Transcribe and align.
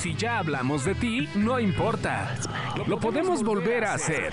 Si 0.00 0.14
ya 0.14 0.38
hablamos 0.38 0.86
de 0.86 0.94
ti, 0.94 1.28
no 1.34 1.60
importa. 1.60 2.34
Lo 2.86 2.98
podemos 2.98 3.44
volver 3.44 3.84
a 3.84 3.92
hacer. 3.92 4.32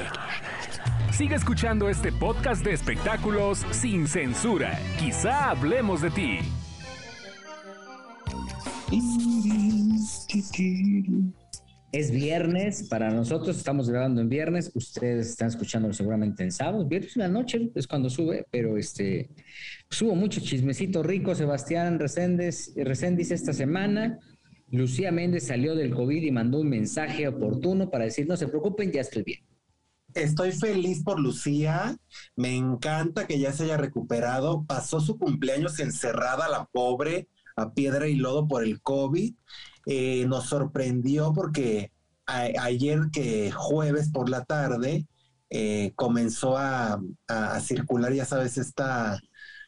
Sigue 1.12 1.36
escuchando 1.36 1.90
este 1.90 2.14
podcast 2.14 2.64
de 2.64 2.72
espectáculos 2.72 3.66
sin 3.72 4.08
censura. 4.08 4.80
Quizá 4.98 5.50
hablemos 5.50 6.02
de 6.02 6.10
ti. 6.12 6.40
Es 11.92 12.12
viernes, 12.12 12.88
para 12.88 13.12
nosotros 13.12 13.58
estamos 13.58 13.90
grabando 13.90 14.22
en 14.22 14.30
viernes, 14.30 14.72
ustedes 14.74 15.28
están 15.28 15.50
escuchándolo 15.50 15.94
seguramente 15.94 16.44
en 16.44 16.54
sábado, 16.54 16.88
viernes 16.88 17.18
en 17.18 17.24
la 17.24 17.28
noche 17.28 17.72
es 17.76 17.88
cuando 17.88 18.10
sube, 18.10 18.46
pero 18.50 18.78
este 18.78 19.32
subo 19.90 20.16
mucho 20.16 20.40
chismecito 20.40 21.04
rico, 21.04 21.36
Sebastián 21.36 22.00
Reséndez, 22.00 22.74
Reséndiz 22.78 23.32
esta 23.32 23.52
semana, 23.52 24.20
Lucía 24.70 25.12
Méndez 25.12 25.48
salió 25.48 25.76
del 25.76 25.94
COVID 25.94 26.24
y 26.24 26.32
mandó 26.32 26.60
un 26.60 26.70
mensaje 26.70 27.28
oportuno 27.28 27.90
para 27.90 28.06
decir, 28.06 28.28
no 28.28 28.36
se 28.36 28.48
preocupen, 28.48 28.92
ya 28.92 29.02
estoy 29.02 29.24
bien. 29.24 29.40
Estoy 30.14 30.52
feliz 30.52 31.04
por 31.04 31.20
Lucía, 31.20 31.98
me 32.36 32.56
encanta 32.56 33.28
que 33.28 33.40
ya 33.40 33.54
se 33.54 33.64
haya 33.64 33.78
recuperado, 33.78 34.66
pasó 34.66 35.00
su 35.00 35.18
cumpleaños 35.18 35.80
encerrada 35.80 36.50
la 36.50 36.66
pobre 36.66 37.28
a 37.56 37.74
piedra 37.74 38.08
y 38.08 38.16
lodo 38.16 38.48
por 38.48 38.64
el 38.64 38.82
COVID. 38.82 39.34
Eh, 39.86 40.26
nos 40.28 40.50
sorprendió 40.50 41.34
porque 41.34 41.92
ayer 42.26 43.02
que 43.12 43.52
jueves 43.52 44.10
por 44.10 44.30
la 44.30 44.44
tarde 44.44 45.08
eh, 45.50 45.94
comenzó 45.96 46.58
a, 46.58 47.02
a, 47.28 47.60
circular, 47.62 48.12
ya 48.14 48.26
sabes, 48.26 48.58
esta 48.58 49.20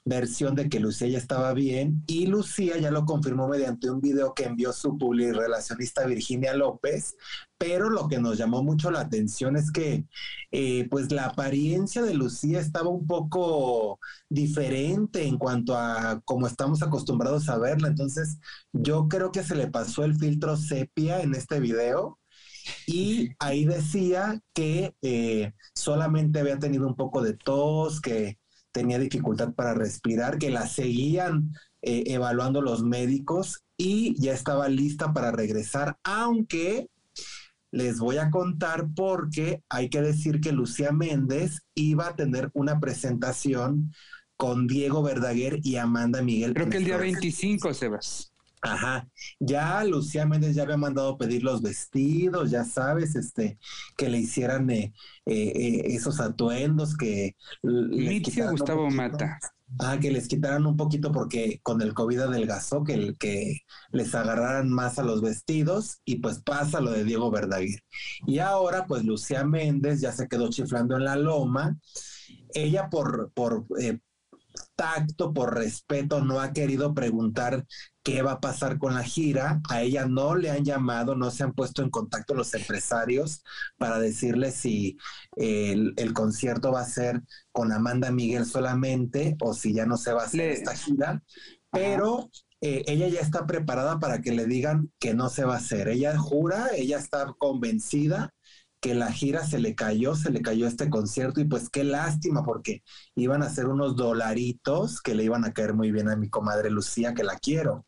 versión 0.05 0.55
de 0.55 0.69
que 0.69 0.79
Lucía 0.79 1.07
ya 1.07 1.17
estaba 1.17 1.53
bien 1.53 2.03
y 2.07 2.25
Lucía 2.27 2.77
ya 2.77 2.91
lo 2.91 3.05
confirmó 3.05 3.47
mediante 3.47 3.89
un 3.89 4.01
video 4.01 4.33
que 4.33 4.45
envió 4.45 4.73
su 4.73 4.97
relacionista 5.33 6.05
Virginia 6.05 6.53
López, 6.53 7.15
pero 7.57 7.89
lo 7.89 8.07
que 8.07 8.19
nos 8.19 8.37
llamó 8.37 8.63
mucho 8.63 8.91
la 8.91 9.01
atención 9.01 9.55
es 9.55 9.71
que 9.71 10.05
eh, 10.51 10.87
pues 10.89 11.11
la 11.11 11.25
apariencia 11.25 12.01
de 12.01 12.13
Lucía 12.13 12.59
estaba 12.59 12.89
un 12.89 13.05
poco 13.07 13.99
diferente 14.29 15.25
en 15.27 15.37
cuanto 15.37 15.75
a 15.77 16.21
cómo 16.25 16.47
estamos 16.47 16.81
acostumbrados 16.81 17.49
a 17.49 17.57
verla, 17.57 17.87
entonces 17.89 18.39
yo 18.73 19.07
creo 19.07 19.31
que 19.31 19.43
se 19.43 19.55
le 19.55 19.67
pasó 19.67 20.03
el 20.03 20.15
filtro 20.17 20.57
sepia 20.57 21.21
en 21.21 21.35
este 21.35 21.59
video 21.59 22.19
y 22.87 23.29
ahí 23.39 23.65
decía 23.65 24.41
que 24.53 24.93
eh, 25.01 25.53
solamente 25.75 26.39
había 26.39 26.59
tenido 26.59 26.87
un 26.87 26.95
poco 26.95 27.21
de 27.21 27.33
tos, 27.33 28.01
que 28.01 28.37
tenía 28.71 28.99
dificultad 28.99 29.53
para 29.53 29.73
respirar, 29.73 30.37
que 30.37 30.49
la 30.49 30.67
seguían 30.67 31.53
eh, 31.81 32.03
evaluando 32.07 32.61
los 32.61 32.83
médicos 32.83 33.63
y 33.77 34.19
ya 34.21 34.33
estaba 34.33 34.67
lista 34.67 35.13
para 35.13 35.31
regresar, 35.31 35.97
aunque 36.03 36.89
les 37.71 37.99
voy 37.99 38.17
a 38.17 38.29
contar 38.29 38.87
porque 38.95 39.63
hay 39.69 39.89
que 39.89 40.01
decir 40.01 40.41
que 40.41 40.51
Lucía 40.51 40.91
Méndez 40.91 41.59
iba 41.75 42.07
a 42.07 42.15
tener 42.15 42.49
una 42.53 42.79
presentación 42.79 43.93
con 44.35 44.67
Diego 44.67 45.03
Verdaguer 45.03 45.59
y 45.63 45.75
Amanda 45.75 46.21
Miguel. 46.21 46.53
Creo 46.53 46.69
que 46.69 46.77
el 46.77 46.85
día 46.85 46.97
25, 46.97 47.73
Sebas. 47.73 48.28
Ajá, 48.61 49.07
ya 49.39 49.83
Lucía 49.85 50.25
Méndez 50.25 50.55
ya 50.55 50.63
había 50.63 50.77
mandado 50.77 51.17
pedir 51.17 51.43
los 51.43 51.61
vestidos, 51.61 52.51
ya 52.51 52.65
sabes, 52.65 53.15
este, 53.15 53.57
que 53.95 54.09
le 54.09 54.19
hicieran 54.19 54.69
eh, 54.69 54.93
eh, 55.25 55.81
esos 55.85 56.19
atuendos 56.19 56.97
que... 56.97 57.35
Mitzia 57.63 58.51
Gustavo 58.51 58.89
Mata. 58.89 59.39
Ah, 59.77 59.99
que 60.01 60.09
les 60.11 60.27
quitaran 60.27 60.65
un 60.65 60.75
poquito 60.75 61.11
porque 61.11 61.59
con 61.61 61.81
el 61.81 61.93
COVID 61.93 62.21
adelgazó, 62.21 62.83
que, 62.83 63.13
que 63.19 63.61
les 63.91 64.15
agarraran 64.15 64.69
más 64.69 64.97
a 64.97 65.03
los 65.03 65.21
vestidos 65.21 66.01
y 66.05 66.17
pues 66.17 66.39
pasa 66.39 66.81
lo 66.81 66.91
de 66.91 67.03
Diego 67.03 67.29
Verdaguer. 67.29 67.79
Y 68.25 68.39
ahora 68.39 68.87
pues 68.87 69.03
Lucía 69.05 69.43
Méndez 69.43 70.01
ya 70.01 70.11
se 70.11 70.27
quedó 70.27 70.49
chiflando 70.49 70.97
en 70.97 71.05
la 71.05 71.15
loma. 71.15 71.77
Ella 72.53 72.89
por, 72.89 73.31
por 73.33 73.67
eh, 73.79 73.99
tacto, 74.75 75.33
por 75.33 75.55
respeto, 75.55 76.23
no 76.23 76.39
ha 76.39 76.53
querido 76.53 76.93
preguntar 76.93 77.65
qué 78.09 78.21
va 78.23 78.33
a 78.33 78.39
pasar 78.41 78.77
con 78.77 78.95
la 78.95 79.03
gira. 79.03 79.61
A 79.69 79.81
ella 79.81 80.05
no 80.05 80.35
le 80.35 80.49
han 80.49 80.65
llamado, 80.65 81.15
no 81.15 81.29
se 81.31 81.43
han 81.43 81.53
puesto 81.53 81.83
en 81.83 81.89
contacto 81.89 82.33
los 82.33 82.53
empresarios 82.53 83.43
para 83.77 83.99
decirle 83.99 84.51
si 84.51 84.97
el, 85.35 85.93
concierto 86.13 86.71
va 86.71 86.81
a 86.81 86.85
ser 86.85 87.21
con 87.51 87.71
Amanda 87.71 88.11
Miguel 88.11 88.45
solamente 88.45 89.37
o 89.41 89.53
si 89.53 89.73
ya 89.73 89.85
no 89.85 89.97
se 89.97 90.13
va 90.13 90.23
a 90.23 90.25
hacer 90.25 90.49
esta 90.51 90.75
gira. 90.75 91.23
Pero 91.71 92.31
eh, 92.61 92.83
ella 92.87 93.07
ya 93.09 93.21
está 93.21 93.45
preparada 93.45 93.99
para 93.99 94.21
que 94.21 94.31
le 94.31 94.45
digan 94.45 94.91
que 94.99 95.13
no 95.13 95.29
se 95.29 95.45
va 95.45 95.55
a 95.55 95.57
hacer. 95.57 95.87
Ella 95.87 96.17
jura, 96.17 96.69
ella 96.75 96.97
está 96.97 97.33
convencida 97.37 98.33
que 98.81 98.95
la 98.95 99.11
gira 99.11 99.45
se 99.45 99.59
le 99.59 99.75
cayó, 99.75 100.15
se 100.15 100.31
le 100.31 100.41
cayó 100.41 100.65
este 100.65 100.89
concierto 100.89 101.41
y 101.41 101.45
pues 101.45 101.69
qué 101.69 101.83
lástima 101.83 102.43
porque 102.43 102.81
iban 103.15 103.43
a 103.43 103.49
ser 103.49 103.67
unos 103.67 103.95
dolaritos 103.95 105.01
que 105.01 105.15
le 105.15 105.25
iban 105.25 105.45
a 105.45 105.53
caer 105.53 105.73
muy 105.73 105.91
bien 105.91 106.09
a 106.09 106.15
mi 106.15 106.29
comadre 106.29 106.69
Lucía, 106.69 107.13
que 107.13 107.23
la 107.23 107.37
quiero. 107.37 107.85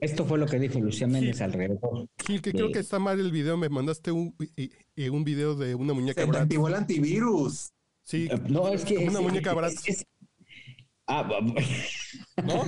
Esto 0.00 0.24
fue 0.24 0.38
lo 0.38 0.46
que 0.46 0.58
dijo 0.58 0.80
Lucía 0.80 1.06
Méndez 1.06 1.40
alrededor. 1.40 2.08
Gil, 2.26 2.42
que 2.42 2.52
creo 2.52 2.72
que 2.72 2.78
está 2.78 2.98
mal 2.98 3.20
el 3.20 3.30
video. 3.30 3.56
Me 3.56 3.68
mandaste 3.68 4.12
un, 4.12 4.34
un 4.36 5.24
video 5.24 5.54
de 5.54 5.74
una 5.74 5.92
muñeca. 5.92 6.24
Se 6.24 6.38
activó 6.38 6.68
el 6.68 6.74
antivirus. 6.74 7.72
Sí. 8.02 8.28
Eh, 8.30 8.40
no, 8.48 8.68
es 8.68 8.84
que. 8.84 8.98
Una 8.98 9.20
muñeca 9.20 9.54
ah, 11.06 11.28
¿No? 12.44 12.64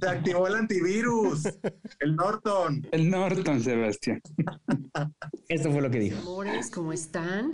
Se 0.00 0.08
activó 0.08 0.46
el 0.46 0.54
antivirus. 0.54 1.44
El 2.00 2.16
Norton. 2.16 2.86
El 2.92 3.10
Norton, 3.10 3.60
Sebastián. 3.60 4.20
Esto 5.48 5.70
fue 5.70 5.82
lo 5.82 5.90
que 5.90 5.98
dijo. 5.98 6.18
Amores, 6.20 6.70
¿cómo 6.70 6.92
están? 6.92 7.52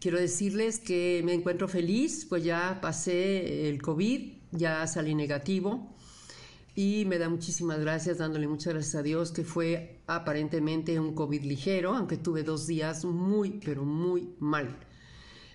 Quiero 0.00 0.18
decirles 0.18 0.80
que 0.80 1.22
me 1.24 1.32
encuentro 1.32 1.68
feliz, 1.68 2.26
pues 2.28 2.44
ya 2.44 2.78
pasé 2.82 3.68
el 3.70 3.80
COVID, 3.80 4.34
ya 4.52 4.86
salí 4.86 5.14
negativo 5.14 5.93
y 6.74 7.04
me 7.04 7.18
da 7.18 7.28
muchísimas 7.28 7.78
gracias, 7.78 8.18
dándole 8.18 8.48
muchas 8.48 8.74
gracias 8.74 8.94
a 8.96 9.02
Dios, 9.02 9.30
que 9.30 9.44
fue 9.44 10.00
aparentemente 10.06 10.98
un 10.98 11.14
COVID 11.14 11.42
ligero, 11.42 11.94
aunque 11.94 12.16
tuve 12.16 12.42
dos 12.42 12.66
días 12.66 13.04
muy, 13.04 13.60
pero 13.64 13.84
muy 13.84 14.34
mal. 14.40 14.76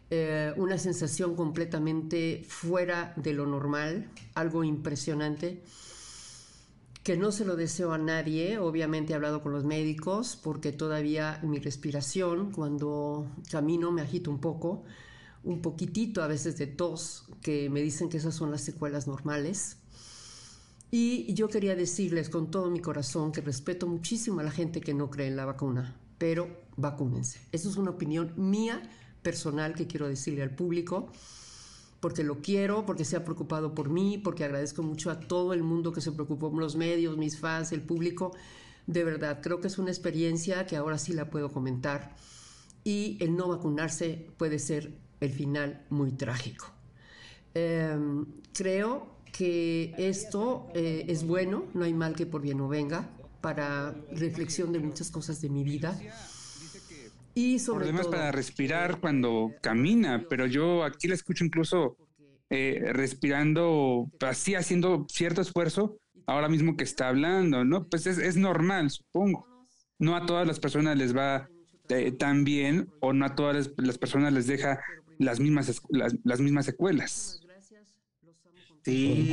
Eh, 0.09 0.53
una 0.55 0.77
sensación 0.77 1.35
completamente 1.35 2.45
fuera 2.47 3.13
de 3.17 3.33
lo 3.33 3.45
normal, 3.45 4.09
algo 4.33 4.63
impresionante, 4.63 5.61
que 7.03 7.17
no 7.17 7.31
se 7.33 7.43
lo 7.43 7.57
deseo 7.57 7.91
a 7.91 7.97
nadie, 7.97 8.57
obviamente 8.57 9.11
he 9.11 9.15
hablado 9.15 9.43
con 9.43 9.51
los 9.51 9.65
médicos, 9.65 10.39
porque 10.41 10.71
todavía 10.71 11.41
mi 11.43 11.59
respiración, 11.59 12.51
cuando 12.51 13.27
camino 13.51 13.91
me 13.91 14.01
agito 14.01 14.31
un 14.31 14.39
poco, 14.39 14.83
un 15.43 15.61
poquitito 15.61 16.23
a 16.23 16.27
veces 16.27 16.57
de 16.57 16.67
tos, 16.67 17.25
que 17.41 17.69
me 17.69 17.81
dicen 17.81 18.07
que 18.07 18.17
esas 18.17 18.35
son 18.35 18.51
las 18.51 18.61
secuelas 18.61 19.05
normales 19.07 19.79
y 20.91 21.33
yo 21.33 21.49
quería 21.49 21.75
decirles 21.75 22.29
con 22.29 22.49
todo 22.49 22.69
mi 22.69 22.79
corazón 22.79 23.31
que 23.31 23.41
respeto 23.41 23.87
muchísimo 23.87 24.39
a 24.39 24.43
la 24.43 24.51
gente 24.51 24.81
que 24.81 24.93
no 24.93 25.09
cree 25.09 25.27
en 25.27 25.35
la 25.35 25.45
vacuna, 25.45 25.95
pero 26.17 26.49
vacúnense. 26.77 27.39
Eso 27.51 27.69
es 27.69 27.77
una 27.77 27.91
opinión 27.91 28.33
mía 28.37 28.81
personal 29.21 29.75
que 29.75 29.87
quiero 29.87 30.07
decirle 30.07 30.41
al 30.43 30.55
público, 30.55 31.11
porque 31.99 32.23
lo 32.23 32.41
quiero, 32.41 32.85
porque 32.85 33.05
se 33.05 33.17
ha 33.17 33.23
preocupado 33.23 33.75
por 33.75 33.89
mí, 33.89 34.17
porque 34.17 34.45
agradezco 34.45 34.83
mucho 34.83 35.11
a 35.11 35.19
todo 35.19 35.53
el 35.53 35.63
mundo 35.63 35.91
que 35.91 36.01
se 36.01 36.11
preocupó, 36.11 36.49
los 36.57 36.75
medios, 36.75 37.17
mis 37.17 37.39
fans, 37.39 37.71
el 37.71 37.81
público. 37.81 38.31
De 38.87 39.03
verdad, 39.03 39.41
creo 39.41 39.59
que 39.59 39.67
es 39.67 39.77
una 39.77 39.91
experiencia 39.91 40.65
que 40.65 40.77
ahora 40.77 40.97
sí 40.97 41.13
la 41.13 41.29
puedo 41.29 41.51
comentar 41.51 42.15
y 42.83 43.17
el 43.19 43.35
no 43.35 43.49
vacunarse 43.49 44.31
puede 44.37 44.59
ser 44.59 44.97
el 45.19 45.31
final 45.31 45.85
muy 45.89 46.11
trágico. 46.13 46.71
Em, 47.53 48.25
creo 48.53 49.18
que 49.31 49.93
esto 49.97 50.67
eh, 50.73 51.05
es 51.07 51.25
bueno, 51.25 51.65
no 51.73 51.83
hay 51.83 51.93
mal 51.93 52.15
que 52.15 52.25
por 52.25 52.41
bien 52.41 52.57
no 52.57 52.67
venga, 52.67 53.09
para 53.41 53.95
reflexión 54.11 54.73
de 54.73 54.79
muchas 54.79 55.11
cosas 55.11 55.41
de 55.41 55.49
mi 55.49 55.63
vida. 55.63 55.99
Y 57.35 57.59
sobre 57.59 57.85
Problemas 57.85 58.07
para 58.07 58.31
respirar 58.31 58.99
cuando 58.99 59.51
camina, 59.61 60.25
pero 60.29 60.45
yo 60.45 60.83
aquí 60.83 61.07
la 61.07 61.15
escucho 61.15 61.45
incluso 61.45 61.95
eh, 62.49 62.81
respirando 62.91 64.11
así, 64.21 64.55
haciendo 64.55 65.05
cierto 65.09 65.41
esfuerzo, 65.41 65.97
ahora 66.25 66.49
mismo 66.49 66.75
que 66.75 66.83
está 66.83 67.07
hablando, 67.07 67.63
¿no? 67.63 67.87
Pues 67.87 68.07
es, 68.07 68.35
normal, 68.35 68.89
supongo. 68.89 69.47
No 69.99 70.15
a 70.15 70.25
todas 70.25 70.47
las 70.47 70.59
personas 70.59 70.97
les 70.97 71.15
va 71.15 71.49
eh, 71.89 72.11
tan 72.11 72.43
bien 72.43 72.89
o 72.99 73.13
no 73.13 73.25
a 73.25 73.35
todas 73.35 73.71
las, 73.77 73.97
personas 73.97 74.33
les 74.33 74.47
deja 74.47 74.81
las 75.17 75.39
mismas, 75.39 75.81
las 75.89 76.39
mismas 76.41 76.65
secuelas. 76.65 77.41
Sí, 78.83 79.31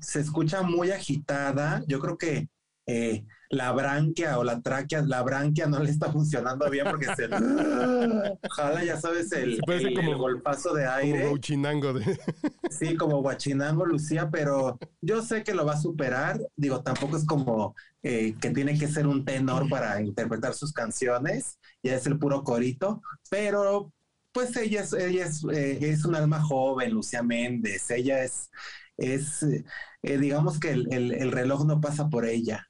se, 0.00 0.20
escucha, 0.20 0.62
muy 0.62 0.90
agitada. 0.90 1.82
Yo 1.86 1.98
creo 1.98 2.16
que 2.18 2.48
eh, 2.86 3.24
la 3.50 3.72
branquia 3.72 4.38
o 4.38 4.44
la 4.44 4.60
tráquea, 4.60 5.02
la 5.02 5.22
branquia 5.22 5.66
no 5.66 5.80
le 5.80 5.90
está 5.90 6.12
funcionando 6.12 6.68
bien 6.70 6.86
porque 6.88 7.06
se 7.16 7.26
ojalá 8.48 8.84
ya 8.84 9.00
sabes 9.00 9.32
el, 9.32 9.60
como- 9.60 10.10
el 10.12 10.16
golpazo 10.16 10.74
de 10.74 10.86
aire. 10.86 11.18
Como 11.22 11.30
Gauchinango 11.30 11.92
de... 11.94 12.18
Sí, 12.70 12.96
como 12.96 13.22
Guachinango, 13.22 13.86
Lucía, 13.86 14.28
pero 14.30 14.78
yo 15.00 15.22
sé 15.22 15.42
que 15.44 15.54
lo 15.54 15.64
va 15.64 15.74
a 15.74 15.80
superar. 15.80 16.38
Digo, 16.56 16.82
tampoco 16.82 17.16
es 17.16 17.24
como 17.24 17.74
eh, 18.02 18.34
que 18.40 18.50
tiene 18.50 18.78
que 18.78 18.88
ser 18.88 19.06
un 19.06 19.24
tenor 19.24 19.68
para 19.68 20.00
interpretar 20.02 20.54
sus 20.54 20.72
canciones, 20.72 21.58
ya 21.82 21.94
es 21.94 22.06
el 22.06 22.18
puro 22.18 22.42
corito, 22.44 23.02
pero 23.30 23.92
pues 24.36 24.56
ella 24.56 24.82
es, 24.82 24.92
ella 24.94 25.26
es, 25.26 25.44
eh, 25.52 25.78
es 25.82 26.04
un 26.06 26.14
alma 26.16 26.42
joven, 26.42 26.92
Lucía 26.92 27.22
Méndez, 27.22 27.90
ella 27.90 28.24
es, 28.24 28.50
es 28.98 29.42
eh, 30.02 30.18
digamos 30.18 30.60
que 30.60 30.70
el, 30.72 30.92
el- 30.92 31.12
el 31.14 31.32
reloj 31.32 31.66
no 31.66 31.80
pasa 31.80 32.08
por 32.10 32.26
ella. 32.26 32.68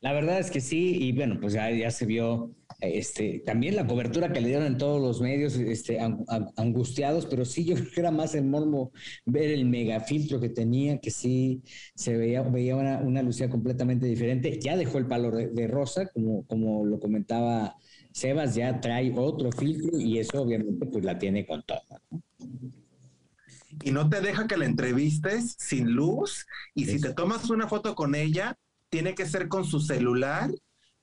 La 0.00 0.12
verdad 0.12 0.38
es 0.38 0.50
que 0.50 0.60
sí, 0.60 0.98
y 1.00 1.12
bueno, 1.12 1.38
pues 1.40 1.54
ya, 1.54 1.90
se 1.90 2.04
vio 2.04 2.54
este, 2.80 3.40
también 3.46 3.74
la 3.74 3.86
cobertura 3.86 4.30
que 4.32 4.40
le 4.42 4.48
dieron 4.48 4.66
en 4.66 4.76
todos 4.76 5.00
los 5.00 5.22
medios, 5.22 5.56
este, 5.56 5.98
ang- 5.98 6.24
ang- 6.28 6.52
angustiados, 6.58 7.24
pero 7.26 7.46
sí 7.46 7.64
yo 7.64 7.74
creo 7.74 7.86
que 7.90 8.00
era 8.00 8.10
más 8.10 8.34
el 8.34 8.44
mormo 8.44 8.92
ver 9.24 9.50
el 9.50 9.64
megafiltro 9.64 10.40
que 10.40 10.50
tenía, 10.50 10.98
que 11.00 11.10
sí 11.10 11.62
se 11.94 12.16
veía, 12.18 12.42
veía 12.42 12.76
una, 12.76 12.98
una 12.98 13.22
Lucía 13.22 13.48
completamente 13.48 14.04
diferente. 14.06 14.58
Ya 14.60 14.76
dejó 14.76 14.98
el 14.98 15.06
palo 15.06 15.30
de, 15.30 15.48
de 15.48 15.66
rosa, 15.68 16.06
como, 16.12 16.46
como 16.46 16.84
lo 16.84 17.00
comentaba 17.00 17.74
Sebas, 18.14 18.54
ya 18.54 18.80
trae 18.80 19.12
otro 19.16 19.50
filtro 19.50 19.98
y 19.98 20.18
eso 20.20 20.40
obviamente 20.42 20.86
pues 20.86 21.04
la 21.04 21.18
tiene 21.18 21.44
con 21.44 21.64
todo. 21.64 21.80
¿no? 22.12 22.22
Y 23.82 23.90
no 23.90 24.08
te 24.08 24.20
deja 24.20 24.46
que 24.46 24.56
la 24.56 24.66
entrevistes 24.66 25.56
sin 25.58 25.90
luz, 25.92 26.46
y 26.74 26.84
si 26.86 27.00
te 27.00 27.12
tomas 27.12 27.50
una 27.50 27.66
foto 27.66 27.96
con 27.96 28.14
ella, 28.14 28.56
tiene 28.88 29.16
que 29.16 29.26
ser 29.26 29.48
con 29.48 29.64
su 29.64 29.80
celular 29.80 30.48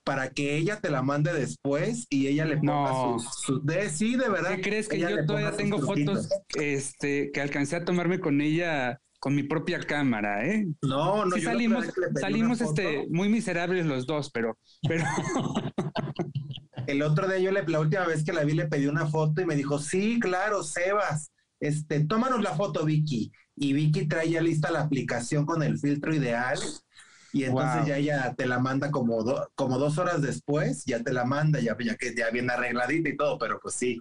para 0.04 0.30
que 0.30 0.56
ella 0.56 0.80
te 0.80 0.90
la 0.90 1.02
mande 1.02 1.34
después 1.34 2.06
y 2.08 2.28
ella 2.28 2.46
le 2.46 2.56
ponga 2.56 2.92
No. 2.92 3.18
sus, 3.20 3.34
sus- 3.42 3.66
de, 3.66 3.90
sí, 3.90 4.16
de 4.16 4.30
verdad. 4.30 4.56
¿Qué 4.56 4.62
crees 4.62 4.88
que 4.88 4.98
yo 4.98 5.08
todavía 5.26 5.52
tengo 5.52 5.80
fotos 5.80 6.28
este, 6.58 7.30
que 7.30 7.40
alcancé 7.42 7.76
a 7.76 7.84
tomarme 7.84 8.20
con 8.20 8.40
ella 8.40 8.98
con 9.20 9.36
mi 9.36 9.42
propia 9.44 9.78
cámara, 9.78 10.44
¿eh? 10.48 10.66
No, 10.80 11.24
no, 11.26 11.36
Sí 11.36 11.42
yo 11.42 11.50
salimos, 11.50 11.84
salimos 12.18 12.60
este, 12.62 13.06
muy 13.10 13.28
miserables 13.28 13.86
los 13.86 14.06
dos, 14.06 14.30
pero, 14.32 14.58
pero 14.88 15.04
El 16.86 17.02
otro 17.02 17.28
día 17.28 17.38
yo 17.38 17.52
le, 17.52 17.62
la 17.66 17.80
última 17.80 18.06
vez 18.06 18.24
que 18.24 18.32
la 18.32 18.44
vi 18.44 18.54
le 18.54 18.66
pedí 18.66 18.86
una 18.86 19.06
foto 19.06 19.40
y 19.42 19.46
me 19.46 19.56
dijo, 19.56 19.78
sí, 19.78 20.18
claro, 20.20 20.62
Sebas, 20.62 21.30
este, 21.60 22.04
tómanos 22.04 22.42
la 22.42 22.54
foto, 22.54 22.84
Vicky. 22.84 23.32
Y 23.56 23.72
Vicky 23.72 24.06
trae 24.08 24.30
ya 24.30 24.40
lista 24.40 24.70
la 24.70 24.80
aplicación 24.80 25.46
con 25.46 25.62
el 25.62 25.78
filtro 25.78 26.14
ideal. 26.14 26.58
Y 27.32 27.44
entonces 27.44 27.80
Wow. 27.80 27.86
ya 27.86 27.96
ella 27.96 28.34
te 28.36 28.46
la 28.46 28.58
manda 28.58 28.90
como, 28.90 29.22
do- 29.24 29.50
como 29.54 29.78
dos 29.78 29.96
horas 29.98 30.20
después, 30.20 30.84
ya 30.84 31.02
te 31.02 31.12
la 31.12 31.24
manda, 31.24 31.60
ya, 31.60 31.76
ya 31.82 31.96
que 31.96 32.14
ya 32.14 32.30
viene 32.30 32.52
arregladita 32.52 33.08
y 33.08 33.16
todo, 33.16 33.38
pero 33.38 33.58
pues 33.60 33.74
sí, 33.74 33.98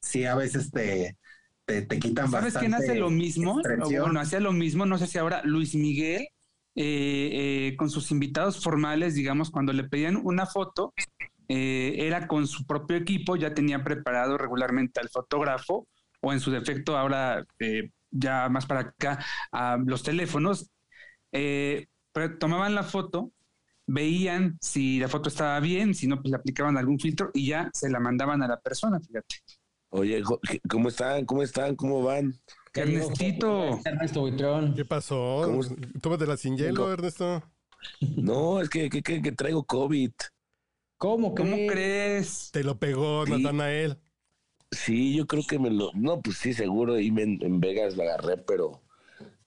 sí, 0.00 0.24
a 0.26 0.34
veces 0.34 0.70
te, 0.70 1.16
te, 1.64 1.82
te 1.82 1.98
quitan 1.98 2.30
¿sabes 2.30 2.56
quién 2.56 2.72
bastante 2.72 2.82
hace 2.82 2.94
lo 2.96 3.10
mismo? 3.10 3.60
O. 3.82 3.90
Bueno, 4.00 4.20
hacía 4.20 4.40
lo 4.40 4.52
mismo, 4.52 4.86
no 4.86 4.98
sé 4.98 5.06
si 5.06 5.18
ahora 5.18 5.42
Luis 5.44 5.74
Miguel, 5.74 6.28
eh, 6.74 7.68
eh, 7.72 7.76
con 7.78 7.90
sus 7.90 8.10
invitados 8.10 8.62
formales, 8.62 9.14
digamos, 9.14 9.50
cuando 9.50 9.72
le 9.72 9.84
pedían 9.84 10.16
una 10.16 10.46
foto, 10.46 10.92
eh, 11.48 11.94
era 11.98 12.26
con 12.26 12.46
su 12.46 12.66
propio 12.66 12.96
equipo, 12.96 13.36
ya 13.36 13.54
tenía 13.54 13.82
preparado 13.84 14.36
regularmente 14.38 15.00
al 15.00 15.08
fotógrafo, 15.08 15.86
o 16.20 16.32
en 16.32 16.40
su 16.40 16.50
defecto 16.50 16.96
ahora, 16.96 17.44
eh, 17.58 17.90
ya 18.10 18.48
más 18.48 18.66
para 18.66 18.80
acá, 18.80 19.24
a 19.52 19.76
los 19.84 20.02
teléfonos, 20.02 20.70
eh, 21.32 21.86
pero 22.12 22.38
tomaban 22.38 22.74
la 22.74 22.82
foto, 22.82 23.30
veían 23.86 24.58
si 24.60 24.98
la 24.98 25.08
foto 25.08 25.28
estaba 25.28 25.60
bien, 25.60 25.94
si 25.94 26.06
no, 26.06 26.16
pues 26.20 26.30
le 26.30 26.36
aplicaban 26.36 26.76
algún 26.76 26.98
filtro 26.98 27.30
y 27.34 27.46
ya 27.48 27.70
se 27.72 27.88
la 27.90 28.00
mandaban 28.00 28.42
a 28.42 28.48
la 28.48 28.58
persona, 28.60 28.98
fíjate. 29.00 29.36
Oye, 29.90 30.22
¿cómo 30.68 30.88
están? 30.88 31.24
¿Cómo 31.24 31.42
están? 31.42 31.76
¿Cómo 31.76 32.02
van? 32.02 32.34
Ernestito. 32.74 33.80
Ernesto 33.84 34.20
Buitrón. 34.20 34.74
¿Qué 34.74 34.84
pasó? 34.84 35.42
¿Cómo 35.44 35.60
es? 35.60 35.70
Tómatela 36.02 36.36
sin 36.36 36.56
hielo, 36.56 36.92
Ernesto. 36.92 37.42
No, 38.16 38.60
es 38.60 38.68
que, 38.68 38.90
que, 38.90 39.02
que- 39.02 39.22
que 39.22 39.32
traigo 39.32 39.64
COVID. 39.64 40.10
¿Cómo, 40.98 41.34
¿Cómo 41.34 41.50
crees? 41.56 41.72
crees? 41.72 42.50
Te 42.52 42.64
lo 42.64 42.78
pegó 42.78 43.24
Sí. 43.26 43.32
Natanael. 43.32 43.98
Sí, 44.70 45.16
yo 45.16 45.26
creo 45.26 45.42
que 45.46 45.58
me 45.58 45.70
lo... 45.70 45.92
No, 45.94 46.20
pues 46.20 46.38
sí, 46.38 46.52
seguro 46.52 46.94
me- 46.94 47.22
en, 47.22 47.60
Vegas 47.60 47.96
la 47.96 48.04
agarré, 48.04 48.38
pero 48.38 48.82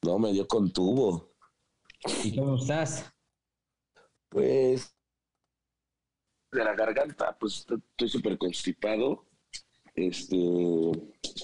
no, 0.04 0.20
me 0.20 0.32
dio 0.32 0.48
con 0.48 0.72
tubo. 0.72 1.34
¿Y 2.24 2.36
cómo 2.36 2.56
estás? 2.56 3.12
Pues 4.30 4.96
de 6.52 6.64
la 6.64 6.74
garganta, 6.76 7.38
pues 7.40 7.66
estoy 7.70 8.10
súper 8.10 8.38
constipado. 8.38 9.26
Este, 9.96 10.38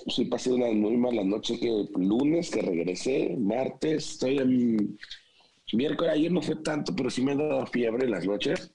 sí, 0.07 0.25
pasé 0.25 0.51
una 0.51 0.67
muy 0.71 0.97
mala 0.97 1.23
noche 1.23 1.59
que 1.59 1.87
lunes 1.95 2.49
que 2.49 2.61
regresé, 2.61 3.35
martes, 3.37 4.11
estoy 4.13 4.37
en 4.39 4.97
miércoles, 5.73 6.13
ayer 6.13 6.31
no 6.31 6.41
fue 6.41 6.55
tanto, 6.57 6.95
pero 6.95 7.09
sí 7.09 7.21
me 7.21 7.33
ha 7.33 7.35
dado 7.35 7.65
fiebre 7.67 8.05
en 8.05 8.11
las 8.11 8.25
noches. 8.25 8.71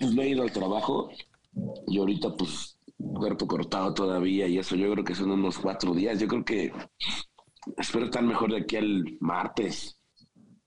Pues 0.00 0.14
no 0.14 0.22
he 0.22 0.28
ido 0.30 0.42
al 0.42 0.52
trabajo 0.52 1.10
y 1.86 1.98
ahorita 1.98 2.34
pues 2.36 2.78
cuerpo 2.96 3.46
cortado 3.46 3.94
todavía 3.94 4.46
y 4.48 4.58
eso 4.58 4.76
yo 4.76 4.90
creo 4.92 5.04
que 5.04 5.14
son 5.14 5.30
unos 5.30 5.58
cuatro 5.58 5.94
días. 5.94 6.18
Yo 6.18 6.28
creo 6.28 6.44
que 6.44 6.72
espero 7.76 8.06
estar 8.06 8.22
mejor 8.22 8.52
de 8.52 8.58
aquí 8.58 8.76
al 8.76 9.04
martes. 9.20 10.00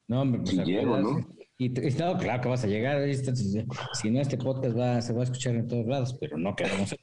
No, 0.07 0.21
hombre, 0.21 0.41
pues 0.41 0.51
Sí 0.51 0.63
llego. 0.63 0.97
¿no? 0.97 1.27
Y, 1.57 1.65
y 1.67 1.93
no, 1.93 2.17
claro 2.17 2.41
que 2.41 2.49
vas 2.49 2.63
a 2.63 2.67
llegar. 2.67 3.01
Si 3.13 3.65
si 3.93 4.09
no, 4.11 4.19
este 4.19 4.37
podcast 4.37 4.77
va, 4.77 5.01
se 5.01 5.13
va 5.13 5.21
a 5.21 5.23
escuchar 5.23 5.55
en 5.55 5.67
todos 5.67 5.85
lados, 5.85 6.17
pero 6.19 6.37
no 6.37 6.55
queremos. 6.55 6.95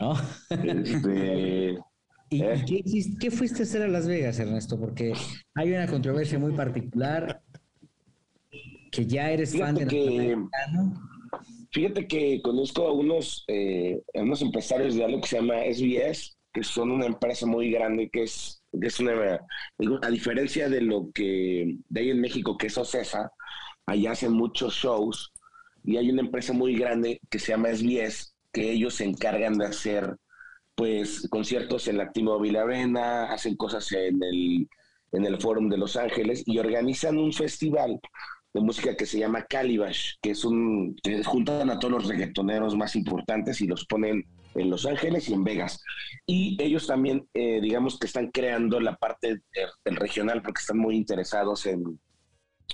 ¿No? 0.00 0.14
Este, 0.50 1.78
¿Y, 2.30 2.42
¿Eh? 2.42 2.64
qué, 3.20 3.30
fuiste 3.30 3.62
a 3.62 3.62
hacer 3.62 3.82
a 3.82 3.88
Las 3.88 4.08
Vegas, 4.08 4.38
Ernesto? 4.38 4.78
Porque 4.78 5.12
hay 5.54 5.72
una 5.72 5.86
controversia 5.86 6.38
muy 6.38 6.52
particular 6.52 7.42
que 8.90 9.06
ya 9.06 9.30
eres 9.30 9.56
fan 9.56 9.74
de 9.74 9.86
que- 9.86 10.36
Natanael 10.36 10.94
Fíjate 11.76 12.08
que 12.08 12.40
conozco 12.40 12.88
a 12.88 12.92
unos, 12.92 13.44
eh, 13.48 14.00
a 14.14 14.22
unos 14.22 14.40
empresarios 14.40 14.94
de 14.94 15.04
algo 15.04 15.20
que 15.20 15.28
se 15.28 15.36
llama 15.36 15.56
SBS, 15.56 16.34
que 16.50 16.64
son 16.64 16.90
una 16.90 17.04
empresa 17.04 17.44
muy 17.44 17.70
grande, 17.70 18.08
que 18.08 18.22
es, 18.22 18.62
que 18.80 18.86
es 18.86 18.98
una, 18.98 19.12
a 20.00 20.08
diferencia 20.08 20.70
de 20.70 20.80
lo 20.80 21.10
que 21.12 21.76
de 21.90 22.00
ahí 22.00 22.08
en 22.08 22.22
México, 22.22 22.56
que 22.56 22.68
es 22.68 22.78
Ocesa, 22.78 23.30
allá 23.84 24.12
hacen 24.12 24.32
muchos 24.32 24.72
shows 24.72 25.34
y 25.84 25.98
hay 25.98 26.08
una 26.10 26.22
empresa 26.22 26.54
muy 26.54 26.76
grande 26.76 27.20
que 27.28 27.38
se 27.38 27.52
llama 27.52 27.68
SBS, 27.68 28.34
que 28.54 28.72
ellos 28.72 28.94
se 28.94 29.04
encargan 29.04 29.58
de 29.58 29.66
hacer 29.66 30.16
pues 30.74 31.28
conciertos 31.28 31.88
en 31.88 31.98
la 31.98 32.10
T-Mobile 32.10 32.58
Arena, 32.58 33.26
hacen 33.26 33.54
cosas 33.54 33.92
en 33.92 34.22
el, 34.22 34.66
en 35.12 35.26
el 35.26 35.38
Fórum 35.42 35.68
de 35.68 35.76
Los 35.76 35.96
Ángeles 35.96 36.42
y 36.46 36.58
organizan 36.58 37.18
un 37.18 37.34
festival 37.34 38.00
de 38.56 38.62
música 38.62 38.96
que 38.96 39.04
se 39.04 39.18
llama 39.18 39.44
Calibash, 39.44 40.14
que 40.22 40.30
es 40.30 40.42
un 40.44 40.96
que 41.02 41.22
juntan 41.22 41.68
a 41.68 41.78
todos 41.78 41.92
los 41.92 42.08
reggaetoneros 42.08 42.74
más 42.74 42.96
importantes 42.96 43.60
y 43.60 43.66
los 43.66 43.84
ponen 43.84 44.24
en 44.54 44.70
Los 44.70 44.86
Ángeles 44.86 45.28
y 45.28 45.34
en 45.34 45.44
Vegas. 45.44 45.82
Y 46.26 46.56
ellos 46.58 46.86
también, 46.86 47.28
eh, 47.34 47.60
digamos 47.60 47.98
que 47.98 48.06
están 48.06 48.30
creando 48.30 48.80
la 48.80 48.96
parte 48.96 49.42
del 49.84 49.96
regional 49.96 50.40
porque 50.40 50.60
están 50.60 50.78
muy 50.78 50.96
interesados 50.96 51.66
en, 51.66 52.00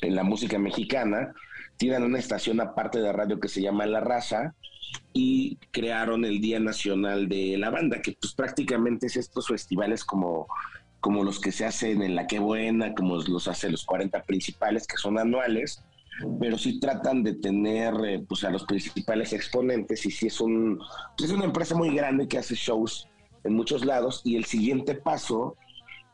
en 0.03 0.15
la 0.15 0.23
música 0.23 0.57
mexicana. 0.57 1.35
Tienen 1.79 2.05
una 2.05 2.21
estación 2.21 2.61
aparte 2.61 3.01
de 3.01 3.13
radio 3.13 3.41
que 3.41 3.49
se 3.49 3.61
llama 3.61 3.85
La 3.87 3.99
Raza 3.99 4.55
y 5.13 5.57
crearon 5.73 6.25
el 6.25 6.41
Día 6.41 6.61
Nacional 6.61 7.29
de 7.29 7.59
la 7.59 7.71
Banda, 7.71 8.01
que 8.01 8.17
pues 8.21 8.35
prácticamente 8.35 9.09
es 9.09 9.17
estos 9.17 9.49
festivales 9.49 10.05
como 10.05 10.47
como 11.03 11.25
los 11.25 11.41
que 11.41 11.51
se 11.51 11.67
hacen 11.67 12.01
en 12.01 12.15
La 12.15 12.29
Qué 12.29 12.39
Buena, 12.39 12.95
como 12.95 13.17
los 13.17 13.49
hace 13.49 13.69
los 13.69 13.85
40 13.85 14.23
principales, 14.23 14.87
que 14.87 14.97
son 14.97 15.19
anuales, 15.19 15.83
pero 16.39 16.57
sí 16.57 16.79
tratan 16.79 17.25
de 17.25 17.35
tener 17.35 17.93
eh, 18.07 18.25
pues 18.27 18.45
a 18.45 18.51
los 18.51 18.65
principales 18.65 19.33
exponentes 19.33 20.07
y 20.07 20.13
sí 20.13 20.29
es, 20.29 20.41
un, 20.41 20.79
pues, 21.19 21.29
es 21.29 21.37
una 21.37 21.47
empresa 21.47 21.75
muy 21.75 21.93
grande 21.93 22.29
que 22.29 22.39
hace 22.39 22.55
shows 22.55 23.09
en 23.43 23.55
muchos 23.55 23.85
lados 23.85 24.21
y 24.25 24.37
el 24.37 24.45
siguiente 24.45 24.95
paso 24.95 25.57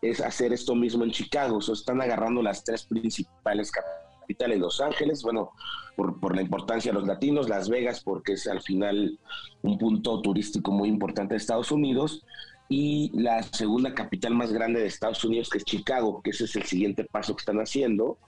es 0.01 0.23
hacer 0.23 0.55
esto 0.55 0.75
mismo 0.75 1.05
en 1.05 1.11
Chicago, 1.11 1.59
o 1.59 1.61
sea, 1.61 1.75
están 1.75 2.01
agarrando 2.01 2.41
las 2.41 2.65
tres 2.65 2.85
principales 2.85 3.71
capitales, 3.71 4.59
Los 4.59 4.81
Ángeles, 4.81 5.23
bueno, 5.23 5.51
por, 5.97 6.19
por 6.19 6.35
la 6.35 6.41
importancia 6.41 6.93
de 6.93 6.99
los 6.99 7.07
latinos, 7.07 7.51
Las 7.51 7.69
Vegas, 7.69 8.01
porque 8.03 8.35
es 8.35 8.47
al 8.47 8.63
final 8.63 9.19
un 9.61 9.77
punto 9.77 10.23
turístico 10.23 10.73
muy 10.73 10.89
importante 10.89 11.35
de 11.35 11.39
Estados 11.39 11.73
Unidos, 11.73 12.25
y 12.69 13.11
la 13.19 13.43
segunda 13.43 13.95
capital 13.95 14.35
más 14.35 14.53
grande 14.53 14.81
de 14.81 14.87
Estados 14.87 15.25
Unidos, 15.25 15.49
que 15.49 15.59
es 15.59 15.65
Chicago, 15.65 16.21
que 16.23 16.31
ese 16.31 16.45
es 16.45 16.57
el 16.57 16.65
siguiente 16.65 17.05
paso 17.05 17.35
que 17.35 17.41
están 17.41 17.59
haciendo. 17.59 18.19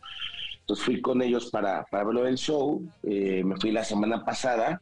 Entonces 0.61 0.85
fui 0.85 1.01
con 1.01 1.21
ellos 1.21 1.51
para, 1.51 1.85
para 1.85 2.05
verlo 2.05 2.23
del 2.23 2.39
show, 2.39 2.83
eh, 3.03 3.43
me 3.45 3.57
fui 3.57 3.71
la 3.71 3.85
semana 3.85 4.25
pasada 4.25 4.81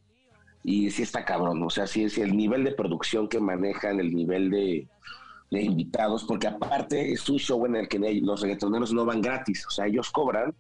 y 0.62 0.90
sí 0.90 1.02
está 1.02 1.24
cabrón, 1.24 1.62
o 1.62 1.70
sea, 1.70 1.86
sí 1.86 2.04
es 2.04 2.18
el 2.18 2.36
nivel 2.36 2.62
de 2.62 2.72
producción 2.72 3.28
que 3.28 3.40
manejan, 3.40 3.98
el 3.98 4.14
nivel 4.14 4.50
de, 4.50 4.86
de 5.50 5.62
invitados, 5.62 6.24
porque 6.24 6.46
aparte 6.46 7.12
es 7.12 7.28
un 7.28 7.38
show 7.38 7.64
en 7.64 7.76
el 7.76 7.88
que 7.88 7.98
los 8.20 8.42
reggaetoneros 8.42 8.92
no 8.92 9.06
van 9.06 9.22
gratis, 9.22 9.66
o 9.66 9.70
sea, 9.70 9.86
ellos 9.86 10.10
cobran 10.10 10.54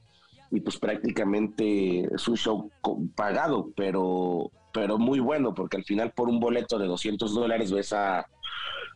y 0.50 0.60
pues 0.60 0.78
prácticamente 0.78 2.08
es 2.14 2.26
un 2.26 2.36
show 2.36 2.70
pagado, 3.14 3.70
pero, 3.76 4.50
pero 4.72 4.96
muy 4.96 5.20
bueno, 5.20 5.52
porque 5.52 5.76
al 5.76 5.84
final 5.84 6.12
por 6.12 6.28
un 6.28 6.40
boleto 6.40 6.78
de 6.78 6.86
200 6.86 7.34
dólares 7.34 7.70
ves 7.70 7.92
a, 7.92 8.26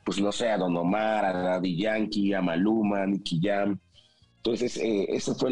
pues 0.04 0.20
no 0.20 0.32
sé, 0.32 0.50
a 0.50 0.58
Don 0.58 0.76
Omar, 0.76 1.24
a 1.24 1.32
Daddy 1.32 1.76
Yankee, 1.76 2.32
a 2.32 2.42
Maluma, 2.42 3.02
a 3.02 3.06
Nicky 3.06 3.40
Jam. 3.42 3.78
Entonces, 4.36 4.76
eh, 4.76 5.06
esa 5.08 5.34
fue 5.34 5.50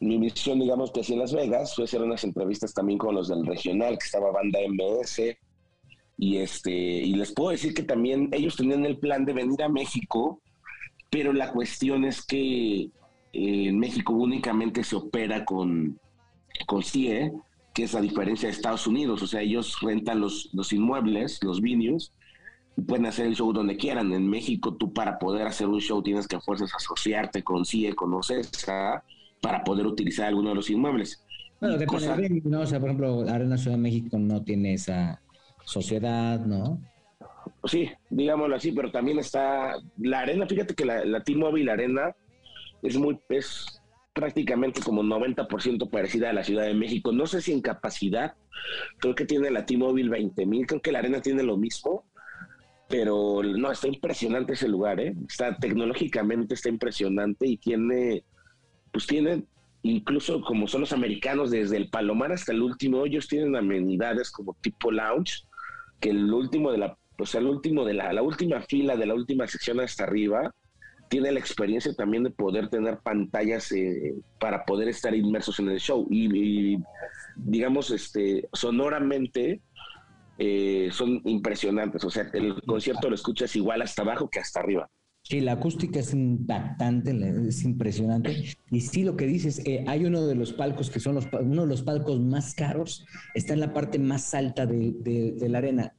mi 0.00 0.18
misión, 0.18 0.60
digamos, 0.60 0.90
que 0.90 1.00
así 1.00 1.14
en 1.14 1.20
Las 1.20 1.32
Vegas, 1.32 1.74
fue 1.74 1.84
hacer 1.84 2.02
unas 2.02 2.22
entrevistas 2.24 2.74
también 2.74 2.98
con 2.98 3.14
los 3.14 3.28
del 3.28 3.46
regional, 3.46 3.98
que 3.98 4.04
estaba 4.04 4.30
banda 4.30 4.58
MS, 4.68 5.36
y 6.18 6.36
este, 6.38 6.72
y 6.72 7.14
les 7.14 7.32
puedo 7.32 7.50
decir 7.50 7.74
que 7.74 7.82
también 7.82 8.28
ellos 8.32 8.56
tenían 8.56 8.84
el 8.84 8.98
plan 8.98 9.24
de 9.24 9.32
venir 9.32 9.62
a 9.62 9.68
México, 9.68 10.40
pero 11.10 11.32
la 11.32 11.52
cuestión 11.52 12.04
es 12.04 12.24
que 12.24 12.90
en 13.32 13.78
México 13.78 14.12
únicamente 14.12 14.82
se 14.82 14.96
opera 14.96 15.44
con, 15.44 15.98
con 16.66 16.82
CIE, 16.82 17.32
que 17.74 17.84
es 17.84 17.94
a 17.94 18.00
diferencia 18.00 18.48
de 18.48 18.54
Estados 18.54 18.86
Unidos. 18.86 19.22
O 19.22 19.26
sea, 19.26 19.42
ellos 19.42 19.78
rentan 19.82 20.20
los, 20.20 20.48
los 20.54 20.72
inmuebles, 20.72 21.42
los 21.42 21.60
venues, 21.60 22.12
pueden 22.84 23.06
hacer 23.06 23.26
el 23.26 23.36
show 23.36 23.52
donde 23.52 23.76
quieran. 23.76 24.12
En 24.12 24.28
México, 24.28 24.74
tú 24.74 24.92
para 24.92 25.18
poder 25.18 25.46
hacer 25.46 25.66
un 25.68 25.80
show 25.80 26.02
tienes 26.02 26.26
que 26.26 26.36
a 26.36 26.40
fuerzas 26.40 26.72
asociarte 26.74 27.42
con 27.42 27.64
CIE, 27.64 27.94
con 27.94 28.12
OCESA, 28.12 29.02
para 29.40 29.64
poder 29.64 29.86
utilizar 29.86 30.26
alguno 30.26 30.50
de 30.50 30.56
los 30.56 30.70
inmuebles. 30.70 31.24
Bueno, 31.60 31.78
depende 31.78 32.42
¿no? 32.44 32.60
O 32.60 32.66
sea, 32.66 32.78
por 32.78 32.90
ejemplo, 32.90 33.20
Arena 33.28 33.56
Ciudad 33.56 33.76
de 33.76 33.82
México 33.82 34.18
no 34.18 34.42
tiene 34.42 34.74
esa 34.74 35.20
sociedad, 35.64 36.44
¿no? 36.44 36.80
Sí, 37.64 37.90
digámoslo 38.10 38.56
así, 38.56 38.72
pero 38.72 38.90
también 38.90 39.18
está 39.18 39.76
la 39.98 40.20
arena, 40.20 40.46
fíjate 40.46 40.74
que 40.74 40.84
la, 40.84 41.04
la 41.04 41.22
T-Mobile 41.22 41.70
Arena 41.70 42.14
es 42.82 42.96
muy, 42.98 43.18
es 43.28 43.80
prácticamente 44.12 44.80
como 44.82 45.02
90% 45.02 45.90
parecida 45.90 46.30
a 46.30 46.32
la 46.32 46.44
Ciudad 46.44 46.64
de 46.64 46.74
México. 46.74 47.12
No 47.12 47.26
sé 47.26 47.40
si 47.40 47.52
en 47.52 47.60
capacidad, 47.60 48.34
creo 48.98 49.14
que 49.14 49.26
tiene 49.26 49.50
la 49.50 49.66
T-Mobile 49.66 50.08
20 50.08 50.46
mil, 50.46 50.66
creo 50.66 50.80
que 50.80 50.92
la 50.92 51.00
arena 51.00 51.20
tiene 51.20 51.42
lo 51.42 51.56
mismo, 51.56 52.04
pero 52.88 53.42
no, 53.42 53.70
está 53.70 53.88
impresionante 53.88 54.52
ese 54.52 54.68
lugar, 54.68 55.00
¿eh? 55.00 55.14
Está 55.28 55.56
tecnológicamente, 55.56 56.54
está 56.54 56.68
impresionante 56.68 57.46
y 57.46 57.56
tiene, 57.56 58.24
pues 58.92 59.06
tiene, 59.06 59.44
incluso 59.82 60.40
como 60.42 60.68
son 60.68 60.82
los 60.82 60.92
americanos, 60.92 61.50
desde 61.50 61.76
el 61.76 61.90
Palomar 61.90 62.32
hasta 62.32 62.52
el 62.52 62.62
último, 62.62 63.04
ellos 63.04 63.28
tienen 63.28 63.56
amenidades 63.56 64.30
como 64.30 64.54
tipo 64.60 64.90
lounge, 64.92 65.44
que 66.00 66.10
el 66.10 66.32
último 66.32 66.70
de 66.70 66.78
la, 66.78 66.98
o 67.18 67.26
sea, 67.26 67.40
el 67.40 67.46
último 67.46 67.84
de 67.84 67.94
la, 67.94 68.12
la 68.12 68.22
última 68.22 68.60
fila 68.60 68.96
de 68.96 69.06
la 69.06 69.14
última 69.14 69.46
sección 69.46 69.80
hasta 69.80 70.04
arriba, 70.04 70.52
tiene 71.08 71.32
la 71.32 71.38
experiencia 71.38 71.94
también 71.94 72.24
de 72.24 72.30
poder 72.30 72.68
tener 72.68 72.98
pantallas 72.98 73.70
eh, 73.72 74.14
para 74.40 74.64
poder 74.64 74.88
estar 74.88 75.14
inmersos 75.14 75.58
en 75.60 75.70
el 75.70 75.78
show 75.78 76.06
y, 76.10 76.78
digamos 77.36 77.90
este 77.90 78.48
sonoramente 78.52 79.60
eh, 80.38 80.88
son 80.92 81.20
impresionantes 81.24 82.04
o 82.04 82.10
sea 82.10 82.28
el 82.32 82.60
concierto 82.62 83.08
lo 83.08 83.14
escuchas 83.14 83.54
igual 83.56 83.82
hasta 83.82 84.02
abajo 84.02 84.28
que 84.28 84.40
hasta 84.40 84.60
arriba 84.60 84.90
Sí, 85.28 85.40
la 85.40 85.54
acústica 85.54 85.98
es 85.98 86.14
impactante, 86.14 87.10
es 87.48 87.64
impresionante. 87.64 88.56
Y 88.70 88.80
sí, 88.80 89.02
lo 89.02 89.16
que 89.16 89.26
dices, 89.26 89.60
eh, 89.66 89.84
hay 89.88 90.04
uno 90.04 90.24
de 90.24 90.36
los 90.36 90.52
palcos 90.52 90.88
que 90.88 91.00
son 91.00 91.16
los, 91.16 91.26
uno 91.32 91.62
de 91.62 91.66
los 91.66 91.82
palcos 91.82 92.20
más 92.20 92.54
caros, 92.54 93.04
está 93.34 93.52
en 93.52 93.58
la 93.58 93.74
parte 93.74 93.98
más 93.98 94.34
alta 94.34 94.66
de, 94.66 94.92
de, 94.92 95.48
la 95.48 95.58
arena 95.58 95.92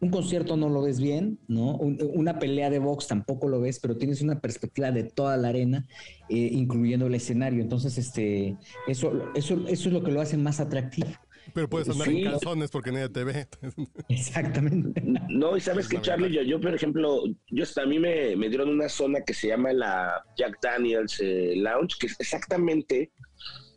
un 0.00 0.10
concierto 0.10 0.56
no 0.56 0.68
lo 0.68 0.82
ves 0.82 1.00
bien, 1.00 1.38
¿no? 1.48 1.76
una 1.76 2.38
pelea 2.38 2.70
de 2.70 2.78
box 2.78 3.08
tampoco 3.08 3.48
lo 3.48 3.60
ves, 3.60 3.80
pero 3.80 3.96
tienes 3.96 4.20
una 4.20 4.40
perspectiva 4.40 4.90
de 4.90 5.04
toda 5.04 5.36
la 5.36 5.48
arena, 5.48 5.86
eh, 6.28 6.50
incluyendo 6.52 7.06
el 7.06 7.14
escenario. 7.14 7.62
Entonces, 7.62 7.96
este, 7.96 8.56
eso, 8.86 9.32
eso, 9.34 9.66
eso 9.66 9.88
es 9.88 9.92
lo 9.92 10.04
que 10.04 10.12
lo 10.12 10.20
hace 10.20 10.36
más 10.36 10.60
atractivo. 10.60 11.08
Pero 11.52 11.68
puedes 11.68 11.88
andar 11.88 12.08
en 12.08 12.24
calzones 12.24 12.70
porque 12.70 12.92
nadie 12.92 13.08
te 13.08 13.24
ve. 13.24 13.48
Exactamente. 14.08 15.02
No, 15.28 15.56
y 15.56 15.60
sabes 15.60 15.88
que, 15.88 16.00
Charlie, 16.00 16.32
yo, 16.32 16.42
yo, 16.42 16.60
por 16.60 16.74
ejemplo, 16.74 17.24
yo 17.48 17.64
a 17.76 17.86
mí 17.86 17.98
me, 17.98 18.36
me, 18.36 18.48
dieron 18.48 18.70
una 18.70 18.88
zona 18.88 19.20
que 19.22 19.34
se 19.34 19.48
llama 19.48 19.72
la 19.72 20.24
Jack 20.36 20.58
Daniels 20.62 21.20
eh, 21.20 21.54
Lounge, 21.56 21.96
que 21.98 22.06
es 22.06 22.16
exactamente, 22.18 23.10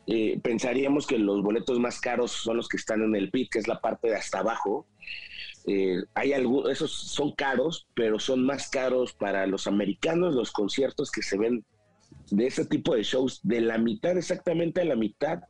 eh, 0.07 0.39
pensaríamos 0.41 1.05
que 1.05 1.17
los 1.17 1.41
boletos 1.41 1.79
más 1.79 1.99
caros 1.99 2.31
son 2.31 2.57
los 2.57 2.67
que 2.67 2.77
están 2.77 3.01
en 3.01 3.15
el 3.15 3.29
pit, 3.29 3.49
que 3.51 3.59
es 3.59 3.67
la 3.67 3.81
parte 3.81 4.07
de 4.07 4.15
hasta 4.15 4.39
abajo, 4.39 4.87
eh, 5.67 6.01
hay 6.13 6.31
algunos, 6.31 6.71
esos 6.71 6.91
son 6.93 7.33
caros, 7.33 7.87
pero 7.93 8.19
son 8.19 8.45
más 8.45 8.69
caros 8.69 9.11
para 9.11 9.45
los 9.45 9.67
americanos 9.67 10.33
los 10.33 10.51
conciertos 10.51 11.11
que 11.11 11.21
se 11.21 11.37
ven 11.37 11.65
de 12.31 12.47
ese 12.47 12.65
tipo 12.65 12.95
de 12.95 13.03
shows, 13.03 13.41
de 13.43 13.59
la 13.59 13.77
mitad, 13.77 14.17
exactamente 14.17 14.81
a 14.81 14.85
la 14.85 14.95
mitad 14.95 15.41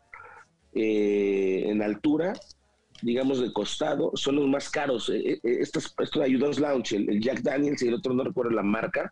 eh, 0.78 1.70
en 1.70 1.82
altura, 1.82 2.34
digamos 3.02 3.40
de 3.40 3.52
costado, 3.52 4.12
son 4.16 4.36
los 4.38 4.48
más 4.48 4.70
caros. 4.70 5.10
Eh, 5.10 5.40
estos, 5.44 5.94
estos 6.00 6.22
hay 6.22 6.36
dos 6.36 6.60
lounge, 6.60 6.96
el, 6.96 7.22
Jack 7.22 7.42
Daniels 7.42 7.82
y 7.82 7.88
el 7.88 7.96
otro 7.96 8.14
no 8.14 8.24
recuerdo 8.24 8.52
la 8.52 8.64
marca, 8.64 9.12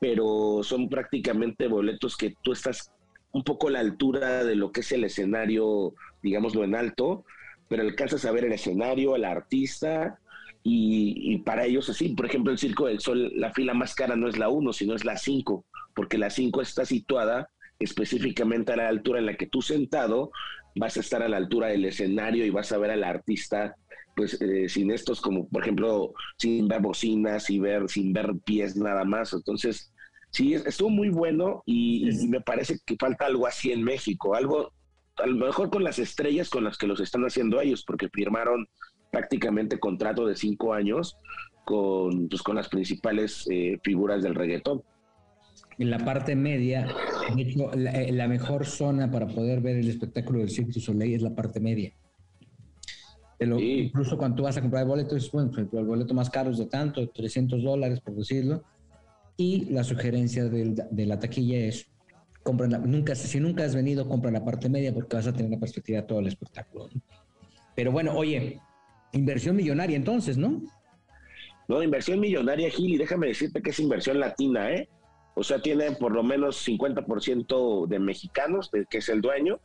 pero 0.00 0.60
son 0.62 0.88
prácticamente 0.88 1.66
boletos 1.68 2.16
que 2.16 2.34
tú 2.42 2.52
estás 2.52 2.92
un 3.32 3.44
poco 3.44 3.68
a 3.68 3.72
la 3.72 3.80
altura 3.80 4.44
de 4.44 4.56
lo 4.56 4.72
que 4.72 4.80
es 4.80 4.92
el 4.92 5.04
escenario, 5.04 5.94
digámoslo 6.22 6.64
en 6.64 6.74
alto, 6.74 7.24
pero 7.68 7.82
alcanzas 7.82 8.24
a 8.24 8.32
ver 8.32 8.44
el 8.44 8.52
escenario, 8.52 9.16
el 9.16 9.24
artista, 9.24 10.18
y, 10.62 11.38
para 11.38 11.64
ellos 11.64 11.88
así, 11.88 12.10
por 12.10 12.26
ejemplo, 12.26 12.52
el 12.52 12.58
Circo 12.58 12.86
del 12.86 13.00
Sol, 13.00 13.32
la 13.36 13.52
fila 13.52 13.74
más 13.74 13.94
cara 13.94 14.16
no 14.16 14.28
es 14.28 14.38
la 14.38 14.48
1, 14.48 14.72
sino 14.72 14.94
es 14.94 15.04
la 15.04 15.16
5, 15.16 15.64
porque 15.94 16.18
la 16.18 16.30
5 16.30 16.60
está 16.60 16.84
situada 16.84 17.48
específicamente 17.78 18.72
a 18.72 18.76
la 18.76 18.88
altura 18.88 19.18
en 19.20 19.26
la 19.26 19.36
que 19.36 19.46
tú 19.46 19.62
sentado 19.62 20.30
vas 20.74 20.96
a 20.96 21.00
estar 21.00 21.22
a 21.22 21.28
la 21.28 21.36
altura 21.36 21.68
del 21.68 21.84
escenario 21.84 22.44
y 22.44 22.50
vas 22.50 22.72
a 22.72 22.78
ver 22.78 22.90
al 22.90 23.04
artista 23.04 23.76
pues 24.16 24.40
eh, 24.40 24.68
sin 24.68 24.90
estos 24.90 25.20
como 25.20 25.48
por 25.48 25.62
ejemplo 25.62 26.12
sin 26.36 26.66
ver 26.68 26.80
bocinas 26.80 27.50
y 27.50 27.58
ver 27.58 27.88
sin 27.88 28.12
ver 28.12 28.32
pies 28.44 28.76
nada 28.76 29.04
más 29.04 29.32
entonces 29.32 29.92
sí 30.30 30.54
estuvo 30.54 30.90
muy 30.90 31.08
bueno 31.08 31.62
y, 31.66 32.08
y, 32.10 32.28
me 32.28 32.40
parece 32.40 32.78
que 32.84 32.96
falta 32.96 33.26
algo 33.26 33.46
así 33.46 33.72
en 33.72 33.82
México 33.82 34.34
algo 34.34 34.72
a 35.18 35.26
lo 35.26 35.36
mejor 35.36 35.70
con 35.70 35.84
las 35.84 35.98
estrellas 35.98 36.48
con 36.48 36.64
las 36.64 36.78
que 36.78 36.86
los 36.86 37.00
están 37.00 37.22
haciendo 37.24 37.60
ellos, 37.60 37.84
porque 37.84 38.08
firmaron 38.08 38.68
prácticamente 39.10 39.78
contrato 39.78 40.26
de 40.26 40.36
cinco 40.36 40.74
años 40.74 41.16
con, 41.64 42.28
pues, 42.28 42.42
con 42.42 42.56
las 42.56 42.68
principales 42.68 43.46
eh, 43.50 43.78
figuras 43.82 44.22
del 44.22 44.34
reggaetón. 44.34 44.82
En 45.78 45.90
la 45.90 45.98
parte 45.98 46.34
media, 46.34 46.88
eh, 47.36 48.12
la, 48.12 48.28
mejor 48.28 48.66
zona 48.66 49.10
para 49.10 49.26
poder 49.28 49.60
ver 49.60 49.76
el 49.76 49.88
espectáculo 49.88 50.40
del 50.40 50.50
Cirque 50.50 50.72
du 50.72 50.80
Soleil 50.80 51.14
es 51.14 51.22
la 51.22 51.34
parte 51.34 51.60
media. 51.60 51.92
Incluso 53.40 54.18
cuando 54.18 54.36
tú 54.36 54.42
vas 54.42 54.56
a 54.56 54.60
comprar 54.60 54.82
el 54.82 54.88
boleto, 54.88 55.16
es 55.16 55.30
bueno, 55.30 55.50
pues, 55.52 55.68
el 55.72 55.84
boleto 55.84 56.12
más 56.14 56.28
caro 56.28 56.50
es 56.50 56.58
de 56.58 56.66
tanto, 56.66 57.08
300 57.08 57.62
dólares 57.62 58.00
por 58.00 58.14
decirlo. 58.16 58.64
Y 59.36 59.66
la 59.66 59.84
sugerencia 59.84 60.44
de 60.46 61.06
la 61.06 61.18
taquilla 61.20 61.58
es 61.58 61.88
nunca, 62.52 63.14
si 63.14 63.40
nunca 63.40 63.64
has 63.64 63.74
venido, 63.74 64.08
compra 64.08 64.30
la 64.30 64.44
parte 64.44 64.68
media 64.68 64.92
porque 64.92 65.16
vas 65.16 65.26
a 65.26 65.32
tener 65.32 65.48
una 65.48 65.60
perspectiva 65.60 66.00
de 66.00 66.06
todo 66.06 66.20
el 66.20 66.28
espectáculo. 66.28 66.88
Pero 67.74 67.92
bueno, 67.92 68.12
oye, 68.16 68.60
inversión 69.12 69.56
millonaria 69.56 69.96
entonces, 69.96 70.36
¿no? 70.36 70.62
No, 71.68 71.82
inversión 71.82 72.20
millonaria, 72.20 72.70
Gil, 72.70 72.94
y 72.94 72.98
déjame 72.98 73.28
decirte 73.28 73.60
que 73.60 73.70
es 73.70 73.80
inversión 73.80 74.18
latina, 74.18 74.72
¿eh? 74.72 74.88
O 75.38 75.44
sea, 75.44 75.60
tiene 75.60 75.92
por 75.92 76.12
lo 76.12 76.24
menos 76.24 76.66
50% 76.66 77.86
de 77.86 77.98
mexicanos, 78.00 78.70
que 78.90 78.98
es 78.98 79.08
el 79.08 79.20
dueño, 79.20 79.60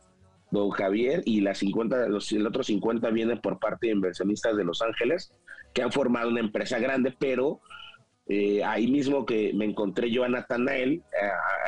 don 0.52 0.70
Javier, 0.70 1.22
y 1.24 1.40
la 1.40 1.54
50, 1.54 2.08
los, 2.08 2.30
el 2.30 2.46
otro 2.46 2.62
50 2.62 3.10
viene 3.10 3.36
por 3.36 3.58
parte 3.58 3.88
de 3.88 3.92
inversionistas 3.92 4.56
de 4.56 4.64
Los 4.64 4.82
Ángeles, 4.82 5.32
que 5.72 5.82
han 5.82 5.90
formado 5.90 6.28
una 6.28 6.38
empresa 6.38 6.78
grande, 6.78 7.12
pero 7.18 7.60
eh, 8.28 8.62
ahí 8.62 8.86
mismo 8.86 9.26
que 9.26 9.52
me 9.52 9.64
encontré 9.64 10.12
yo 10.12 10.22
a 10.22 10.28
Natanael, 10.28 11.02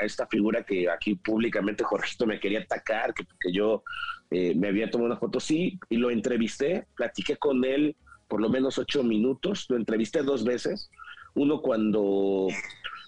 a, 0.01 0.05
esta 0.05 0.29
figura 0.29 0.63
que 0.63 0.89
aquí 0.89 1.17
públicamente 1.17 1.83
Jorgito 1.83 2.27
me 2.27 2.39
quería 2.39 2.61
atacar, 2.61 3.13
que, 3.13 3.25
yo 3.53 3.83
eh, 4.31 4.55
me 4.55 4.69
había 4.69 4.89
tomado 4.89 5.11
una 5.11 5.19
foto, 5.19 5.41
sí, 5.41 5.81
y 5.89 5.97
lo 5.97 6.11
entrevisté, 6.11 6.87
platiqué 6.95 7.37
con 7.39 7.65
él 7.65 7.97
por 8.29 8.41
lo 8.41 8.49
menos 8.49 8.79
ocho 8.79 9.03
minutos, 9.03 9.67
lo 9.69 9.77
entrevisté 9.77 10.23
dos 10.23 10.45
veces, 10.45 10.91
uno 11.35 11.61
cuando 11.61 12.49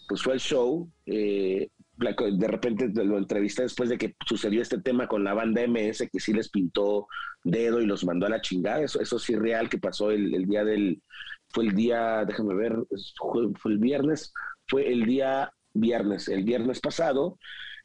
pues 0.09 0.23
fue 0.23 0.35
el 0.35 0.41
show, 0.41 0.91
eh, 1.07 1.69
de 1.97 2.49
repente 2.49 2.89
lo 3.05 3.19
entrevisté 3.19 3.63
después 3.63 3.89
de 3.89 3.99
que 3.99 4.15
sucedió 4.27 4.63
este 4.63 4.81
tema 4.81 5.07
con 5.07 5.25
la 5.25 5.35
banda 5.35 5.63
MS, 5.67 6.09
que 6.11 6.21
sí 6.21 6.33
les 6.33 6.49
pintó 6.49 7.07
dedo 7.45 7.81
y 7.81 7.87
los 7.87 8.05
mandó 8.05 8.27
a 8.27 8.31
la 8.31 8.41
chingada, 8.41 8.83
eso, 8.83 9.01
eso 9.01 9.19
sí 9.19 9.35
real 9.37 9.69
que 9.69 9.79
pasó 9.79 10.11
el 10.11 10.47
día 10.47 10.65
del, 10.65 11.03
fue 11.51 11.67
el 11.67 11.75
día, 11.75 12.25
déjame 12.27 12.55
ver, 12.55 12.77
fue, 13.17 13.73
el 13.73 13.79
viernes, 13.79 14.33
fue 14.67 14.93
el 14.93 15.05
día 15.05 15.53
viernes, 15.73 16.29
el 16.29 16.45
viernes 16.45 16.81
pasado, 16.81 17.39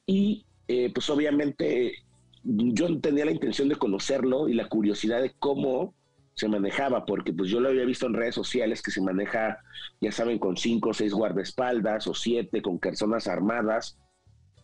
y 0.06 0.46
eh, 0.68 0.92
pues 0.94 1.10
obviamente 1.10 1.96
yo 2.44 3.00
tenía 3.00 3.26
la 3.26 3.32
intención 3.32 3.70
de 3.70 3.76
conocerlo 3.76 4.50
y 4.50 4.54
la 4.54 4.68
curiosidad 4.68 5.22
de 5.22 5.34
cómo 5.40 5.96
se 6.36 6.48
manejaba, 6.48 7.06
porque 7.06 7.34
pues 7.34 7.50
yo 7.50 7.60
lo 7.60 7.70
había 7.70 7.86
visto 7.86 8.08
en 8.08 8.14
redes 8.14 8.36
sociales 8.36 8.82
que 8.82 8.92
se 8.92 9.02
maneja, 9.02 9.60
ya 10.02 10.12
saben, 10.12 10.40
con 10.40 10.58
cinco 10.58 10.90
o 10.90 10.94
seis 10.94 11.14
guardaespaldas 11.14 12.08
o 12.08 12.14
siete, 12.14 12.62
con 12.62 12.80
personas 12.80 13.28
armadas, 13.28 13.98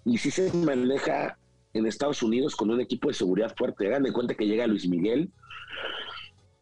y 0.05 0.17
sí 0.17 0.31
se 0.31 0.51
maneja 0.53 1.37
en 1.73 1.85
Estados 1.85 2.23
Unidos 2.23 2.55
con 2.55 2.71
un 2.71 2.81
equipo 2.81 3.09
de 3.09 3.13
seguridad 3.13 3.53
fuerte. 3.55 3.87
Hagan 3.87 4.03
de 4.03 4.13
cuenta 4.13 4.33
que 4.33 4.47
llega 4.47 4.67
Luis 4.67 4.87
Miguel. 4.87 5.29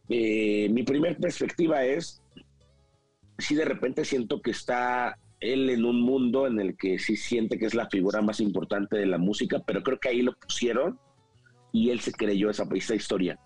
Eh, 0.10 0.70
mi 0.72 0.84
primer 0.84 1.18
perspectiva 1.18 1.86
es, 1.86 2.22
si 3.38 3.56
de 3.56 3.66
repente 3.66 4.04
siento 4.06 4.42
que 4.42 4.52
está 4.52 5.18
él 5.40 5.70
en 5.70 5.86
un 5.86 6.02
mundo 6.02 6.48
en 6.48 6.60
el 6.60 6.76
que 6.76 6.98
sí 6.98 7.16
siente 7.16 7.60
que 7.60 7.66
es 7.66 7.76
la 7.76 7.90
figura 7.90 8.22
más 8.22 8.40
importante 8.40 8.98
de 8.98 9.06
la 9.06 9.18
música, 9.18 9.62
pero 9.66 9.84
creo 9.84 10.00
que 10.00 10.10
ahí 10.10 10.22
lo 10.22 10.34
pusieron 10.34 11.00
y 11.72 11.92
él 11.92 12.00
se 12.00 12.12
creyó 12.12 12.50
esa, 12.50 12.68
esa 12.74 12.96
historia. 12.96 13.40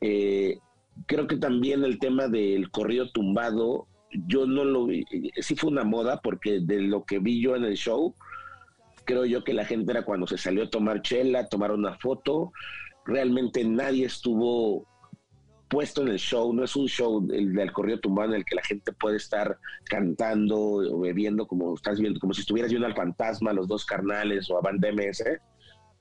Eh, 0.00 0.58
creo 1.06 1.26
que 1.26 1.36
también 1.36 1.84
el 1.84 1.98
tema 1.98 2.28
del 2.28 2.70
corrido 2.70 3.10
tumbado, 3.10 3.86
yo 4.26 4.46
no 4.46 4.64
lo 4.64 4.86
vi, 4.86 5.04
sí 5.40 5.56
fue 5.56 5.70
una 5.70 5.84
moda 5.84 6.20
porque 6.22 6.60
de 6.60 6.80
lo 6.80 7.04
que 7.04 7.18
vi 7.18 7.40
yo 7.40 7.56
en 7.56 7.64
el 7.64 7.76
show, 7.76 8.14
creo 9.04 9.24
yo 9.24 9.44
que 9.44 9.54
la 9.54 9.64
gente 9.64 9.92
era 9.92 10.04
cuando 10.04 10.26
se 10.26 10.38
salió 10.38 10.64
a 10.64 10.70
tomar 10.70 11.02
chela, 11.02 11.48
tomar 11.48 11.72
una 11.72 11.98
foto, 11.98 12.52
realmente 13.04 13.64
nadie 13.64 14.06
estuvo 14.06 14.86
puesto 15.68 16.02
en 16.02 16.08
el 16.08 16.18
show, 16.18 16.52
no 16.52 16.64
es 16.64 16.76
un 16.76 16.86
show 16.86 17.26
el 17.32 17.52
del 17.52 17.72
corrido 17.72 17.98
tumbado 17.98 18.30
en 18.30 18.36
el 18.36 18.44
que 18.44 18.54
la 18.54 18.62
gente 18.62 18.92
puede 18.92 19.16
estar 19.16 19.58
cantando 19.84 20.56
o 20.56 21.00
bebiendo 21.00 21.46
como 21.46 21.74
estás 21.74 21.98
viendo, 21.98 22.20
como 22.20 22.32
si 22.32 22.42
estuvieras 22.42 22.70
viendo 22.70 22.86
al 22.86 22.94
fantasma, 22.94 23.52
los 23.52 23.66
dos 23.66 23.84
carnales 23.84 24.48
o 24.50 24.58
a 24.58 24.60
Band 24.60 24.84
MS. 24.86 25.24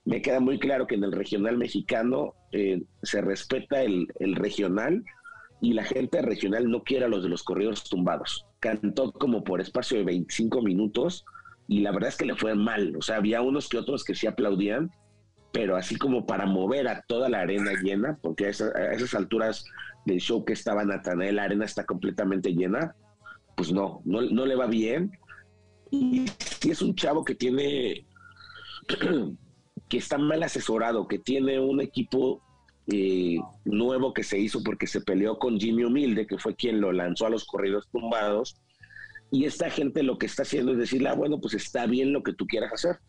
Me 0.06 0.22
queda 0.22 0.40
muy 0.40 0.60
claro 0.60 0.86
que 0.86 0.96
en 0.96 1.04
el 1.04 1.12
regional 1.12 1.58
mexicano 1.58 2.34
eh, 2.52 2.84
se 3.04 3.22
respeta 3.22 3.82
el, 3.82 4.08
regional 4.20 5.04
y 5.62 5.74
la 5.74 5.86
gente 5.86 6.22
regional 6.22 6.70
no 6.70 6.84
quiere 6.84 7.06
a 7.06 7.08
los 7.08 7.24
de 7.24 7.30
los 7.30 7.44
corridos 7.44 7.86
tumbados. 7.86 8.46
Cantó 8.60 9.14
como 9.14 9.44
por 9.44 9.62
espacio 9.62 9.98
de 9.98 10.04
25 10.04 10.62
minutos 10.62 11.24
y 11.68 11.80
la 11.80 11.92
verdad 11.92 12.10
es 12.10 12.18
que 12.18 12.26
le 12.26 12.36
fue 12.36 12.54
mal. 12.54 12.96
O 12.98 13.02
sea, 13.02 13.18
había 13.18 13.42
unos 13.42 13.70
que 13.70 13.78
otros 13.78 14.04
que 14.04 14.14
sí 14.14 14.28
aplaudían, 14.28 14.92
pero 15.54 15.78
así 15.78 15.96
como 15.96 16.26
para 16.26 16.46
mover 16.48 16.88
a 16.88 17.04
toda 17.08 17.30
la 17.30 17.40
arena 17.42 17.72
llena, 17.82 18.18
porque 18.22 18.48
a, 18.48 18.50
esas 18.50 19.14
alturas 19.14 19.64
del 20.06 20.20
show 20.20 20.44
que 20.44 20.54
estaba 20.54 20.84
Natanael, 20.84 21.38
la 21.38 21.44
arena 21.44 21.64
está 21.64 21.86
completamente 21.86 22.54
llena, 22.54 22.96
pues 23.56 23.72
no, 23.72 24.02
no, 24.04 24.22
le 24.22 24.56
va 24.56 24.66
bien. 24.66 25.12
Y 25.92 26.26
si 26.40 26.72
es 26.72 26.82
un 26.82 26.96
chavo 26.96 27.24
que 27.24 27.36
tiene, 27.36 28.06
que 29.90 29.98
está 29.98 30.18
mal 30.18 30.44
asesorado, 30.44 31.08
que 31.08 31.20
tiene 31.20 31.60
un 31.60 31.82
equipo 31.82 32.42
eh, 32.92 33.38
nuevo 33.66 34.14
que 34.14 34.24
se 34.24 34.40
hizo 34.40 34.64
porque 34.64 34.88
se 34.88 35.02
peleó 35.02 35.38
con 35.40 35.60
Jimmy 35.60 35.84
Humilde, 35.84 36.28
que 36.28 36.38
fue 36.38 36.56
quien 36.56 36.82
lo 36.82 36.92
lanzó 36.92 37.26
a 37.26 37.30
los 37.30 37.46
corridos 37.46 37.88
tumbados, 37.92 38.56
y 39.32 39.46
esta 39.46 39.70
gente 39.70 40.04
lo 40.04 40.18
que 40.18 40.26
está 40.26 40.44
haciendo 40.44 40.74
es 40.74 40.78
decirle, 40.78 41.10
ah, 41.10 41.16
bueno, 41.16 41.40
pues 41.40 41.54
está 41.54 41.86
bien 41.86 42.14
lo 42.14 42.24
que 42.24 42.34
tú 42.34 42.46
quieras 42.46 42.74
hacer 42.74 43.00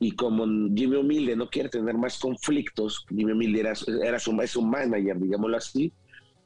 y 0.00 0.12
como 0.12 0.44
Jimmy 0.74 0.96
Humilde 0.96 1.36
no 1.36 1.50
quiere 1.50 1.68
tener 1.68 1.96
más 1.96 2.18
conflictos, 2.18 3.04
Jimmy 3.08 3.32
Humilde 3.32 3.60
era, 3.60 3.74
su, 4.18 4.40
es 4.40 4.56
un 4.56 4.70
manager, 4.70 5.18
digámoslo 5.18 5.56
así, 5.56 5.92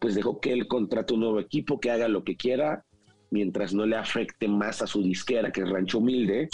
pues 0.01 0.15
dejó 0.15 0.41
que 0.41 0.53
él 0.53 0.67
contrate 0.67 1.15
un 1.15 1.21
nuevo 1.21 1.41
equipo, 1.41 1.79
que 1.79 1.91
haga 1.91 2.09
lo 2.09 2.25
que 2.25 2.37
quiera, 2.37 2.85
mientras 3.31 3.75
no 3.75 3.85
le 3.85 3.97
afecte 3.97 4.49
más 4.49 4.81
a 4.81 4.87
su 4.87 5.03
disquera, 5.03 5.53
que 5.53 5.63
es 5.63 5.69
Rancho 5.69 5.99
Humilde. 5.99 6.49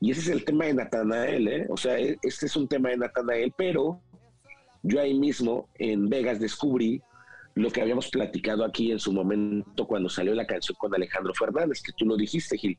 Y 0.00 0.10
ese 0.10 0.20
es 0.22 0.28
el 0.28 0.44
tema 0.44 0.64
de 0.64 0.74
Natanael, 0.74 1.48
¿eh? 1.48 1.66
O 1.68 1.76
sea, 1.76 1.98
e, 1.98 2.18
este 2.22 2.46
es 2.46 2.56
un 2.56 2.66
tema 2.66 2.88
de 2.88 2.96
Natanael, 2.96 3.52
pero 3.56 4.00
yo 4.82 5.00
ahí 5.00 5.18
mismo 5.18 5.68
en 5.78 6.08
Vegas 6.08 6.40
descubrí 6.40 7.02
lo 7.54 7.70
que 7.70 7.82
habíamos 7.82 8.08
platicado 8.08 8.64
aquí 8.64 8.92
en 8.92 8.98
su 8.98 9.12
momento 9.12 9.86
cuando 9.86 10.08
salió 10.08 10.34
la 10.34 10.46
canción 10.46 10.76
con 10.78 10.94
Alejandro 10.94 11.34
Fernández, 11.34 11.82
que 11.82 11.92
tú 11.92 12.06
lo 12.06 12.16
dijiste, 12.16 12.56
Gil. 12.56 12.78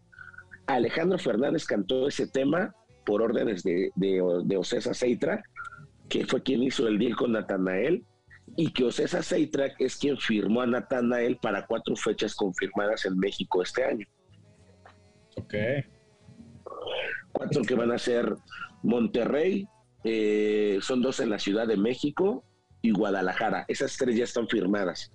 Alejandro 0.66 1.20
Fernández 1.20 1.66
cantó 1.66 2.08
ese 2.08 2.28
tema 2.28 2.74
por 3.06 3.22
órdenes 3.22 3.64
de, 3.64 3.92
de, 3.96 4.58
Ocesa 4.58 4.94
Seitra, 4.94 5.44
que 6.10 6.26
fue 6.26 6.42
quien 6.42 6.64
hizo 6.64 6.88
el 6.88 6.98
deal 6.98 7.16
con 7.16 7.34
Natanael, 7.34 8.04
y 8.56 8.72
que 8.72 8.86
Ocesa 8.86 9.22
Seitra 9.22 9.68
es 9.80 9.98
quien 9.98 10.18
firmó 10.18 10.62
a 10.62 10.68
Natanael 10.68 11.38
para 11.38 11.66
cuatro 11.66 11.96
fechas 11.96 12.36
confirmadas 12.36 13.06
en 13.06 13.18
México 13.18 13.62
este 13.62 13.84
año. 13.84 14.08
Ok. 15.38 15.54
Cuatro 17.32 17.62
que 17.64 17.76
van 17.76 17.92
a 17.92 17.98
ser 17.98 18.36
Monterrey, 18.84 19.68
eh, 20.04 20.80
son 20.82 21.02
dos 21.02 21.20
en 21.20 21.30
la 21.30 21.40
Ciudad 21.40 21.68
de 21.68 21.78
México 21.78 22.44
y 22.82 22.92
Guadalajara. 22.92 23.66
Esas 23.68 23.98
tres 23.98 24.16
ya 24.16 24.24
están 24.24 24.48
firmadas. 24.48 25.12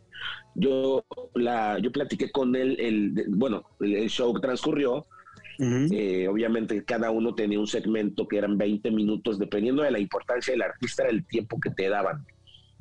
Yo, 0.55 1.05
la, 1.35 1.79
yo 1.79 1.93
platiqué 1.93 2.31
con 2.31 2.57
él, 2.57 2.77
el, 2.81 3.27
bueno, 3.29 3.65
el 3.81 4.09
show 4.09 4.33
transcurrió 4.41 5.07
eh, 5.59 6.29
obviamente 6.29 6.85
cada 6.85 7.11
uno 7.11 7.35
tenía 7.35 7.59
un 7.59 7.67
segmento 7.67 8.29
que 8.29 8.39
eran 8.39 8.59
20 8.59 8.91
minutos, 8.91 9.39
dependiendo 9.39 9.83
de 9.83 9.91
la 9.91 9.99
importancia 9.99 10.53
del 10.53 10.63
artista, 10.63 11.05
era 11.05 11.13
el 11.13 11.27
tiempo 11.27 11.59
que 11.61 11.71
te 11.71 11.89
daban. 11.89 12.27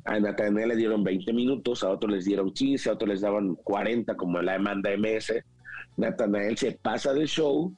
A 0.04 0.20
Natanael 0.20 0.68
le 0.68 0.76
dieron 0.76 1.02
20 1.02 1.32
minutos, 1.32 1.82
a 1.82 1.90
otros 1.90 2.12
les 2.12 2.24
dieron 2.26 2.52
15, 2.52 2.90
a 2.90 2.92
otros 2.92 3.08
les 3.08 3.20
daban 3.22 3.56
40, 3.56 4.16
como 4.16 4.40
la 4.42 4.52
demanda 4.52 4.90
MS. 4.96 5.42
Natanael 5.96 6.56
se 6.56 6.72
pasa 6.72 7.12
del 7.14 7.26
show 7.26 7.74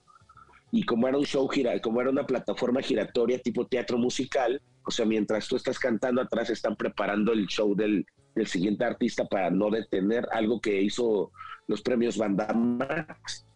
y 0.70 0.84
como 0.84 1.08
era 1.08 1.18
un 1.18 1.24
show 1.24 1.48
gira, 1.48 1.78
como 1.80 2.00
era 2.00 2.10
una 2.10 2.26
plataforma 2.26 2.82
giratoria 2.82 3.38
tipo 3.38 3.66
teatro 3.66 3.98
musical, 3.98 4.60
o 4.84 4.90
sea, 4.90 5.06
mientras 5.06 5.48
tú 5.48 5.56
estás 5.56 5.78
cantando 5.78 6.20
atrás 6.20 6.50
están 6.50 6.76
preparando 6.76 7.32
el 7.32 7.46
show 7.46 7.74
del, 7.74 8.06
del 8.34 8.46
siguiente 8.46 8.84
artista 8.84 9.26
para 9.26 9.50
no 9.50 9.70
detener 9.70 10.26
algo 10.32 10.60
que 10.60 10.80
hizo 10.82 11.32
los 11.66 11.82
premios 11.82 12.16
Bandamax 12.16 13.46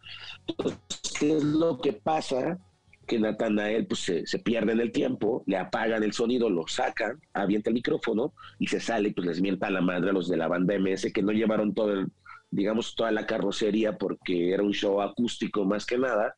¿qué 1.19 1.37
es 1.37 1.43
lo 1.43 1.79
que 1.79 1.93
pasa? 1.93 2.59
Que 3.07 3.19
Natanael 3.19 3.85
pues, 3.85 4.11
se, 4.25 4.39
pierde 4.39 4.71
en 4.71 4.79
el 4.79 4.91
tiempo, 4.91 5.43
le 5.45 5.57
apagan 5.57 6.03
el 6.03 6.13
sonido, 6.13 6.49
lo 6.49 6.67
sacan, 6.67 7.19
avienta 7.33 7.69
el 7.69 7.75
micrófono 7.75 8.33
y 8.59 8.67
se 8.67 8.79
sale 8.79 9.11
pues 9.11 9.27
les 9.27 9.41
mienta 9.41 9.67
a 9.67 9.71
la 9.71 9.81
madre 9.81 10.09
a 10.09 10.13
los 10.13 10.29
de 10.29 10.37
la 10.37 10.47
banda 10.47 10.77
MS 10.77 11.11
que 11.13 11.21
no 11.21 11.31
llevaron 11.31 11.73
todo 11.73 11.93
el, 11.93 12.07
digamos, 12.49 12.95
toda 12.95 13.11
la 13.11 13.25
carrocería 13.25 13.97
porque 13.97 14.53
era 14.53 14.63
un 14.63 14.73
show 14.73 15.01
acústico 15.01 15.65
más 15.65 15.85
que 15.85 15.97
nada. 15.97 16.35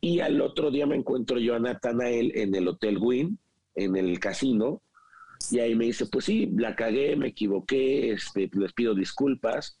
Y 0.00 0.20
al 0.20 0.40
otro 0.40 0.70
día 0.70 0.86
me 0.86 0.96
encuentro 0.96 1.38
yo 1.38 1.54
a 1.54 1.58
Natanael 1.58 2.32
en 2.36 2.54
el 2.54 2.68
Hotel 2.68 2.98
Win, 2.98 3.38
en 3.74 3.96
el 3.96 4.18
casino, 4.20 4.82
y 5.50 5.60
ahí 5.60 5.74
me 5.74 5.86
dice, 5.86 6.06
pues 6.06 6.24
sí, 6.24 6.50
la 6.56 6.76
cagué, 6.76 7.16
me 7.16 7.28
equivoqué, 7.28 8.12
este, 8.12 8.50
les 8.54 8.72
pido 8.72 8.94
disculpas 8.94 9.78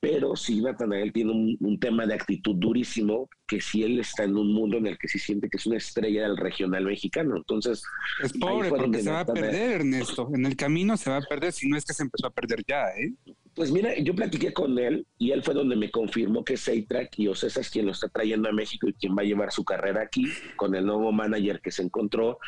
pero 0.00 0.34
sí 0.34 0.62
Natanael 0.62 1.12
tiene 1.12 1.56
un, 1.60 1.78
tema 1.78 2.06
de 2.06 2.14
actitud 2.14 2.56
durísimo, 2.56 3.28
que 3.50 3.60
si 3.60 3.82
él 3.82 3.98
está 3.98 4.22
en 4.22 4.36
un 4.36 4.52
mundo 4.52 4.76
en 4.76 4.86
el 4.86 4.96
que 4.96 5.08
sí 5.08 5.18
siente 5.18 5.50
que 5.50 5.56
es 5.56 5.66
una 5.66 5.76
estrella 5.76 6.22
del 6.22 6.36
regional 6.36 6.84
mexicano. 6.84 7.36
Entonces... 7.36 7.82
Es 8.22 8.32
pobre 8.32 8.68
porque 8.68 9.02
se 9.02 9.10
va 9.10 9.20
a 9.20 9.26
perder, 9.26 9.80
Ernesto. 9.80 10.30
En 10.32 10.46
el 10.46 10.54
camino 10.54 10.96
se 10.96 11.10
va 11.10 11.16
a 11.16 11.22
perder, 11.22 11.52
si 11.52 11.68
no 11.68 11.76
es 11.76 11.84
que 11.84 11.92
se 11.92 12.04
empezó 12.04 12.28
a 12.28 12.30
perder 12.30 12.62
ya, 12.64 12.84
¿eh? 12.90 13.12
Pues 13.56 13.72
mira, 13.72 13.98
yo 13.98 14.14
platiqué 14.14 14.52
con 14.52 14.78
él 14.78 15.04
y 15.18 15.32
él 15.32 15.42
fue 15.42 15.54
donde 15.54 15.74
me 15.74 15.90
confirmó 15.90 16.44
que 16.44 16.56
Seitrack 16.56 17.18
y 17.18 17.26
Ocesa 17.26 17.60
es 17.60 17.70
quien 17.70 17.86
lo 17.86 17.92
está 17.92 18.08
trayendo 18.08 18.48
a 18.48 18.52
México 18.52 18.88
y 18.88 18.92
quien 18.92 19.16
va 19.16 19.22
a 19.22 19.24
llevar 19.24 19.50
su 19.50 19.64
carrera 19.64 20.02
aquí 20.02 20.28
con 20.54 20.76
el 20.76 20.86
nuevo 20.86 21.10
manager 21.10 21.60
que 21.60 21.72
se 21.72 21.82
encontró. 21.82 22.38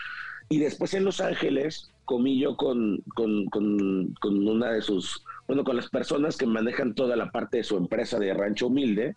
Y 0.49 0.61
después 0.61 0.95
en 0.95 1.05
Los 1.05 1.21
Ángeles 1.21 1.91
comí 2.05 2.39
yo 2.39 2.57
con, 2.57 3.03
con, 3.17 3.47
con, 3.47 4.15
con 4.21 4.49
una 4.49 4.71
de 4.71 4.83
sus 4.83 5.25
bueno, 5.49 5.65
con 5.65 5.77
las 5.77 5.89
personas 5.89 6.37
que 6.37 6.47
manejan 6.47 6.95
toda 6.95 7.17
la 7.17 7.33
parte 7.33 7.59
de 7.59 7.65
su 7.65 7.77
empresa 7.77 8.19
de 8.21 8.33
Rancho 8.33 8.69
Humilde 8.69 9.17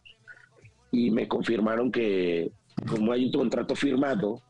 y 0.92 1.12
me 1.12 1.28
confirmaron 1.28 1.92
que 1.92 2.52
como 2.88 3.12
hay 3.12 3.26
un 3.26 3.32
contrato 3.32 3.76
firmado, 3.76 4.42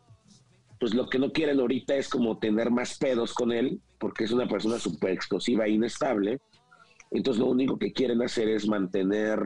pues 0.80 0.94
lo 0.94 1.08
que 1.08 1.20
no 1.20 1.32
quieren 1.32 1.60
ahorita 1.60 1.96
es 1.96 2.10
como 2.10 2.38
tener 2.38 2.70
más 2.72 2.98
pedos 2.98 3.34
con 3.34 3.52
él, 3.52 3.80
porque 4.00 4.26
es 4.26 4.32
una 4.32 4.48
persona 4.48 4.80
súper 4.80 5.12
explosiva 5.12 5.66
e 5.66 5.72
inestable. 5.72 6.40
Entonces 7.12 7.40
lo 7.40 7.50
único 7.50 7.78
que 7.78 7.94
quieren 7.94 8.22
hacer 8.22 8.50
es 8.50 8.68
mantener, 8.68 9.40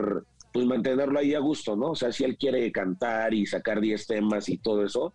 pues 0.52 0.66
mantenerlo 0.66 1.18
ahí 1.18 1.34
a 1.34 1.38
gusto, 1.40 1.76
¿no? 1.76 1.90
O 1.90 1.94
sea, 1.94 2.10
si 2.10 2.24
él 2.24 2.36
quiere 2.36 2.70
cantar 2.72 3.32
y 3.34 3.46
sacar 3.46 3.80
10 3.80 4.06
temas 4.06 4.48
y 4.48 4.58
todo 4.58 4.84
eso, 4.84 5.14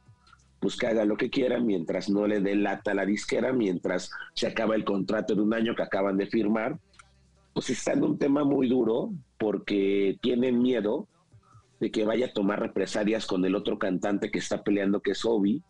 pues 0.59 0.77
que 0.77 0.87
haga 0.87 1.05
lo 1.05 1.17
que 1.17 1.29
quiera 1.29 1.59
mientras 1.59 2.09
no 2.09 2.25
le 2.27 2.39
dé 2.39 2.55
lata 2.55 2.91
a 2.91 2.95
la 2.95 3.05
disquera, 3.05 3.51
mientras 3.51 4.09
se 4.33 4.47
acaba 4.47 4.75
el 4.75 4.85
contrato 4.85 5.35
de 5.35 5.41
un 5.41 5.53
año 5.53 5.75
que 5.75 5.83
acaban 5.83 6.17
de 6.17 6.27
firmar 6.27 6.79
pues 7.55 7.69
está 7.69 7.93
en 7.93 8.03
un 8.03 8.17
tema 8.19 8.43
muy 8.43 8.67
duro 8.67 9.13
porque 9.39 10.17
tienen 10.21 10.61
miedo 10.61 11.07
de 11.79 11.91
que 11.91 12.05
vaya 12.05 12.27
a 12.27 12.33
tomar 12.33 12.59
represalias 12.59 13.25
con 13.25 13.43
el 13.45 13.55
otro 13.55 13.77
cantante 13.77 14.31
que 14.31 14.39
está 14.39 14.63
peleando, 14.63 15.01
que 15.01 15.11
es 15.11 15.25
Obi, 15.25 15.63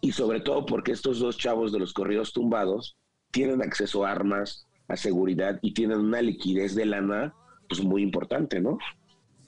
y 0.00 0.12
sobre 0.12 0.40
todo 0.40 0.66
porque 0.66 0.92
estos 0.92 1.18
dos 1.18 1.38
chavos 1.38 1.72
de 1.72 1.78
los 1.78 1.92
corridos 1.92 2.32
tumbados 2.32 2.96
tienen 3.30 3.62
acceso 3.62 4.04
a 4.04 4.12
armas, 4.12 4.66
a 4.88 4.96
seguridad 4.96 5.58
y 5.62 5.72
tienen 5.72 5.98
una 5.98 6.20
liquidez 6.20 6.74
de 6.74 6.86
lana 6.86 7.34
pues 7.68 7.82
muy 7.82 8.02
importante, 8.02 8.60
¿no? 8.60 8.78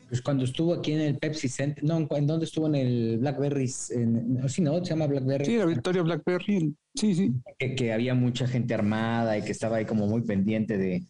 Pues 0.08 0.22
cuando 0.22 0.44
estuvo 0.44 0.72
aquí 0.72 0.92
en 0.92 1.00
el 1.00 1.18
Pepsi 1.18 1.48
Center, 1.48 1.82
no, 1.82 2.06
¿en 2.10 2.26
dónde 2.26 2.44
estuvo? 2.44 2.68
En 2.68 2.76
el 2.76 3.18
Blackberries, 3.18 3.90
en, 3.90 4.48
sí, 4.48 4.62
¿no? 4.62 4.78
Se 4.84 4.90
llama 4.90 5.08
Blackberry. 5.08 5.44
Sí, 5.44 5.56
la 5.56 5.66
Victoria 5.66 6.02
Blackberry, 6.02 6.74
sí, 6.94 7.14
sí. 7.14 7.32
que, 7.58 7.92
había 7.92 8.14
mucha 8.14 8.46
gente 8.46 8.72
armada 8.72 9.36
y 9.36 9.42
que 9.42 9.50
estaba 9.50 9.76
ahí 9.76 9.84
como 9.84 10.06
muy 10.06 10.22
pendiente 10.22 10.78
de, 10.78 11.04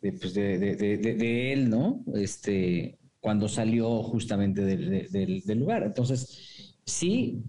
pues, 0.00 0.32
de, 0.32 0.58
de, 0.58 0.76
de, 0.76 0.96
de, 0.96 1.52
él, 1.52 1.68
¿no? 1.68 2.02
Este, 2.14 2.98
cuando 3.20 3.48
salió 3.48 4.02
justamente 4.02 4.62
del, 4.62 5.42
del, 5.44 5.58
lugar. 5.58 5.82
Entonces, 5.82 6.76
sí, 6.84 7.42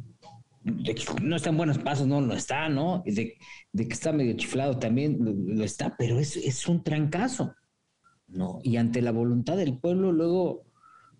no 1.21 1.35
está 1.35 1.49
en 1.49 1.57
buenos 1.57 1.77
pasos, 1.77 2.07
no 2.07 2.21
lo 2.21 2.33
está, 2.33 2.69
¿no? 2.69 3.03
De, 3.05 3.37
de 3.71 3.87
que 3.87 3.93
está 3.93 4.11
medio 4.11 4.35
chiflado 4.35 4.77
también 4.77 5.17
lo, 5.19 5.63
está, 5.63 5.95
pero 5.97 6.19
es, 6.19 6.35
es 6.37 6.67
un 6.67 6.83
trancazo, 6.83 7.53
¿no? 8.27 8.59
Y 8.63 8.77
ante 8.77 9.01
la 9.01 9.11
voluntad 9.11 9.57
del 9.57 9.77
pueblo, 9.77 10.11
luego, 10.11 10.65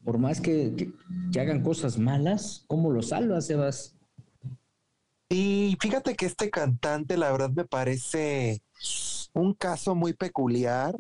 por 0.04 0.18
más 0.18 0.42
que 0.42 0.92
hagan 1.38 1.64
cosas 1.64 1.98
malas, 1.98 2.66
¿cómo 2.68 2.92
lo 2.92 3.02
salvas, 3.02 3.48
Sebas? 3.48 3.96
Y 5.30 5.78
fíjate 5.80 6.16
que 6.16 6.26
este 6.26 6.50
cantante, 6.50 7.16
la 7.16 7.32
verdad, 7.32 7.52
me 7.52 7.66
parece 7.66 8.64
un 9.34 9.54
caso 9.54 9.94
muy 9.94 10.14
peculiar. 10.14 10.96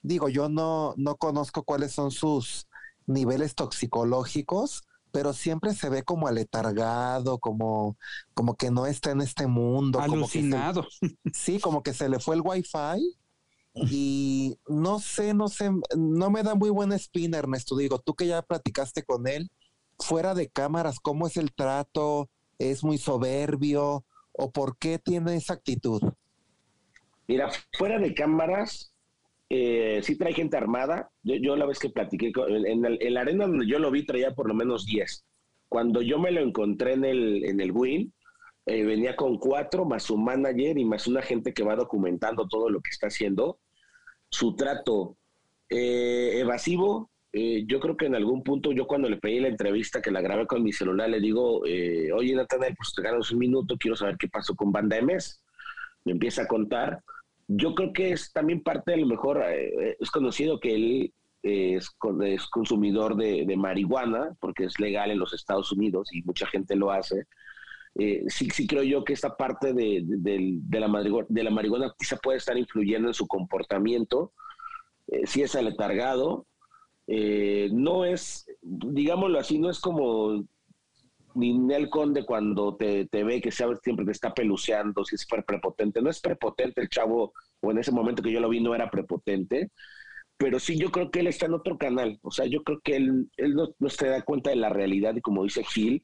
Digo, 0.00 0.30
yo 0.30 0.48
no, 0.48 0.94
no 0.96 1.16
conozco 1.16 1.64
cuáles 1.64 1.92
son 1.92 2.10
sus 2.10 2.67
niveles 3.08 3.54
toxicológicos, 3.56 4.82
pero 5.10 5.32
siempre 5.32 5.74
se 5.74 5.88
ve 5.88 6.02
como 6.04 6.28
aletargado, 6.28 7.38
como, 7.38 7.96
como 8.34 8.54
que 8.56 8.70
no 8.70 8.86
está 8.86 9.10
en 9.10 9.20
este 9.22 9.46
mundo. 9.48 9.98
como 9.98 10.26
que 10.26 10.32
se- 10.32 10.38
Alucinado. 10.38 10.86
sí, 11.32 11.58
como 11.60 11.82
que 11.82 11.94
se 11.94 12.08
le 12.08 12.20
fue 12.20 12.36
el 12.36 12.42
wifi. 12.44 13.16
Y 13.90 14.58
no 14.68 14.98
sé, 14.98 15.34
no 15.34 15.48
sé, 15.48 15.70
no 15.96 16.30
me 16.30 16.42
da 16.42 16.54
muy 16.54 16.70
buena 16.70 16.96
espina, 16.96 17.38
Ernesto. 17.38 17.76
Digo, 17.76 17.98
tú 18.00 18.14
que 18.14 18.26
ya 18.26 18.42
platicaste 18.42 19.02
con 19.04 19.26
él, 19.28 19.50
fuera 19.98 20.34
de 20.34 20.48
cámaras, 20.48 20.98
¿cómo 21.00 21.26
es 21.26 21.36
el 21.36 21.52
trato? 21.54 22.28
¿Es 22.58 22.82
muy 22.82 22.98
soberbio? 22.98 24.04
¿O 24.32 24.50
por 24.50 24.76
qué 24.78 24.98
tiene 24.98 25.36
esa 25.36 25.54
actitud? 25.54 26.00
Mira, 27.28 27.50
fuera 27.76 27.98
de 27.98 28.14
cámaras, 28.14 28.92
eh, 29.50 30.00
sí 30.02 30.16
trae 30.18 30.32
gente 30.32 30.56
armada. 30.56 31.10
Yo, 31.22 31.36
yo 31.36 31.56
la 31.56 31.66
vez 31.66 31.78
que 31.78 31.90
platiqué, 31.90 32.32
con- 32.32 32.50
en, 32.66 32.84
el- 32.84 32.98
en 33.02 33.14
la 33.14 33.20
arena 33.22 33.46
donde 33.46 33.66
yo 33.66 33.78
lo 33.78 33.90
vi 33.90 34.04
traía 34.06 34.34
por 34.34 34.48
lo 34.48 34.54
menos 34.54 34.86
10. 34.86 35.24
Cuando 35.68 36.02
yo 36.02 36.18
me 36.18 36.30
lo 36.32 36.40
encontré 36.40 36.94
en 36.94 37.04
el, 37.04 37.44
en 37.44 37.60
el 37.60 37.72
Win, 37.72 38.12
eh, 38.66 38.84
venía 38.84 39.16
con 39.16 39.38
cuatro, 39.38 39.84
más 39.84 40.04
su 40.04 40.16
manager 40.18 40.78
y 40.78 40.84
más 40.84 41.06
una 41.06 41.22
gente 41.22 41.52
que 41.54 41.62
va 41.64 41.76
documentando 41.76 42.46
todo 42.48 42.68
lo 42.70 42.80
que 42.80 42.90
está 42.90 43.06
haciendo. 43.08 43.60
Su 44.30 44.54
trato 44.56 45.16
eh, 45.70 46.38
evasivo, 46.40 47.10
eh, 47.32 47.64
yo 47.66 47.80
creo 47.80 47.96
que 47.96 48.06
en 48.06 48.14
algún 48.14 48.42
punto, 48.42 48.72
yo 48.72 48.86
cuando 48.86 49.08
le 49.08 49.18
pedí 49.18 49.40
la 49.40 49.48
entrevista 49.48 50.02
que 50.02 50.10
la 50.10 50.20
grabé 50.20 50.46
con 50.46 50.62
mi 50.62 50.72
celular, 50.72 51.08
le 51.10 51.20
digo, 51.20 51.64
eh, 51.66 52.12
oye 52.12 52.34
Nathaniel, 52.34 52.74
pues 52.76 52.92
te 52.94 53.02
ganas 53.02 53.30
un 53.32 53.38
minuto, 53.38 53.76
quiero 53.78 53.96
saber 53.96 54.16
qué 54.18 54.28
pasó 54.28 54.54
con 54.54 54.72
Banda 54.72 54.96
MS. 54.98 55.40
Me 56.04 56.12
empieza 56.12 56.42
a 56.42 56.46
contar. 56.48 57.00
Yo 57.48 57.74
creo 57.74 57.92
que 57.92 58.12
es 58.12 58.32
también 58.32 58.62
parte, 58.62 58.94
a 58.94 58.96
lo 58.98 59.06
mejor, 59.06 59.42
eh, 59.44 59.96
es 59.98 60.10
conocido 60.10 60.60
que 60.60 60.74
él 60.74 61.14
es, 61.42 61.90
es 62.24 62.46
consumidor 62.48 63.16
de, 63.16 63.44
de 63.46 63.56
marihuana, 63.56 64.36
porque 64.40 64.64
es 64.64 64.78
legal 64.78 65.10
en 65.10 65.18
los 65.18 65.32
Estados 65.32 65.72
Unidos 65.72 66.08
y 66.12 66.22
mucha 66.22 66.46
gente 66.46 66.76
lo 66.76 66.90
hace. 66.90 67.24
Eh, 67.94 68.24
sí, 68.28 68.48
sí 68.50 68.66
creo 68.66 68.82
yo 68.82 69.02
que 69.02 69.14
esta 69.14 69.36
parte 69.36 69.72
de, 69.72 70.02
de- 70.04 70.58
de 70.62 70.80
la, 70.80 70.88
de 71.28 71.42
la 71.42 71.50
marihuana 71.50 71.94
quizá 71.98 72.16
puede 72.16 72.38
estar 72.38 72.56
influyendo 72.58 73.08
en 73.08 73.14
su 73.14 73.26
comportamiento. 73.26 74.32
Eh, 75.08 75.26
sí 75.26 75.42
es 75.42 75.56
aletargado. 75.56 76.46
Eh, 77.06 77.70
no 77.72 78.04
es, 78.04 78.46
digámoslo 78.60 79.38
así, 79.38 79.58
no 79.58 79.70
es 79.70 79.80
como 79.80 80.44
Ninel 81.38 81.88
Conde 81.90 82.24
cuando 82.26 82.76
te, 82.76 83.06
te 83.06 83.24
ve 83.24 83.40
que 83.40 83.50
sabe, 83.50 83.76
siempre 83.82 84.04
te 84.06 84.12
está 84.12 84.34
peluceando, 84.34 85.04
si 85.04 85.14
es 85.16 85.22
súper 85.22 85.44
prepotente. 85.44 86.02
No 86.02 86.10
es 86.10 86.20
prepotente 86.20 86.80
el 86.80 86.88
chavo, 86.88 87.32
o 87.60 87.70
en 87.70 87.78
ese 87.78 87.92
momento 87.92 88.22
que 88.22 88.32
yo 88.32 88.40
lo 88.40 88.48
vi 88.48 88.60
no 88.60 88.74
era 88.74 88.90
prepotente, 88.90 89.70
pero 90.36 90.58
sí 90.60 90.78
yo 90.78 90.90
creo 90.90 91.10
que 91.10 91.20
él 91.20 91.26
está 91.26 91.46
en 91.46 91.54
otro 91.54 91.78
canal. 91.78 92.18
O 92.22 92.30
sea, 92.30 92.46
yo 92.46 92.62
creo 92.62 92.80
que 92.82 92.96
él, 92.96 93.30
él 93.36 93.54
no, 93.54 93.68
no 93.78 93.88
se 93.88 94.08
da 94.08 94.22
cuenta 94.22 94.50
de 94.50 94.56
la 94.56 94.68
realidad 94.68 95.14
y 95.16 95.20
como 95.20 95.44
dice 95.44 95.64
Gil, 95.64 96.02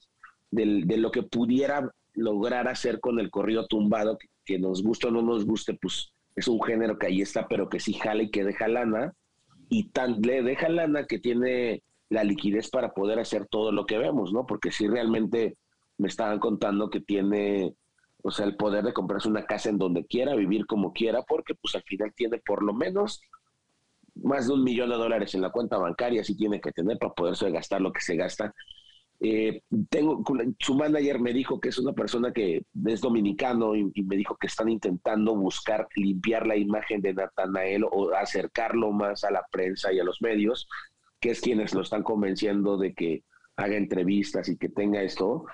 del- 0.51 0.87
de 0.87 0.97
lo 0.99 1.11
que 1.11 1.23
pudiera 1.23 1.91
lograr 2.15 2.69
hacer 2.69 3.01
con 3.01 3.19
el 3.21 3.31
corrido 3.31 3.67
tumbado, 3.67 4.19
que, 4.19 4.29
que 4.45 4.59
nos 4.59 4.83
guste 4.83 5.09
o 5.09 5.11
no 5.11 5.23
nos 5.23 5.45
guste, 5.47 5.75
pues 5.81 6.13
es 6.37 6.49
un 6.49 6.61
género 6.63 6.99
que 6.99 7.07
ahí 7.07 7.23
está, 7.23 7.47
pero 7.49 7.69
que 7.69 7.81
sí 7.81 7.93
jala 7.95 8.23
y 8.25 8.31
que 8.31 8.45
deja 8.45 8.69
lana, 8.69 9.13
y 9.69 9.91
tan 9.91 10.21
le 10.21 10.43
deja 10.43 10.69
lana 10.69 11.07
que 11.07 11.19
tiene 11.19 11.83
la 12.15 12.25
liquidez 12.25 12.71
para 12.71 12.95
poder 12.95 13.19
hacer 13.19 13.47
todo 13.47 13.73
lo 13.73 13.87
que 13.87 13.99
vemos, 13.99 14.33
¿no? 14.33 14.47
Porque 14.47 14.71
si 14.71 14.87
realmente 14.87 15.57
me 15.99 16.09
estaban 16.09 16.39
contando 16.39 16.91
que 16.91 17.01
tiene, 17.01 17.75
o 18.23 18.31
sea, 18.31 18.47
el 18.47 18.57
poder 18.57 18.85
de 18.85 18.93
comprarse 18.93 19.29
una 19.29 19.47
casa 19.47 19.69
en 19.69 19.79
donde 19.79 20.07
quiera, 20.07 20.35
vivir 20.35 20.67
como 20.67 20.93
quiera, 20.93 21.23
porque 21.23 21.55
pues 21.55 21.75
al 21.75 21.83
final 21.83 22.13
tiene 22.17 22.39
por 22.39 22.63
lo 22.63 22.73
menos 22.73 23.21
más 24.17 24.47
de 24.47 24.55
un 24.55 24.65
millón 24.65 24.91
de 24.91 24.97
dólares 24.97 25.35
en 25.35 25.43
la 25.43 25.51
cuenta 25.51 25.77
bancaria, 25.77 26.25
sí 26.25 26.37
tiene 26.37 26.61
que 26.61 26.73
tener 26.73 26.99
para 26.99 27.13
poderse 27.13 27.51
gastar 27.51 27.81
lo 27.81 27.93
que 27.93 28.01
se 28.01 28.17
gasta. 28.17 28.55
Eh, 29.21 29.63
tengo, 29.89 30.23
su 30.59 30.75
manager 30.75 31.19
me 31.21 31.33
dijo 31.33 31.61
que 31.61 31.71
es 31.71 31.79
una 31.79 31.93
persona 31.93 32.33
que 32.33 32.63
es 32.87 33.01
dominicano 33.01 33.75
y, 33.75 33.91
y 33.95 34.03
me 34.03 34.17
dijo 34.17 34.37
que 34.37 34.49
están 34.49 34.69
intentando 34.69 35.35
buscar 35.35 35.87
limpiar 35.97 36.47
la 36.47 36.57
imagen 36.57 37.01
de 37.01 37.15
Natanael 37.15 37.85
o 37.91 38.13
acercarlo 38.15 38.93
más 38.93 39.25
a 39.25 39.31
la 39.31 39.45
prensa 39.51 39.93
y 39.93 40.01
a 40.01 40.05
los 40.05 40.21
medios, 40.21 40.69
que 41.25 41.31
es 41.31 41.41
quienes 41.41 41.73
lo 41.73 41.81
están 41.81 42.03
convenciendo 42.03 42.77
de 42.77 42.93
que 42.93 43.25
haga 43.57 43.79
entrevistas 43.79 44.47
y 44.51 44.59
que 44.59 44.69
tenga 44.69 45.01
esto, 45.03 45.47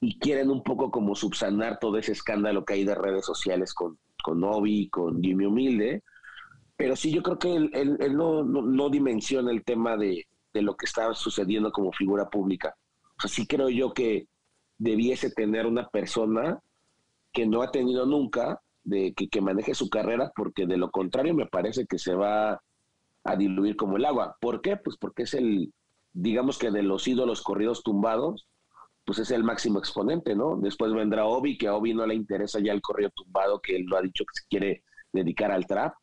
y 0.00 0.16
quieren 0.20 0.48
un 0.48 0.62
poco 0.62 0.92
como 0.92 1.16
subsanar 1.16 1.80
todo 1.80 1.98
ese 1.98 2.12
escándalo 2.12 2.64
que 2.64 2.74
hay 2.74 2.84
de 2.84 2.94
redes 2.94 3.26
sociales 3.26 3.74
con, 3.74 3.98
con 4.22 4.44
Obi, 4.44 4.88
con 4.88 5.20
Jimmy 5.20 5.46
Humilde, 5.46 6.04
pero 6.76 6.94
sí 6.94 7.10
yo 7.10 7.20
creo 7.24 7.36
que 7.36 7.52
él, 7.52 7.70
él- 7.74 8.16
no, 8.16 8.44
no, 8.44 8.62
no 8.62 8.90
dimensiona 8.90 9.50
el 9.50 9.64
tema 9.64 9.96
de, 9.96 10.28
de 10.54 10.62
lo 10.62 10.76
que 10.76 10.86
está 10.86 11.12
sucediendo 11.14 11.72
como 11.72 11.90
figura 11.90 12.30
pública. 12.30 12.76
O 13.16 13.22
sea, 13.22 13.28
sí 13.28 13.44
creo 13.44 13.70
yo 13.70 13.92
que 13.92 14.28
debiese 14.78 15.30
tener 15.32 15.66
una 15.66 15.88
persona 15.88 16.60
que 17.32 17.44
no 17.44 17.62
ha 17.62 17.72
tenido 17.72 18.06
nunca, 18.06 18.60
de 18.84 19.14
que, 19.14 19.26
que 19.28 19.40
maneje 19.40 19.74
su 19.74 19.90
carrera, 19.90 20.30
porque 20.36 20.64
de 20.64 20.76
lo 20.76 20.92
contrario 20.92 21.34
me 21.34 21.46
parece 21.46 21.86
que 21.86 21.98
se 21.98 22.14
va 22.14 22.62
a 23.28 23.36
diluir 23.36 23.76
como 23.76 23.96
el 23.96 24.06
agua. 24.06 24.36
¿Por 24.40 24.62
qué? 24.62 24.76
Pues 24.76 24.96
porque 24.96 25.24
es 25.24 25.34
el, 25.34 25.72
digamos 26.12 26.58
que 26.58 26.70
de 26.70 26.82
los 26.82 27.06
ídolos 27.06 27.42
corridos 27.42 27.82
tumbados, 27.82 28.48
pues 29.04 29.18
es 29.18 29.30
el 29.30 29.44
máximo 29.44 29.78
exponente, 29.78 30.34
¿no? 30.34 30.56
Después 30.56 30.92
vendrá 30.92 31.26
Obi, 31.26 31.58
que 31.58 31.68
a 31.68 31.74
Obi 31.74 31.94
no 31.94 32.06
le 32.06 32.14
interesa 32.14 32.58
ya 32.60 32.72
el 32.72 32.80
corrido 32.80 33.10
tumbado, 33.14 33.60
que 33.60 33.76
él 33.76 33.84
lo 33.86 33.96
ha 33.96 34.02
dicho 34.02 34.24
que 34.24 34.40
se 34.40 34.46
quiere 34.48 34.82
dedicar 35.12 35.50
al 35.50 35.66
trap, 35.66 35.94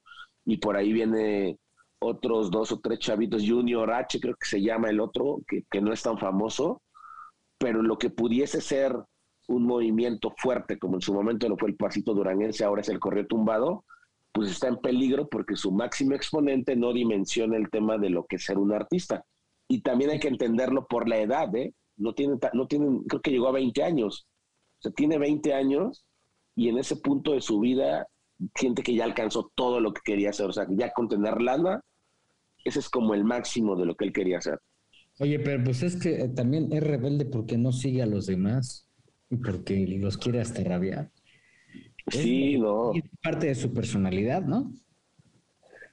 y 0.46 0.58
por 0.58 0.78
ahí 0.78 0.94
viene 0.94 1.60
otros 2.00 2.52
dos 2.52 2.72
o 2.72 2.80
tres 2.80 3.00
chavitos, 3.00 3.44
Junior 3.48 3.92
H 3.92 4.20
creo 4.20 4.36
que 4.36 4.48
se 4.48 4.62
llama 4.62 4.90
el 4.90 5.00
otro, 5.00 5.40
que, 5.48 5.64
que 5.70 5.82
no 5.82 5.94
es 5.94 6.04
tan 6.04 6.20
famoso, 6.20 6.84
pero 7.58 7.82
lo 7.82 7.98
que 7.98 8.10
pudiese 8.12 8.62
ser 8.62 8.96
un 9.48 9.66
movimiento 9.66 10.34
fuerte, 10.38 10.78
como 10.78 10.96
en 10.96 11.02
su 11.02 11.14
momento 11.14 11.50
lo 11.50 11.58
fue 11.58 11.70
el 11.70 11.76
pasito 11.76 12.14
duranguense, 12.14 12.64
ahora 12.64 12.82
es 12.82 12.90
el 12.90 13.00
correo 13.00 13.26
tumbado, 13.26 13.86
pues 14.36 14.52
está 14.52 14.67
en 14.67 14.76
peligro 14.76 15.30
porque 15.30 15.56
su 15.56 15.71
máximo 15.71 16.13
exponente 16.13 16.76
no 16.76 16.91
dimensiona 16.91 17.56
el 17.56 17.69
tema 17.69 17.98
de 17.98 18.10
lo 18.10 18.26
que 18.26 18.36
es 18.36 18.43
ser 18.43 18.58
un 18.58 18.74
artista. 18.74 19.24
Y 19.69 19.80
también 19.82 20.10
hay 20.12 20.19
que 20.19 20.28
entenderlo 20.28 20.88
por 20.88 21.08
la 21.08 21.19
edad, 21.19 21.56
¿eh? 21.56 21.74
No 21.95 22.13
tiene, 22.13 22.38
no 22.52 22.67
tiene, 22.67 23.00
creo 23.08 23.21
que 23.21 23.32
llegó 23.32 23.48
a 23.48 23.54
20 23.54 23.82
años. 23.82 24.28
O 24.80 24.82
sea, 24.82 24.91
tiene 24.91 25.17
20 25.17 25.54
años 25.54 26.06
y 26.54 26.67
en 26.67 26.78
ese 26.78 26.98
punto 26.98 27.32
de 27.32 27.39
su 27.39 27.62
vida 27.62 28.10
siente 28.56 28.84
que 28.84 28.93
ya 28.93 29.06
alcanzó 29.06 29.54
todo 29.56 29.80
lo 29.80 29.93
que 29.93 30.02
quería 30.04 30.32
hacer. 30.32 30.48
O 30.48 30.52
sea, 30.52 30.67
ya 30.69 30.91
con 30.91 31.08
tener 31.08 31.41
lana, 31.41 31.82
ese 32.65 32.80
es 32.80 32.89
como 32.89 33.13
el 33.13 33.24
máximo 33.24 33.78
de 33.78 33.86
lo 33.86 33.95
que 33.95 34.04
él 34.04 34.12
quería 34.12 34.39
hacer. 34.39 34.60
Oye, 35.19 35.39
pero 35.39 35.63
pues 35.63 35.82
es 35.82 35.95
que 35.95 36.28
también 36.28 36.74
es 36.74 36.84
rebelde 36.84 37.24
porque 37.24 37.58
no 37.58 37.71
sigue 37.71 38.02
a 38.02 38.06
los 38.06 38.26
demás 38.26 38.86
y 39.30 39.38
porque 39.38 39.88
los 39.98 40.17
quiere 40.17 40.41
hasta 40.41 40.62
rabiar. 40.62 41.10
Sí, 42.08 42.58
no. 42.58 42.94
Es 42.94 43.04
parte 43.22 43.48
de 43.48 43.56
su 43.56 43.74
personalidad, 43.74 44.44
¿no? 44.44 44.72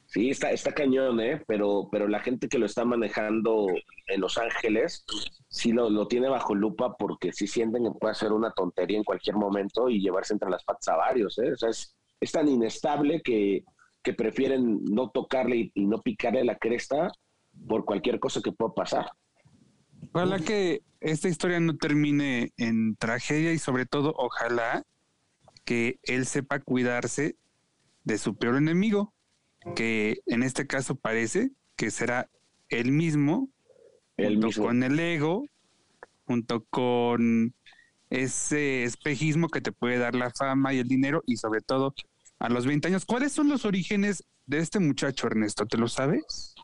Sí, 0.06 0.28
está, 0.28 0.50
está 0.50 0.72
cañón, 0.72 1.20
¿eh? 1.20 1.42
Pero, 1.46 1.88
pero 1.90 2.06
la 2.06 2.20
gente 2.20 2.48
que 2.48 2.58
lo 2.58 2.66
está 2.66 2.84
manejando 2.84 3.66
en 4.08 4.20
Los 4.20 4.36
Ángeles 4.36 5.06
sí 5.48 5.72
lo, 5.72 5.88
lo 5.88 6.06
tiene 6.06 6.28
bajo 6.28 6.54
lupa 6.54 6.96
porque 6.98 7.32
sí 7.32 7.46
sienten 7.46 7.84
que 7.84 7.98
puede 7.98 8.12
hacer 8.12 8.30
una 8.32 8.50
tontería 8.50 8.98
en 8.98 9.04
cualquier 9.04 9.36
momento 9.36 9.88
y 9.88 10.02
llevarse 10.02 10.34
entre 10.34 10.50
las 10.50 10.64
patas 10.64 10.88
a 10.88 10.96
varios, 10.96 11.38
¿eh? 11.38 11.52
O 11.52 11.56
sea, 11.56 11.70
es, 11.70 11.96
es 12.20 12.30
tan 12.30 12.46
inestable 12.46 13.22
que, 13.22 13.64
que 14.02 14.12
prefieren 14.12 14.84
no 14.84 15.08
tocarle 15.10 15.56
y, 15.56 15.72
y 15.74 15.86
no 15.86 16.02
picarle 16.02 16.44
la 16.44 16.58
cresta 16.58 17.10
por 17.66 17.86
cualquier 17.86 18.20
cosa 18.20 18.42
que 18.42 18.52
pueda 18.52 18.74
pasar. 18.74 19.06
Ojalá 20.12 20.40
que 20.40 20.82
esta 21.00 21.28
historia 21.28 21.58
no 21.58 21.76
termine 21.78 22.50
en 22.58 22.96
tragedia 22.96 23.52
y 23.52 23.58
sobre 23.58 23.86
todo 23.86 24.12
ojalá 24.16 24.82
que 25.64 25.98
él 26.02 26.26
sepa 26.26 26.60
cuidarse 26.60 27.36
de 28.04 28.18
su 28.18 28.36
peor 28.36 28.56
enemigo, 28.56 29.12
que 29.76 30.18
en 30.26 30.42
este 30.42 30.66
caso 30.66 30.96
parece 30.96 31.52
que 31.76 31.90
será 31.90 32.28
él 32.68 32.90
mismo, 32.92 33.48
Él 34.16 34.34
junto 34.34 34.46
mismo. 34.48 34.64
con 34.64 34.82
el 34.82 34.98
ego, 34.98 35.44
junto 36.24 36.64
con 36.64 37.54
ese 38.10 38.84
espejismo 38.84 39.48
que 39.48 39.60
te 39.60 39.72
puede 39.72 39.98
dar 39.98 40.14
la 40.14 40.30
fama 40.30 40.74
y 40.74 40.78
el 40.78 40.88
dinero 40.88 41.22
y 41.26 41.36
sobre 41.36 41.60
todo 41.60 41.94
a 42.38 42.48
los 42.48 42.66
20 42.66 42.88
años. 42.88 43.06
¿Cuáles 43.06 43.32
son 43.32 43.48
los 43.48 43.64
orígenes 43.64 44.24
de 44.46 44.58
este 44.58 44.80
muchacho, 44.80 45.26
Ernesto? 45.28 45.66
¿Te 45.66 45.78
lo 45.78 45.88
sabes? 45.88 46.54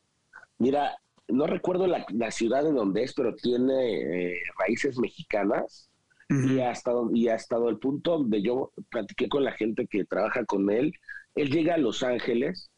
Mira, 0.58 0.96
no 1.28 1.46
recuerdo 1.46 1.87
la, 1.87 2.04
la 2.08 2.30
ciudad 2.30 2.66
en 2.66 2.74
donde 2.74 3.04
es, 3.04 3.14
pero 3.14 3.34
tiene 3.34 4.32
eh, 4.32 4.42
raíces 4.58 4.98
mexicanas. 4.98 5.88
Y, 6.28 6.60
hasta, 6.60 6.92
y 7.12 7.28
hasta 7.28 7.56
el 7.56 7.78
punto 7.78 8.18
donde 8.18 8.42
yo 8.42 8.72
platiqué 8.90 9.28
con 9.28 9.44
la 9.44 9.52
gente 9.52 9.86
que 9.86 10.04
trabaja 10.04 10.44
con 10.44 10.70
él, 10.70 10.92
él 11.34 11.50
llega 11.50 11.74
a 11.74 11.78
Los 11.78 12.02
Ángeles 12.02 12.70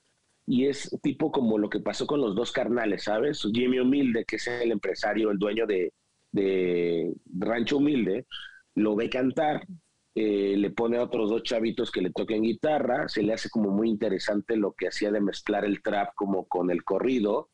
y 0.46 0.66
es 0.66 0.96
tipo 1.02 1.30
como 1.30 1.58
lo 1.58 1.68
que 1.68 1.80
pasó 1.80 2.06
con 2.06 2.20
los 2.20 2.34
dos 2.34 2.52
carnales, 2.52 3.04
¿sabes? 3.04 3.42
Jimmy 3.52 3.78
Humilde, 3.78 4.24
que 4.24 4.36
es 4.36 4.46
el 4.46 4.72
empresario, 4.72 5.30
el 5.30 5.38
dueño 5.38 5.66
de, 5.66 5.92
de 6.32 7.12
Rancho 7.38 7.78
Humilde, 7.78 8.26
lo 8.74 8.96
ve 8.96 9.08
cantar, 9.08 9.66
eh, 10.14 10.54
le 10.56 10.70
pone 10.70 10.96
a 10.96 11.04
otros 11.04 11.30
dos 11.30 11.42
chavitos 11.42 11.90
que 11.90 12.00
le 12.00 12.10
toquen 12.10 12.42
guitarra, 12.42 13.08
se 13.08 13.22
le 13.22 13.32
hace 13.32 13.48
como 13.48 13.70
muy 13.70 13.88
interesante 13.88 14.56
lo 14.56 14.72
que 14.72 14.88
hacía 14.88 15.10
de 15.10 15.20
mezclar 15.20 15.64
el 15.64 15.82
trap 15.82 16.14
como 16.14 16.46
con 16.46 16.70
el 16.70 16.82
corrido. 16.84 17.48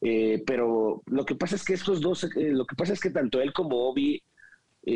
Eh, 0.00 0.42
pero 0.46 1.02
lo 1.06 1.24
que 1.24 1.34
pasa 1.34 1.56
es 1.56 1.64
que 1.64 1.74
estos 1.74 2.00
dos, 2.00 2.24
eh, 2.24 2.50
lo 2.50 2.66
que 2.66 2.76
pasa 2.76 2.92
es 2.92 3.00
que 3.00 3.10
tanto 3.10 3.40
él 3.40 3.52
como 3.52 3.88
Obi 3.88 4.22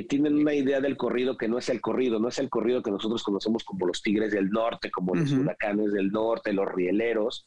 tienen 0.09 0.37
una 0.37 0.55
idea 0.55 0.81
del 0.81 0.97
corrido 0.97 1.37
que 1.37 1.49
no 1.49 1.59
es 1.59 1.68
el 1.68 1.81
corrido, 1.81 2.18
no 2.18 2.29
es 2.29 2.38
el 2.38 2.49
corrido 2.49 2.83
que 2.83 2.90
nosotros 2.90 3.23
conocemos 3.23 3.64
como 3.64 3.87
los 3.87 4.03
Tigres 4.03 4.33
del 4.33 4.51
Norte, 4.51 4.90
como 4.90 5.14
los 5.14 5.33
huracanes 5.33 5.92
del 5.92 6.11
norte, 6.11 6.53
los 6.53 6.71
rieleros. 6.73 7.47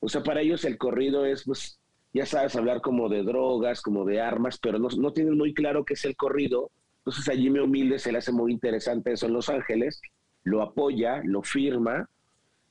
O 0.00 0.08
sea, 0.08 0.22
para 0.22 0.40
ellos 0.40 0.64
el 0.64 0.78
corrido 0.78 1.26
es, 1.26 1.44
pues, 1.44 1.80
ya 2.12 2.26
sabes, 2.26 2.54
hablar 2.56 2.80
como 2.80 3.08
de 3.08 3.22
drogas, 3.22 3.80
como 3.80 4.04
de 4.04 4.20
armas, 4.20 4.58
pero 4.58 4.78
no, 4.78 4.88
no 4.96 5.12
tienen 5.12 5.36
muy 5.36 5.54
claro 5.54 5.84
qué 5.84 5.94
es 5.94 6.04
el 6.04 6.14
corrido. 6.14 6.70
Entonces 6.98 7.28
a 7.28 7.36
Jimmy 7.36 7.58
Humilde 7.58 7.98
se 7.98 8.12
le 8.12 8.18
hace 8.18 8.32
muy 8.32 8.52
interesante 8.52 9.12
eso 9.12 9.26
en 9.26 9.32
Los 9.32 9.48
Ángeles, 9.48 10.00
lo 10.44 10.62
apoya, 10.62 11.20
lo 11.24 11.42
firma 11.42 12.08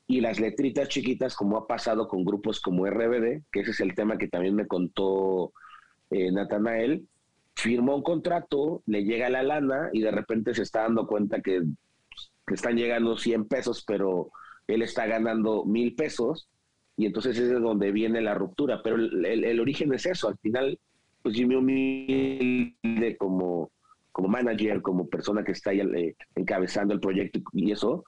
y 0.08 0.22
las 0.22 0.40
letritas 0.40 0.90
chiquitas, 0.90 1.36
como 1.36 1.58
ha 1.58 1.68
pasado 1.68 2.08
con 2.08 2.24
grupos 2.24 2.60
como 2.60 2.86
RBD, 2.86 3.44
que 3.52 3.62
ese 3.62 3.72
es 3.72 3.80
el 3.80 3.96
tema 3.96 4.18
que 4.18 4.28
también 4.28 4.56
me 4.56 4.68
contó 4.68 5.54
eh, 6.10 6.32
Natanael, 6.32 7.08
firmó 7.62 7.96
un 7.96 8.04
contrato, 8.04 8.82
le 8.86 9.04
llega 9.04 9.30
la 9.30 9.44
lana 9.44 9.90
y 9.94 10.02
de 10.02 10.12
repente 10.12 10.54
se 10.54 10.64
está 10.64 10.82
dando 10.82 11.06
cuenta 11.06 11.42
que, 11.42 11.62
que 12.48 12.54
están 12.54 12.76
llegando 12.76 13.18
100 13.18 13.48
pesos, 13.48 13.84
pero 13.86 14.32
él 14.68 14.82
está 14.82 15.06
ganando 15.06 15.64
mil 15.66 15.96
pesos 15.96 16.50
y 16.98 17.06
entonces 17.06 17.38
es 17.38 17.50
de 17.50 17.60
donde 17.60 17.92
viene 17.92 18.22
la 18.22 18.34
ruptura. 18.34 18.82
Pero 18.84 18.96
el, 18.96 19.60
origen 19.60 19.94
es 19.94 20.06
eso, 20.06 20.28
al 20.28 20.38
final, 20.40 20.80
pues 21.22 21.36
Jimmy 21.36 21.56
Humilde 21.56 23.18
como 23.18 23.72
como 24.12 24.28
manager, 24.28 24.82
como 24.82 25.08
persona 25.08 25.42
que 25.42 25.54
está 25.54 25.72
eh, 25.74 26.16
encabezando 26.36 26.94
el 26.94 27.00
proyecto 27.00 27.40
y 27.54 27.72
eso, 27.72 28.04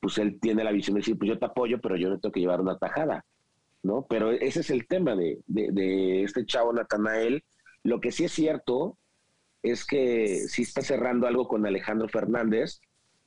pues 0.00 0.16
él 0.16 0.40
tiene 0.40 0.64
la 0.64 0.72
visión 0.72 0.94
de 0.94 1.00
decir, 1.00 1.18
pues 1.18 1.28
yo 1.28 1.38
te 1.38 1.44
apoyo, 1.44 1.78
pero 1.78 1.96
yo 1.96 2.08
no 2.08 2.18
tengo 2.18 2.32
que 2.32 2.40
llevar 2.40 2.62
una 2.62 2.78
tajada, 2.78 3.24
¿no? 3.82 4.06
Pero 4.08 4.30
ese 4.30 4.60
es 4.60 4.70
el 4.70 4.86
tema 4.86 5.14
de, 5.14 5.40
de, 5.46 6.22
este 6.22 6.46
chavo 6.46 6.72
Natanael. 6.72 7.44
Lo 7.82 8.00
que 8.00 8.12
sí 8.12 8.24
es 8.24 8.32
cierto 8.32 8.98
es 9.62 9.84
que 9.84 10.48
sí 10.48 10.62
está 10.62 10.82
cerrando 10.82 11.26
algo 11.26 11.46
con 11.46 11.66
Alejandro 11.66 12.08
Fernández 12.08 12.80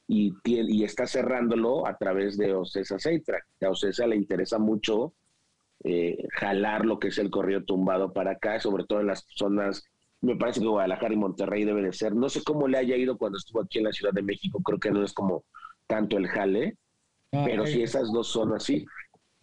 y, 0.07 0.33
y 0.43 0.83
está 0.83 1.07
cerrándolo 1.07 1.87
a 1.87 1.97
través 1.97 2.37
de 2.37 2.53
Ocesa 2.53 2.99
Seitra. 2.99 3.39
A 3.61 3.69
Ocesa 3.69 4.05
le 4.07 4.15
interesa 4.15 4.59
mucho 4.59 5.13
eh, 5.83 6.25
jalar 6.33 6.85
lo 6.85 6.99
que 6.99 7.09
es 7.09 7.17
el 7.17 7.29
corrido 7.29 7.63
tumbado 7.63 8.13
para 8.13 8.31
acá, 8.31 8.59
sobre 8.59 8.85
todo 8.85 9.01
en 9.01 9.07
las 9.07 9.25
zonas 9.35 9.83
me 10.25 10.35
parece 10.35 10.59
que 10.59 10.67
Guadalajara 10.67 11.13
y 11.13 11.17
Monterrey 11.17 11.63
deben 11.65 11.83
de 11.83 11.93
ser. 11.93 12.15
No 12.15 12.29
sé 12.29 12.43
cómo 12.43 12.67
le 12.67 12.77
haya 12.77 12.95
ido 12.95 13.17
cuando 13.17 13.37
estuvo 13.37 13.61
aquí 13.61 13.77
en 13.77 13.85
la 13.85 13.91
Ciudad 13.91 14.13
de 14.13 14.23
México, 14.23 14.59
creo 14.63 14.79
que 14.79 14.91
no 14.91 15.03
es 15.03 15.13
como 15.13 15.43
tanto 15.87 16.17
el 16.17 16.27
jale, 16.27 16.77
pero 17.29 17.65
sí 17.67 17.83
esas 17.83 18.11
dos 18.11 18.27
son 18.27 18.53
así. 18.53 18.85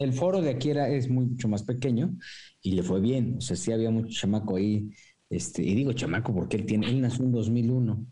El 0.03 0.13
foro 0.13 0.41
de 0.41 0.51
aquí 0.51 0.71
era, 0.71 0.89
es 0.89 1.09
mucho 1.09 1.49
más 1.49 1.63
pequeño 1.63 2.15
y 2.61 2.73
le 2.73 2.83
fue 2.83 3.01
bien, 3.01 3.37
o 3.39 3.41
sea, 3.41 3.57
sí 3.57 3.73
había 3.73 3.91
mucho 3.91 4.09
chamaco 4.13 4.57
ahí, 4.57 4.91
este, 5.31 5.63
y 5.63 5.75
digo 5.75 5.93
chamaco 5.93 6.35
porque 6.35 6.57
él 6.57 6.67
tiene, 6.67 6.89
él 6.89 7.01
nació 7.01 7.25
en 7.25 7.33
2001, 7.33 8.07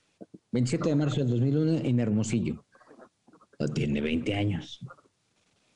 27 0.53 0.88
de 0.88 0.96
marzo 0.96 1.20
del 1.20 1.29
2001 1.29 1.79
en 1.85 2.00
Hermosillo, 2.00 2.64
tiene 3.74 4.00
20 4.00 4.35
años. 4.35 4.85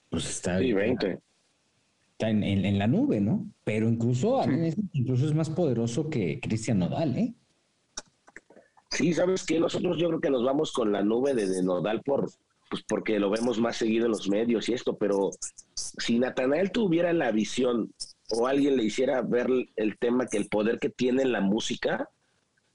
Pues 0.08 0.28
está... 0.28 0.58
Sí, 0.58 0.72
20 0.72 1.20
está 2.14 2.30
en, 2.30 2.78
la 2.78 2.86
nube, 2.86 3.20
¿no? 3.20 3.46
Pero 3.64 3.88
incluso, 3.88 4.40
incluso 4.92 5.26
es 5.26 5.34
más 5.34 5.50
poderoso 5.50 6.08
que 6.08 6.40
Cristian 6.40 6.78
Nodal, 6.78 7.16
¿eh? 7.16 7.34
Sí, 8.90 9.12
sabes 9.12 9.44
que 9.44 9.58
nosotros 9.58 9.98
yo 9.98 10.08
creo 10.08 10.20
que 10.20 10.30
nos 10.30 10.44
vamos 10.44 10.72
con 10.72 10.92
la 10.92 11.02
nube 11.02 11.34
de, 11.34 11.62
Nodal 11.62 12.02
por, 12.02 12.30
pues 12.70 12.82
porque 12.88 13.18
lo 13.18 13.30
vemos 13.30 13.60
más 13.60 13.76
seguido 13.76 14.06
en 14.06 14.12
los 14.12 14.28
medios 14.28 14.68
y 14.68 14.74
esto, 14.74 14.96
pero 14.96 15.30
si 15.74 16.18
Natanael 16.18 16.70
tuviera 16.70 17.12
la 17.12 17.30
visión 17.30 17.92
o 18.30 18.46
alguien 18.46 18.76
le 18.76 18.84
hiciera 18.84 19.22
ver 19.22 19.48
el 19.76 19.98
tema 19.98 20.26
que 20.26 20.38
el 20.38 20.48
poder 20.48 20.78
que 20.78 20.90
tiene 20.90 21.22
en 21.22 21.32
la 21.32 21.40
música, 21.40 22.08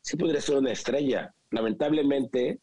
sí 0.01 0.15
podría 0.15 0.41
ser 0.41 0.57
una 0.57 0.71
estrella. 0.71 1.33
Lamentablemente, 1.51 2.59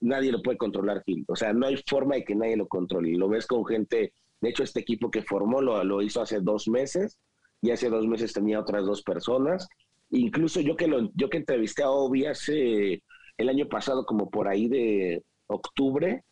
nadie 0.00 0.32
lo 0.32 0.42
puede 0.42 0.58
controlar, 0.58 1.02
Gil. 1.04 1.24
O 1.28 1.36
sea, 1.36 1.52
no 1.52 1.66
hay 1.66 1.76
forma 1.86 2.14
de 2.14 2.24
que 2.24 2.34
nadie 2.34 2.56
lo 2.56 2.68
controle. 2.68 3.16
Lo 3.16 3.28
ves 3.28 3.46
con 3.46 3.66
gente 3.66 4.12
de 4.40 4.48
hecho, 4.48 4.62
este 4.62 4.80
equipo 4.80 5.10
que 5.10 5.22
formó 5.22 5.60
lo, 5.60 5.82
lo 5.84 6.02
hizo 6.02 6.22
hace 6.22 6.40
dos 6.40 6.68
meses 6.68 7.18
y 7.60 7.70
hace 7.70 7.90
dos 7.90 8.06
meses 8.06 8.32
tenía 8.32 8.60
otras 8.60 8.84
dos 8.86 9.02
personas. 9.02 9.68
Incluso 10.10 10.60
yo 10.60 10.76
que, 10.76 10.86
lo, 10.86 11.10
yo 11.14 11.28
que 11.28 11.36
entrevisté 11.36 11.82
a 11.82 11.90
Obi 11.90 12.26
hace 12.26 13.02
el 13.36 13.48
año 13.48 13.68
pasado, 13.68 14.06
como 14.06 14.30
por 14.30 14.48
ahí 14.48 14.68
de 14.68 15.22
octubre, 15.50 16.24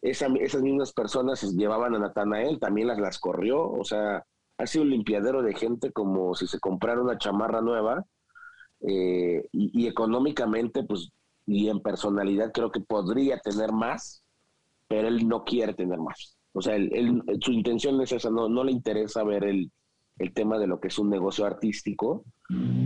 esas 0.00 0.62
mismas 0.62 0.92
personas 0.92 1.42
llevaban 1.54 1.94
a 1.94 1.98
Natanael, 1.98 2.60
también 2.60 2.88
las, 2.88 2.98
las 2.98 3.18
corrió, 3.18 3.68
o 3.68 3.84
sea, 3.84 4.24
ha 4.58 4.66
sido 4.66 4.84
un 4.84 4.90
limpiadero 4.90 5.42
de 5.42 5.54
gente 5.54 5.92
como 5.92 6.34
si 6.34 6.46
se 6.46 6.60
comprara 6.60 7.00
una 7.00 7.18
chamarra 7.18 7.60
nueva 7.60 8.04
eh, 8.80 9.44
y, 9.52 9.86
económicamente, 9.86 10.84
pues, 10.84 11.10
y 11.46 11.68
en 11.68 11.80
personalidad 11.80 12.52
creo 12.52 12.70
que 12.70 12.80
podría 12.80 13.38
tener 13.38 13.72
más, 13.72 14.22
pero 14.86 15.08
él 15.08 15.26
no 15.26 15.44
quiere 15.44 15.74
tener 15.74 15.98
más. 15.98 16.36
O 16.52 16.62
sea, 16.62 16.76
su 17.40 17.52
intención 17.52 18.00
es 18.00 18.12
esa, 18.12 18.30
no, 18.30 18.48
no 18.48 18.64
le 18.64 18.72
interesa 18.72 19.24
ver 19.24 19.44
el, 19.44 19.70
tema 20.32 20.58
de 20.58 20.66
lo 20.66 20.80
que 20.80 20.88
es 20.88 20.98
un 20.98 21.10
negocio 21.10 21.46
artístico. 21.46 22.24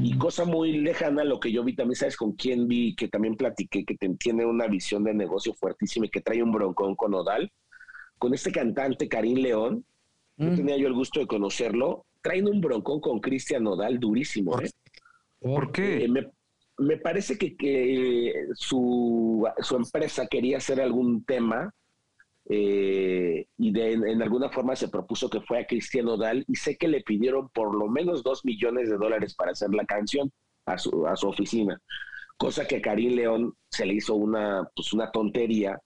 Y 0.03 0.19
cosa 0.19 0.45
muy 0.45 0.79
lejana, 0.79 1.25
lo 1.25 1.39
que 1.39 1.53
yo 1.53 1.63
vi 1.65 1.75
también, 1.75 1.97
¿sabes 1.97 2.17
con 2.17 2.33
quién 2.33 2.67
vi? 2.67 2.97
Que 2.97 3.09
también 3.09 3.37
platiqué, 3.37 3.85
que 3.85 3.97
tiene 4.19 4.45
una 4.45 4.67
visión 4.67 5.05
de 5.05 5.15
negocio 5.15 5.55
fuertísima 5.55 6.07
y 6.07 6.11
que 6.11 6.21
trae 6.21 6.43
un 6.43 6.53
broncón 6.53 6.97
con 6.97 7.15
Odal. 7.15 7.51
Con 8.19 8.35
este 8.35 8.53
cantante, 8.53 9.09
Karim 9.09 9.39
León, 9.39 9.85
mm. 10.37 10.55
tenía 10.57 10.77
yo 10.77 10.89
el 10.89 10.95
gusto 10.95 11.21
de 11.21 11.27
conocerlo, 11.27 12.07
traen 12.21 12.49
un 12.49 12.61
broncón 12.61 13.01
con 13.01 13.21
Cristian 13.21 13.67
Odal 13.67 13.99
durísimo. 13.99 14.61
¿eh? 14.61 14.71
¿Por 15.41 15.73
qué? 15.73 16.05
Eh, 16.05 16.09
me, 16.09 16.29
me, 16.79 16.97
parece 16.97 17.39
que, 17.39 17.57
que 17.57 18.33
su, 18.55 19.47
su 19.59 19.77
empresa 19.77 20.27
quería 20.27 20.59
hacer 20.59 20.81
algún 20.81 21.25
tema 21.25 21.73
eh, 22.55 23.47
y 23.57 23.73
de, 23.73 23.93
en, 23.95 24.21
alguna 24.21 24.51
forma 24.51 24.77
se 24.77 24.89
propuso 24.89 25.31
que 25.31 25.41
fue 25.41 25.61
a 25.61 25.67
Cristiano 25.67 26.19
Dal 26.19 26.45
y 26.47 26.57
sé 26.57 26.77
que 26.77 26.87
le 26.87 27.01
pidieron 27.01 27.49
por 27.49 27.75
lo 27.75 27.89
menos 27.89 28.23
dos 28.23 28.45
millones 28.45 28.91
de 28.91 28.99
dólares 28.99 29.35
para 29.35 29.53
hacer 29.53 29.73
la 29.73 29.87
canción 29.87 30.31
a 30.67 30.77
su, 30.77 31.07
a 31.07 31.17
su 31.17 31.29
oficina, 31.29 31.81
cosa 32.37 32.67
que 32.67 32.77
a 32.77 32.83
Karim 32.83 33.15
León 33.15 33.55
se 33.71 33.87
le 33.87 33.95
hizo 33.95 34.17
una, 34.17 34.69
pues 34.77 34.93
una 34.93 35.11
tontería. 35.11 35.81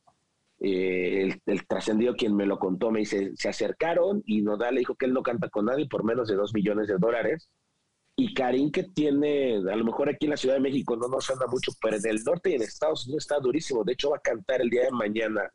Eh, 0.59 1.39
el, 1.47 1.67
trascendido 1.69 2.17
quien 2.17 2.35
me 2.35 2.47
lo 2.47 2.59
contó 2.59 2.91
me 2.91 3.01
dice, 3.01 3.31
se 3.37 3.49
acercaron 3.49 4.25
y 4.27 4.43
Nodal 4.43 4.75
le 4.75 4.81
dijo 4.81 4.97
que 4.97 5.07
él 5.07 5.13
no 5.13 5.23
canta 5.23 5.49
con 5.49 5.67
nadie 5.67 5.87
por 5.87 6.03
menos 6.03 6.27
de 6.27 6.35
dos 6.35 6.53
millones 6.53 6.89
de 6.89 6.99
dólares. 6.99 7.49
Y 8.17 8.35
Karim 8.35 8.73
que 8.73 8.83
tiene, 8.83 9.59
a 9.71 9.77
lo 9.77 9.85
mejor 9.85 10.09
aquí 10.09 10.27
en 10.27 10.31
la 10.31 10.37
Ciudad 10.37 10.57
de 10.57 10.63
México 10.63 10.97
no 10.97 11.07
nos 11.07 11.31
anda 11.31 11.47
mucho, 11.47 11.71
pero 11.81 11.97
en 11.97 12.09
el 12.09 12.25
norte 12.25 12.51
y 12.51 12.55
en 12.55 12.63
Estados 12.63 13.07
Unidos 13.07 13.23
está 13.23 13.39
durísimo. 13.39 13.85
De 13.85 13.93
hecho 13.93 14.11
va 14.11 14.17
a 14.17 14.21
cantar 14.21 14.63
el 14.63 14.71
día 14.71 14.83
de 14.83 14.91
mañana 14.91 15.49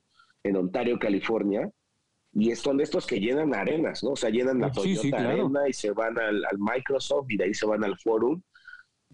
en 0.43 0.55
Ontario, 0.55 0.99
California, 0.99 1.69
y 2.33 2.55
son 2.55 2.77
de 2.77 2.83
estos 2.83 3.05
que 3.05 3.19
llenan 3.19 3.53
arenas, 3.53 4.03
¿no? 4.03 4.11
O 4.11 4.15
sea, 4.15 4.29
llenan 4.29 4.59
la 4.59 4.71
Toyota 4.71 5.17
Arena 5.17 5.67
y 5.67 5.73
se 5.73 5.91
van 5.91 6.17
al, 6.17 6.43
Microsoft 6.57 7.27
y 7.29 7.37
de 7.37 7.45
ahí 7.45 7.53
se 7.53 7.65
van 7.65 7.83
al 7.83 7.97
Forum. 7.99 8.41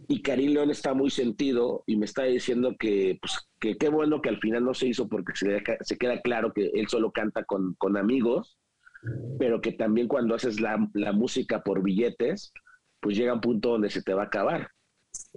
Y 0.08 0.22
Karim 0.22 0.52
León 0.52 0.70
está 0.70 0.94
muy 0.94 1.10
sentido 1.10 1.84
y 1.88 1.98
me 1.98 2.06
está 2.06 2.24
diciendo 2.24 2.76
que, 2.78 3.18
pues, 3.20 3.50
que 3.60 3.78
qué 3.78 3.90
bueno 3.90 4.22
que 4.22 4.30
al 4.30 4.40
final 4.40 4.64
no 4.64 4.76
se 4.76 4.88
hizo 4.88 5.10
porque 5.10 5.36
se, 5.36 5.64
se 5.82 5.98
queda 5.98 6.22
claro 6.22 6.54
que 6.54 6.70
él 6.76 6.88
solo 6.88 7.12
canta 7.12 7.44
con, 7.46 7.74
con 7.80 7.98
amigos, 7.98 8.60
pero 9.40 9.60
que 9.60 9.72
también 9.72 10.08
cuando 10.08 10.36
haces 10.36 10.60
la, 10.60 10.88
la 10.94 11.14
música 11.14 11.64
por 11.64 11.82
billetes, 11.82 12.54
pues 13.00 13.18
llega 13.18 13.34
un 13.34 13.42
punto 13.42 13.70
donde 13.70 13.90
se 13.90 14.04
te 14.04 14.14
va 14.14 14.24
a 14.24 14.26
acabar. 14.28 14.70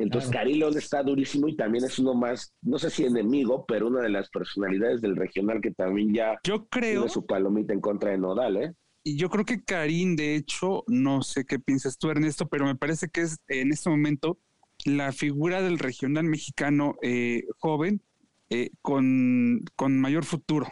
Entonces, 0.01 0.31
claro. 0.31 0.71
está 0.71 1.03
durísimo 1.03 1.47
y 1.47 1.57
también 1.57 1.85
es 1.85 1.99
uno 1.99 2.15
más, 2.15 2.55
no 2.63 2.79
sé 2.79 2.89
si 2.89 3.05
enemigo, 3.05 3.67
pero 3.67 3.89
una 3.89 4.01
de 4.01 4.09
las 4.09 4.31
personalidades 4.31 5.03
del 5.03 5.15
regional 5.15 5.61
que 5.61 5.73
también 5.73 6.15
ya 6.15 6.39
yo 6.43 6.67
creo, 6.69 7.03
tiene 7.03 7.09
su 7.11 7.27
palomita 7.27 7.75
en 7.75 7.81
contra 7.81 8.11
de 8.11 8.19
Nodal, 8.19 8.57
¿eh? 8.57 8.75
Y 9.03 9.17
yo 9.17 9.29
creo 9.29 9.45
que 9.45 9.63
Karim, 9.63 10.17
de 10.17 10.37
hecho, 10.37 10.85
no 10.87 11.23
sé 11.23 11.45
qué 11.45 11.59
piensas 11.59 11.99
tú, 11.99 12.11
Ernesto, 12.11 12.49
pero 12.49 12.65
me 12.65 12.77
parece 12.77 13.09
que 13.09 13.23
es 13.23 13.39
en 13.49 13.73
este 13.73 13.91
momento 13.91 14.39
la 14.87 15.13
figura 15.13 15.61
del 15.61 15.79
regional 15.79 16.25
mexicano 16.25 16.97
eh, 17.03 17.45
joven 17.59 18.03
eh, 18.49 18.71
con, 18.83 19.63
mayor 19.89 20.25
futuro. 20.25 20.67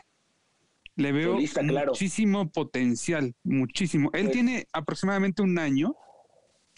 Le 0.96 1.12
veo 1.12 1.38
muchísimo 1.62 2.50
potencial, 2.50 3.34
muchísimo. 3.44 4.10
Él 4.14 4.24
pues 4.24 4.32
tiene 4.32 4.66
aproximadamente 4.72 5.42
un 5.42 5.58
año 5.58 5.94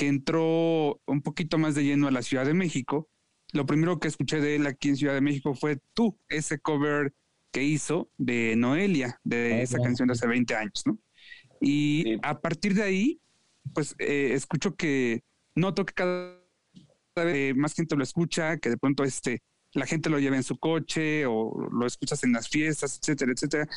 que 0.01 0.07
entró 0.09 0.99
un 1.07 1.21
poquito 1.21 1.59
más 1.59 1.75
de 1.75 1.85
lleno 1.85 2.09
a 2.09 2.11
la 2.11 2.23
Ciudad 2.23 2.47
de 2.47 2.55
México 2.55 3.11
lo 3.53 3.67
primero 3.67 3.99
que 3.99 4.09
escuché 4.09 4.41
de 4.41 4.57
él 4.57 4.67
aquí 4.67 4.89
en 4.89 4.97
Ciudad 4.97 5.13
de 5.13 5.21
México 5.21 5.55
fue 5.55 5.79
tú, 5.93 6.17
ese 6.29 6.59
cover 6.59 7.13
que 7.53 7.65
hizo 7.65 8.09
de 8.17 8.55
Noelia, 8.57 9.21
de 9.25 9.55
Ah, 9.55 9.63
esa 9.63 9.79
canción 9.79 10.07
de 10.09 10.13
hace 10.13 10.27
20 10.27 10.55
años, 10.55 10.85
¿no? 10.87 10.99
Y 11.61 12.05
Sí. 12.05 12.19
a 12.23 12.41
partir 12.41 12.75
de 12.75 12.83
ahí, 12.85 13.21
pues 13.75 13.95
eh, 13.99 14.31
escucho 14.35 14.77
que 14.77 15.23
noto 15.55 15.85
que 15.85 15.93
cada 15.95 16.39
vez 17.17 17.57
más 17.57 17.75
gente 17.75 17.97
lo 17.97 18.05
escucha, 18.05 18.57
que 18.59 18.71
de 18.71 18.79
pronto 18.79 19.03
este, 19.05 19.43
la 19.75 19.85
gente 19.85 20.11
lo 20.11 20.19
lleva 20.21 20.37
en 20.37 20.45
su 20.45 20.57
coche 20.57 21.27
o 21.27 21.69
lo 21.73 21.87
escuchas 21.87 22.23
en 22.25 22.33
las 22.33 22.49
fiestas, 22.49 22.99
etcétera, 23.03 23.33
etcétera. 23.33 23.69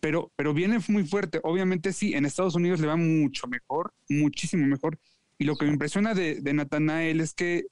Pero, 0.00 0.32
pero 0.36 0.54
viene 0.54 0.78
muy 0.88 1.04
fuerte. 1.06 1.40
Obviamente 1.42 1.92
sí, 1.92 2.14
en 2.14 2.24
Estados 2.24 2.54
Unidos 2.54 2.80
le 2.80 2.86
va 2.86 2.96
mucho 2.96 3.46
mejor, 3.48 3.92
muchísimo 4.08 4.66
mejor. 4.66 4.98
Y 5.38 5.44
lo 5.44 5.56
que 5.56 5.66
me 5.66 5.72
impresiona 5.72 6.14
de, 6.14 6.40
de 6.40 6.52
Natanael 6.54 7.20
es 7.20 7.34
que 7.34 7.66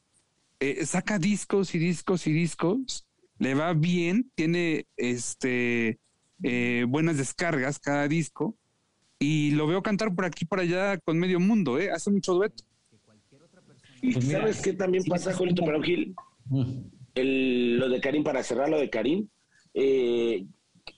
eh, 0.61 0.85
saca 0.87 1.19
discos 1.19 1.75
y 1.75 1.79
discos 1.79 2.27
y 2.27 2.33
discos, 2.33 3.07
le 3.39 3.55
va 3.55 3.73
bien, 3.75 4.31
tiene 4.35 4.87
este 4.97 5.99
eh, 6.43 6.85
buenas 6.89 7.19
descargas 7.19 7.79
cada 7.79 8.09
disco 8.09 8.57
y 9.19 9.53
lo 9.53 9.67
veo 9.67 9.83
cantar 9.83 10.15
por 10.15 10.25
aquí 10.25 10.45
por 10.45 10.59
allá 10.61 10.99
con 10.99 11.19
medio 11.19 11.39
mundo, 11.41 11.79
¿eh? 11.79 11.91
hace 11.91 12.11
mucho 12.11 12.35
dueto. 12.35 12.65
Y 14.01 14.13
Pues 14.15 14.27
mira, 14.27 14.41
¿Sabes 14.41 14.61
qué 14.63 14.73
también 14.73 15.05
sí, 15.05 15.11
pasa, 15.11 15.31
sí, 15.31 15.39
Julito 15.39 15.63
sí. 15.63 15.67
Pero 15.67 15.83
Gil? 15.83 16.15
Mm. 16.47 16.73
El, 17.15 17.77
lo 17.79 17.89
de 17.89 18.01
Karim, 18.01 18.25
para 18.25 18.43
cerrar 18.43 18.69
lo 18.69 18.79
de 18.81 18.91
Karim, 18.91 19.29
eh, 19.75 20.45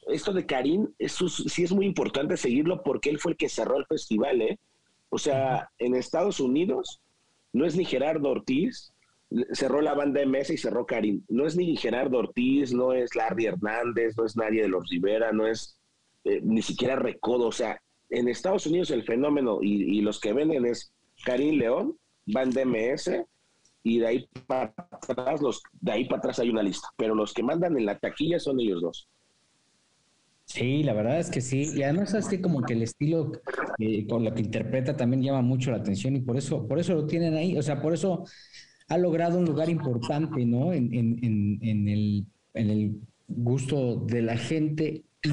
esto 0.08 0.32
de 0.32 0.46
Karim, 0.46 0.88
eso 0.98 1.26
es- 1.26 1.44
sí 1.52 1.64
es 1.64 1.72
muy 1.72 1.84
importante 1.84 2.36
seguirlo 2.38 2.82
porque 2.82 3.10
él 3.10 3.18
fue 3.18 3.32
el 3.32 3.36
que 3.38 3.48
cerró 3.50 3.76
el 3.78 3.84
festival, 3.86 4.40
¿eh? 4.40 4.58
O 5.14 5.18
sea, 5.18 5.70
en 5.78 5.94
Estados 5.94 6.40
Unidos 6.40 7.00
no 7.52 7.64
es 7.64 7.76
ni 7.76 7.84
Gerardo 7.84 8.30
Ortiz, 8.30 8.92
cerró 9.52 9.80
la 9.80 9.94
banda 9.94 10.20
MS 10.26 10.50
y 10.50 10.56
cerró 10.56 10.86
Karim. 10.86 11.22
No 11.28 11.46
es 11.46 11.54
ni 11.54 11.76
Gerardo 11.76 12.18
Ortiz, 12.18 12.72
no 12.72 12.92
es 12.92 13.14
Larry 13.14 13.46
Hernández, 13.46 14.16
no 14.16 14.26
es 14.26 14.36
nadie 14.36 14.62
de 14.62 14.68
los 14.68 14.90
Rivera, 14.90 15.30
no 15.30 15.46
es 15.46 15.78
eh, 16.24 16.40
ni 16.42 16.62
siquiera 16.62 16.96
Recodo. 16.96 17.46
O 17.46 17.52
sea, 17.52 17.80
en 18.10 18.26
Estados 18.26 18.66
Unidos 18.66 18.90
el 18.90 19.04
fenómeno 19.04 19.60
y, 19.62 20.00
los 20.00 20.18
que 20.18 20.32
venden 20.32 20.66
es 20.66 20.92
Karim 21.24 21.60
León, 21.60 21.96
banda 22.26 22.64
MS, 22.64 23.24
y 23.84 24.00
de 24.00 24.06
ahí 24.08 24.28
para 24.48 24.74
atrás, 24.90 25.40
los, 25.40 25.62
de 25.80 25.92
ahí 25.92 26.06
para 26.06 26.18
atrás 26.18 26.40
hay 26.40 26.50
una 26.50 26.64
lista. 26.64 26.88
Pero 26.96 27.14
los 27.14 27.32
que 27.32 27.44
mandan 27.44 27.78
en 27.78 27.86
la 27.86 28.00
taquilla 28.00 28.40
son 28.40 28.58
ellos 28.58 28.82
dos. 28.82 29.08
Sí, 30.54 30.84
la 30.84 30.92
verdad 30.92 31.18
es 31.18 31.30
que 31.30 31.40
sí. 31.40 31.72
Y 31.74 31.82
además 31.82 32.14
es 32.14 32.28
que 32.28 32.40
como 32.40 32.62
que 32.62 32.74
el 32.74 32.82
estilo 32.82 33.32
eh, 33.78 34.06
con 34.06 34.24
lo 34.24 34.32
que 34.34 34.42
interpreta 34.42 34.96
también 34.96 35.22
llama 35.22 35.42
mucho 35.42 35.72
la 35.72 35.78
atención 35.78 36.14
y 36.14 36.20
por 36.20 36.36
eso, 36.36 36.68
por 36.68 36.78
eso 36.78 36.94
lo 36.94 37.06
tienen 37.06 37.34
ahí. 37.34 37.56
O 37.58 37.62
sea, 37.62 37.82
por 37.82 37.92
eso 37.92 38.24
ha 38.88 38.98
logrado 38.98 39.38
un 39.38 39.46
lugar 39.46 39.68
importante, 39.68 40.44
¿no? 40.46 40.72
En, 40.72 40.94
en, 40.94 41.18
en, 41.60 41.88
el, 41.88 42.26
en 42.54 42.70
el 42.70 43.00
gusto 43.26 43.96
de 43.96 44.22
la 44.22 44.36
gente. 44.36 45.04
Y 45.24 45.30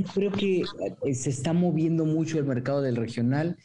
yo 0.00 0.04
creo 0.14 0.30
que 0.30 0.62
eh, 1.04 1.14
se 1.14 1.30
está 1.30 1.52
moviendo 1.52 2.04
mucho 2.04 2.38
el 2.38 2.44
mercado 2.44 2.80
del 2.80 2.94
regional. 2.96 3.56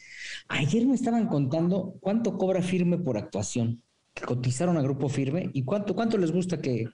Ayer 0.48 0.86
me 0.86 0.94
estaban 0.94 1.28
contando 1.28 1.94
cuánto 2.00 2.36
cobra 2.36 2.62
firme 2.62 2.98
por 2.98 3.16
actuación. 3.16 3.82
Cotizaron 4.26 4.76
a 4.76 4.82
grupo 4.82 5.08
firme 5.08 5.50
y 5.52 5.62
cuánto, 5.64 5.94
cuánto 5.94 6.18
les 6.18 6.32
gusta 6.32 6.60
que, 6.60 6.86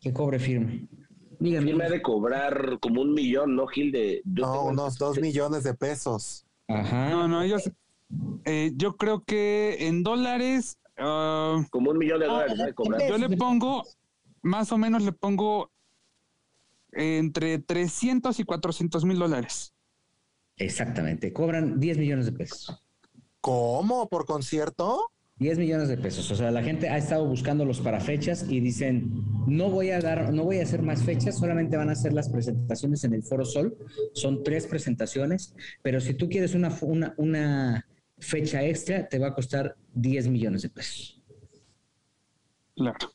que 0.00 0.12
cobre 0.12 0.38
firme. 0.38 0.88
Díganme. 1.40 1.68
Firme 1.68 1.84
ha 1.86 1.90
de 1.90 2.02
cobrar 2.02 2.78
como 2.80 3.00
un 3.00 3.14
millón, 3.14 3.56
¿no, 3.56 3.66
Gil? 3.66 3.90
De, 3.90 4.22
yo 4.24 4.44
No, 4.44 4.64
unos 4.66 4.98
dos 4.98 5.18
millones 5.18 5.64
de 5.64 5.74
pesos. 5.74 6.44
Ajá. 6.68 7.08
No, 7.10 7.26
no, 7.26 7.42
ellos, 7.42 7.70
eh, 8.44 8.72
yo 8.76 8.96
creo 8.96 9.24
que 9.24 9.88
en 9.88 10.02
dólares, 10.02 10.78
ah, 10.98 11.64
Como 11.70 11.90
un 11.90 11.98
millón 11.98 12.20
de 12.20 12.26
dólares 12.26 12.58
de 12.58 12.74
cobrar. 12.74 13.08
yo 13.08 13.16
le 13.16 13.36
pongo, 13.36 13.82
más 14.42 14.70
o 14.70 14.78
menos 14.78 15.02
le 15.02 15.12
pongo 15.12 15.70
entre 16.92 17.58
300 17.58 18.38
y 18.38 18.44
400 18.44 19.04
mil 19.06 19.18
dólares. 19.18 19.72
Exactamente, 20.56 21.32
cobran 21.32 21.80
10 21.80 21.96
millones 21.98 22.26
de 22.26 22.32
pesos. 22.32 22.84
¿Cómo? 23.40 24.10
¿Por 24.10 24.26
concierto? 24.26 25.10
10 25.40 25.58
millones 25.58 25.88
de 25.88 25.96
pesos. 25.96 26.30
O 26.30 26.36
sea, 26.36 26.50
la 26.50 26.62
gente 26.62 26.90
ha 26.90 26.98
estado 26.98 27.26
buscándolos 27.26 27.80
para 27.80 27.98
fechas 27.98 28.46
y 28.48 28.60
dicen, 28.60 29.10
no 29.46 29.70
voy 29.70 29.90
a 29.90 29.98
dar, 29.98 30.32
no 30.34 30.44
voy 30.44 30.58
a 30.58 30.62
hacer 30.62 30.82
más 30.82 31.02
fechas, 31.02 31.38
solamente 31.38 31.78
van 31.78 31.88
a 31.88 31.92
hacer 31.92 32.12
las 32.12 32.28
presentaciones 32.28 33.04
en 33.04 33.14
el 33.14 33.22
Foro 33.22 33.46
Sol. 33.46 33.74
Son 34.12 34.44
tres 34.44 34.66
presentaciones, 34.66 35.54
pero 35.82 35.98
si 36.00 36.12
tú 36.12 36.28
quieres 36.28 36.54
una, 36.54 36.76
una, 36.82 37.14
una 37.16 37.86
fecha 38.18 38.62
extra, 38.62 39.08
te 39.08 39.18
va 39.18 39.28
a 39.28 39.34
costar 39.34 39.76
10 39.94 40.28
millones 40.28 40.60
de 40.62 40.68
pesos. 40.68 41.22
Claro. 42.76 43.10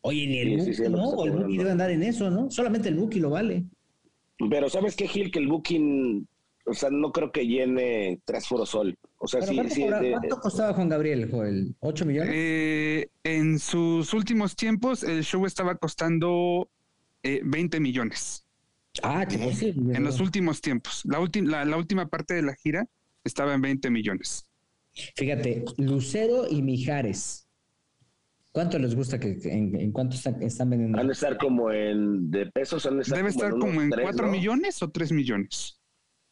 Oye, 0.00 0.26
ni 0.26 0.38
el 0.38 0.74
Sí, 0.74 0.82
Buki, 0.82 0.90
¿no? 0.90 1.24
el 1.24 1.30
Buki 1.32 1.58
debe 1.58 1.70
andar 1.70 1.90
en 1.90 2.02
eso, 2.02 2.30
¿no? 2.30 2.50
Solamente 2.50 2.88
el 2.88 2.96
Buki 2.96 3.20
lo 3.20 3.28
vale. 3.30 3.64
Pero 4.50 4.70
¿sabes 4.70 4.96
qué, 4.96 5.06
Gil? 5.06 5.30
Que 5.30 5.38
el 5.38 5.48
booking, 5.48 6.26
o 6.66 6.74
sea, 6.74 6.90
no 6.90 7.12
creo 7.12 7.30
que 7.30 7.46
llene 7.46 8.20
tres 8.24 8.48
Forosol. 8.48 8.96
O 9.24 9.28
sea, 9.28 9.40
Pero 9.40 9.50
sí, 9.52 9.56
¿cuánto, 9.56 9.74
sí, 9.74 9.80
cobra- 9.82 10.00
de- 10.00 10.10
cuánto 10.12 10.36
costaba 10.40 10.74
Juan 10.74 10.88
Gabriel, 10.88 11.30
Joel? 11.30 11.74
¿8 11.80 12.04
millones? 12.04 12.30
Eh, 12.34 13.08
en 13.24 13.58
sus 13.58 14.12
últimos 14.14 14.54
tiempos, 14.54 15.02
el 15.02 15.24
show 15.24 15.46
estaba 15.46 15.74
costando 15.76 16.68
eh, 17.22 17.40
20 17.44 17.80
millones. 17.80 18.44
ah, 19.02 19.26
que 19.26 19.38
pues 19.38 19.58
sí. 19.58 19.74
En 19.76 20.04
los 20.04 20.20
últimos 20.20 20.60
tiempos. 20.60 21.02
La, 21.04 21.18
última 21.20 21.50
la, 21.50 21.64
la 21.64 21.76
última 21.76 22.06
parte 22.08 22.34
de 22.34 22.42
la 22.42 22.54
gira 22.54 22.86
estaba 23.24 23.54
en 23.54 23.62
20 23.62 23.90
millones. 23.90 24.46
Fíjate, 25.16 25.64
Lucero 25.78 26.46
y 26.48 26.62
Mijares. 26.62 27.48
¿Cuánto 28.52 28.78
les 28.78 28.94
gusta 28.94 29.18
que, 29.18 29.36
que- 29.38 29.52
en, 29.52 29.74
en 29.80 29.90
cuánto 29.90 30.14
están, 30.14 30.40
están 30.42 30.70
vendiendo? 30.70 31.00
han 31.00 31.06
de 31.08 31.12
estar 31.14 31.36
como 31.38 31.72
en, 31.72 32.30
de 32.30 32.46
pesos, 32.46 32.86
han 32.86 32.96
de 32.96 33.02
estar 33.02 33.16
Debe 33.16 33.30
estar 33.30 33.52
unos 33.52 33.68
como 33.68 33.82
en 33.82 33.90
tres, 33.90 34.02
4 34.04 34.26
¿no? 34.26 34.32
millones 34.32 34.80
o 34.82 34.90
3 34.90 35.10
millones. 35.10 35.80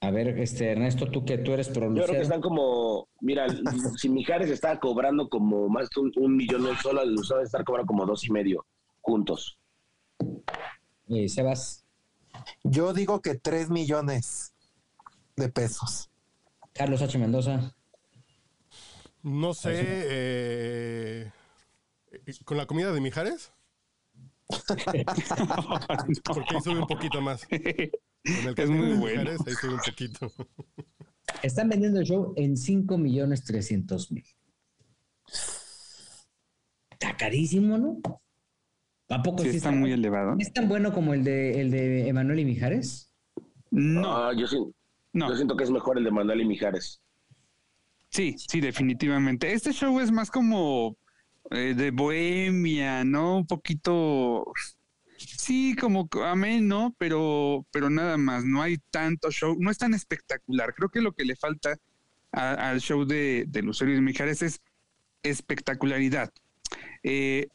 A 0.02 0.10
ver, 0.10 0.36
este 0.40 0.72
Ernesto, 0.72 1.06
tú 1.06 1.24
que 1.24 1.38
tú 1.38 1.52
eres 1.52 1.68
pro 1.68 1.86
Yo 1.94 2.02
creo 2.02 2.06
que 2.16 2.22
están 2.22 2.40
como, 2.40 3.06
mira, 3.20 3.46
si 3.96 4.08
Mijares 4.08 4.50
estaba 4.50 4.80
cobrando 4.80 5.28
como 5.28 5.68
más 5.68 5.88
de 5.94 6.00
un, 6.00 6.12
un 6.16 6.36
millón 6.36 6.66
él 6.66 6.76
solo, 6.78 7.02
el 7.02 7.12
Lucero 7.14 7.36
debe 7.36 7.46
estar 7.46 7.62
cobrando 7.64 7.86
como 7.86 8.04
dos 8.04 8.24
y 8.24 8.32
medio 8.32 8.66
juntos. 9.00 9.56
Eh, 11.08 11.28
Sebas, 11.28 11.84
Yo 12.64 12.92
digo 12.92 13.22
que 13.22 13.36
tres 13.36 13.70
millones 13.70 14.54
de 15.36 15.48
pesos. 15.48 16.10
Carlos 16.72 17.00
H. 17.00 17.16
Mendoza. 17.18 17.72
No 19.22 19.54
sé. 19.54 19.70
eh, 19.76 21.30
¿Con 22.44 22.56
la 22.56 22.66
comida 22.66 22.90
de 22.90 23.00
Mijares? 23.00 23.52
Porque 26.24 26.56
ahí 26.56 26.60
sube 26.60 26.80
un 26.80 26.88
poquito 26.88 27.20
más. 27.20 27.46
Con 28.24 28.34
el 28.48 28.54
Es 28.58 28.70
muy 28.70 28.92
bueno. 28.98 29.22
Mijares, 29.32 29.40
ahí 29.46 29.70
un 29.70 29.78
poquito. 29.78 30.32
Están 31.42 31.68
vendiendo 31.68 32.00
el 32.00 32.06
show 32.06 32.32
en 32.36 32.56
5 32.56 32.98
millones 32.98 33.44
300 33.44 34.12
mil. 34.12 34.24
Está 36.90 37.16
carísimo, 37.16 37.78
¿no? 37.78 38.00
¿A 39.08 39.22
poco 39.22 39.42
Sí, 39.42 39.50
sí 39.50 39.56
está 39.56 39.70
muy 39.72 39.92
elevado. 39.92 40.36
¿Es 40.38 40.52
tan 40.52 40.68
bueno 40.68 40.92
como 40.92 41.14
el 41.14 41.24
de, 41.24 41.60
el 41.60 41.70
de 41.70 42.08
Emanuel 42.08 42.40
y 42.40 42.44
Mijares? 42.44 43.12
No, 43.70 44.28
Ah, 44.28 44.32
yo, 44.36 44.46
sí- 44.46 44.56
no. 45.12 45.28
yo 45.28 45.36
siento 45.36 45.56
que 45.56 45.64
es 45.64 45.70
mejor 45.70 45.98
el 45.98 46.04
de 46.04 46.10
Manuel 46.10 46.40
y 46.42 46.44
Mijares. 46.46 47.02
Sí, 48.10 48.34
sí, 48.38 48.60
definitivamente. 48.60 49.52
Este 49.52 49.72
show 49.72 49.98
es 50.00 50.10
más 50.12 50.30
como 50.30 50.96
eh, 51.50 51.74
de 51.74 51.90
bohemia, 51.90 53.04
¿no? 53.04 53.38
Un 53.38 53.46
poquito, 53.46 54.44
sí, 55.26 55.76
como 55.76 56.08
ameno, 56.24 56.94
pero, 56.98 57.66
pero 57.70 57.90
nada 57.90 58.16
más. 58.16 58.44
No 58.44 58.62
hay 58.62 58.78
tanto 58.90 59.30
show, 59.30 59.56
no 59.58 59.70
es 59.70 59.78
tan 59.78 59.94
espectacular. 59.94 60.74
Creo 60.74 60.88
que 60.88 61.00
lo 61.00 61.12
que 61.12 61.24
le 61.24 61.36
falta 61.36 61.76
al 62.32 62.80
show 62.80 63.04
de, 63.04 63.44
de 63.48 63.62
Lucero 63.62 63.92
y 63.92 64.00
Mijares 64.00 64.42
es 64.42 64.60
espectacularidad. 65.22 66.32
Eh, 67.02 67.48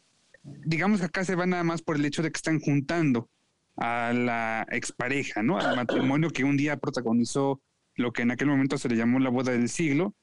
digamos 0.43 0.99
que 0.99 1.05
acá 1.07 1.25
se 1.25 1.35
va 1.35 1.45
nada 1.45 1.63
más 1.63 1.81
por 1.81 1.95
el 1.95 2.05
hecho 2.05 2.21
de 2.21 2.31
que 2.31 2.37
están 2.37 2.59
juntando 2.59 3.29
a 3.75 4.13
la 4.13 4.65
expareja, 4.71 5.43
¿no? 5.43 5.59
Al 5.59 5.75
matrimonio 5.75 6.29
que 6.29 6.43
un 6.43 6.57
día 6.57 6.77
protagonizó 6.77 7.61
lo 7.95 8.11
que 8.11 8.23
en 8.23 8.31
aquel 8.31 8.47
momento 8.47 8.77
se 8.77 8.89
le 8.89 8.95
llamó 8.95 9.19
la 9.19 9.29
boda 9.29 9.51
del 9.51 9.69
siglo. 9.69 10.13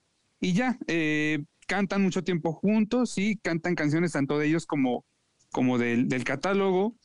Y 0.40 0.52
ya, 0.52 0.78
eh, 0.86 1.44
cantan 1.66 2.02
mucho 2.02 2.22
tiempo 2.24 2.52
juntos, 2.52 3.10
sí, 3.10 3.38
cantan 3.42 3.74
canciones 3.74 4.12
tanto 4.12 4.38
de 4.38 4.46
ellos 4.46 4.66
como, 4.66 5.04
como 5.50 5.78
del, 5.78 6.08
del 6.08 6.24
catálogo, 6.24 6.96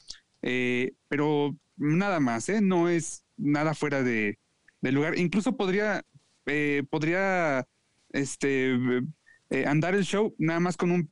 eh, 0.42 0.94
pero 1.08 1.56
nada 1.78 2.20
más, 2.20 2.50
¿eh? 2.50 2.62
No 2.62 2.90
es 2.90 3.24
nada 3.38 3.74
fuera 3.74 4.04
de, 4.04 4.38
de 4.82 4.92
lugar. 4.92 5.18
Incluso 5.18 5.56
podría, 5.58 6.04
eh, 6.46 6.84
podría 6.90 7.66
este, 8.12 8.76
eh, 9.50 9.66
andar 9.66 9.96
el 9.96 10.04
show 10.04 10.36
nada 10.38 10.60
más 10.60 10.78
con 10.78 10.92
un 10.92 11.12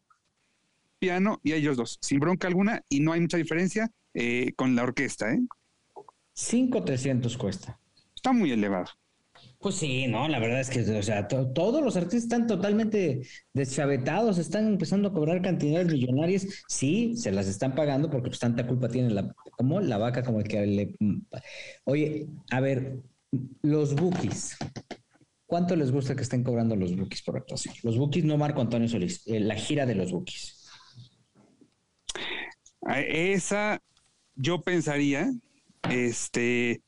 piano 0.99 1.39
y 1.43 1.53
ellos 1.53 1.77
dos, 1.77 1.99
sin 2.01 2.19
bronca 2.19 2.47
alguna, 2.47 2.83
y 2.89 2.99
no 2.99 3.11
hay 3.11 3.21
mucha 3.21 3.37
diferencia 3.37 3.91
eh, 4.13 4.53
con 4.55 4.75
la 4.75 4.83
orquesta, 4.83 5.31
¿eh? 5.31 5.39
5,300 6.33 7.37
cuesta. 7.37 7.79
Está 8.15 8.31
muy 8.31 8.51
elevado. 8.51 8.87
Pues 9.59 9.75
sí, 9.75 10.07
no, 10.07 10.27
la 10.27 10.39
verdad 10.39 10.59
es 10.61 10.69
que, 10.69 10.81
o 10.81 11.03
sea, 11.03 11.27
to- 11.27 11.51
todos 11.51 11.83
los 11.83 11.95
artistas 11.97 12.23
están 12.23 12.47
totalmente 12.47 13.21
deschavetados, 13.53 14.37
están 14.37 14.67
empezando 14.67 15.09
a 15.09 15.13
cobrar 15.13 15.41
cantidades 15.41 15.87
millonarias. 15.91 16.45
Sí, 16.67 17.15
se 17.15 17.31
las 17.31 17.47
están 17.47 17.75
pagando 17.75 18.09
porque 18.09 18.29
pues 18.29 18.39
tanta 18.39 18.65
culpa 18.67 18.87
tiene 18.89 19.09
la, 19.09 19.33
como 19.57 19.79
la 19.81 19.97
vaca 19.97 20.23
como 20.23 20.39
el 20.39 20.47
que 20.47 20.65
le... 20.65 20.95
Oye, 21.85 22.27
a 22.51 22.59
ver, 22.61 22.99
los 23.61 23.95
bookies. 23.95 24.57
¿Cuánto 25.45 25.75
les 25.75 25.91
gusta 25.91 26.15
que 26.15 26.23
estén 26.23 26.43
cobrando 26.43 26.75
los 26.75 26.95
bookies 26.95 27.23
por 27.23 27.37
actuación? 27.37 27.75
Los 27.83 27.97
bookies, 27.97 28.25
no 28.25 28.37
Marco 28.37 28.61
Antonio 28.61 28.87
Solís, 28.89 29.23
eh, 29.27 29.39
la 29.39 29.55
gira 29.55 29.85
de 29.85 29.95
los 29.95 30.11
bookies. 30.11 30.65
Esa, 32.87 33.81
yo 34.35 34.61
pensaría, 34.61 35.31
este, 35.89 36.81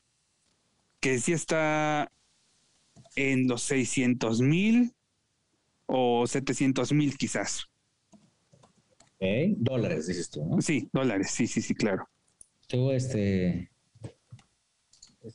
que 1.00 1.20
sí 1.20 1.34
está 1.34 2.12
en 3.20 3.50
los 3.50 3.64
600 3.64 4.42
mil 4.42 4.94
o 5.88 6.26
700 6.26 6.94
mil 6.94 7.18
quizás. 7.18 7.66
¿Eh? 9.20 9.54
Dólares, 9.58 10.08
dices 10.08 10.30
tú, 10.30 10.46
¿no? 10.46 10.62
Sí, 10.62 10.88
dólares, 10.94 11.30
sí, 11.32 11.46
sí, 11.46 11.62
sí, 11.62 11.76
claro. 11.76 12.08
Tú, 12.68 12.92
este... 12.92 13.70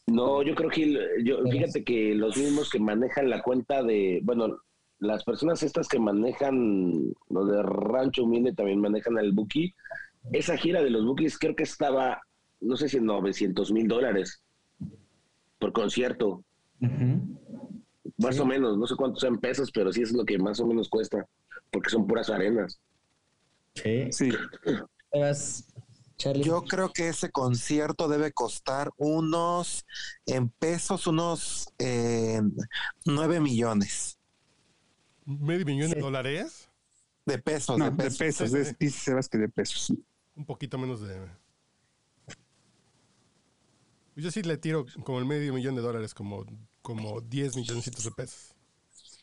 No, 0.07 0.43
yo 0.43 0.55
creo 0.55 0.71
que, 0.71 0.99
yo, 1.25 1.45
fíjate 1.51 1.85
que 1.85 2.15
los 2.15 2.39
mismos 2.39 2.71
que 2.71 2.79
manejan 2.79 3.29
la 3.29 3.43
cuenta 3.43 3.83
de, 3.83 4.21
bueno, 4.23 4.57
las 4.99 5.23
personas 5.23 5.63
estas 5.63 5.87
que 5.87 5.99
manejan 5.99 7.13
lo 7.29 7.45
de 7.45 7.63
Rancho 7.63 8.25
Humilde 8.25 8.55
también 8.55 8.81
manejan 8.81 9.19
el 9.19 9.33
Buki. 9.33 9.75
Esa 10.33 10.57
gira 10.57 10.83
de 10.83 10.89
los 10.89 11.05
Bukis 11.05 11.39
creo 11.39 11.55
que 11.55 11.65
estaba, 11.65 12.23
no 12.63 12.77
sé 12.77 12.89
si 12.89 12.97
en 12.97 13.05
900 13.05 13.73
mil 13.73 13.87
dólares 13.87 14.43
por 15.59 15.73
concierto, 15.73 16.43
ujú. 16.81 17.74
Más 18.19 18.35
Sí. 18.37 18.41
o 18.41 18.47
menos, 18.47 18.77
no 18.79 18.87
sé 18.87 18.95
cuántos 18.97 19.21
sean 19.21 19.39
pesos, 19.39 19.71
pero 19.73 19.93
sí 19.93 20.03
es 20.03 20.13
lo 20.13 20.25
que 20.25 20.39
más 20.39 20.61
o 20.61 20.67
menos 20.67 20.89
cuesta, 20.89 21.27
porque 21.71 21.91
son 21.91 22.07
puras 22.07 22.31
arenas. 22.31 22.81
Sí. 23.75 24.09
Sí. 24.13 24.31
Yo 26.43 26.63
creo 26.63 26.93
que 26.93 27.09
ese 27.09 27.31
concierto 27.31 28.09
debe 28.09 28.33
costar 28.33 28.91
unos, 28.97 29.85
en 30.27 30.49
pesos, 30.49 31.07
unos 31.07 31.69
eh, 31.79 32.41
9 33.05 33.41
millones 33.41 34.19
¿Medio 35.27 35.65
millón 35.67 35.89
de 35.91 35.97
Sí. 35.97 36.01
dólares? 36.03 36.69
de 37.27 37.39
pesos. 37.39 37.79
No, 37.79 37.87
de 37.87 37.91
de 37.91 37.97
pesos. 37.97 38.19
pesos, 38.19 38.51
Sí, 38.51 38.59
de- 38.59 38.65
sí. 38.67 38.77
dice 38.79 38.99
Sebas 39.01 39.29
que 39.31 39.39
de 39.39 39.49
pesos. 39.49 39.93
Un 40.37 40.45
poquito 40.45 40.77
menos 40.79 41.01
de... 41.01 41.19
Yo 44.17 44.31
sí 44.31 44.43
le 44.43 44.57
tiro 44.59 44.85
como 45.05 45.19
el 45.19 45.25
medio 45.25 45.53
millón 45.55 45.75
de 45.75 45.81
dólares, 45.83 46.15
como, 46.15 46.45
como 46.85 47.23
10 47.23 47.57
milloncitos 47.57 48.05
de 48.05 48.11
pesos. 48.11 48.55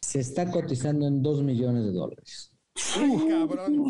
Se 0.02 0.20
está 0.20 0.50
cotizando 0.50 1.06
en 1.06 1.22
2 1.22 1.44
millones 1.44 1.86
de 1.86 1.92
dólares. 1.92 2.52
¡Ay, 2.98 3.28
cabrón! 3.30 3.86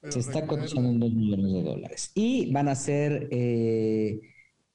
Pero 0.00 0.12
Se 0.12 0.20
está 0.20 0.46
cotizando 0.46 0.90
en 0.90 1.00
2 1.00 1.12
millones 1.14 1.50
de 1.50 1.62
dólares. 1.62 2.10
Y 2.14 2.52
van 2.52 2.68
a 2.68 2.74
ser, 2.74 3.26
eh, 3.30 4.20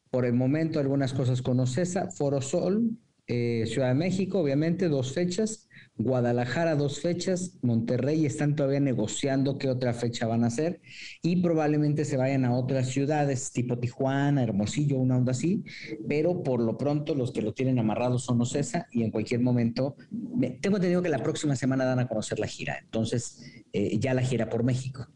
por 0.10 0.26
el 0.26 0.34
momento, 0.34 0.80
algunas 0.80 1.14
cosas 1.14 1.44
con 1.44 1.60
Ocesa, 1.60 2.10
Foro 2.10 2.42
Sol, 2.42 2.98
eh, 3.28 3.66
Ciudad 3.68 3.90
de 3.90 3.94
México, 3.96 4.40
obviamente, 4.40 4.90
dos 4.90 5.14
fechas, 5.14 5.65
Guadalajara, 5.98 6.76
dos 6.76 7.00
fechas, 7.00 7.58
Monterrey 7.62 8.26
están 8.26 8.56
todavía 8.56 8.82
negociando 8.82 9.58
qué 9.58 9.70
otra 9.70 9.94
fecha 9.94 10.28
van 10.28 10.44
a 10.44 10.48
hacer 10.48 10.82
y 11.22 11.38
probablemente 11.42 12.04
se 12.04 12.18
vayan 12.18 12.44
a 12.46 12.54
otras 12.54 12.90
ciudades 12.90 13.52
tipo 13.54 13.80
Tijuana, 13.80 14.44
Hermosillo, 14.44 14.98
una 14.98 15.18
onda 15.18 15.32
así, 15.32 15.64
pero 16.08 16.44
por 16.44 16.60
lo 16.62 16.78
pronto 16.78 17.16
los 17.16 17.32
que 17.32 17.42
lo 17.42 17.54
tienen 17.54 17.80
amarrado 17.80 18.20
son 18.20 18.42
Ocesa 18.42 18.88
y 18.92 19.04
en 19.04 19.12
cualquier 19.12 19.40
momento, 19.42 19.96
me- 20.12 20.52
tengo 20.52 20.76
entendido 20.78 21.02
que 21.02 21.10
la 21.10 21.24
próxima 21.24 21.56
semana 21.56 21.86
dan 21.86 22.00
a 22.00 22.08
conocer 22.08 22.40
la 22.40 22.48
gira, 22.48 22.78
entonces 22.84 23.42
eh, 23.72 23.98
ya 24.00 24.14
la 24.14 24.22
gira 24.22 24.50
por 24.50 24.64
México. 24.64 25.08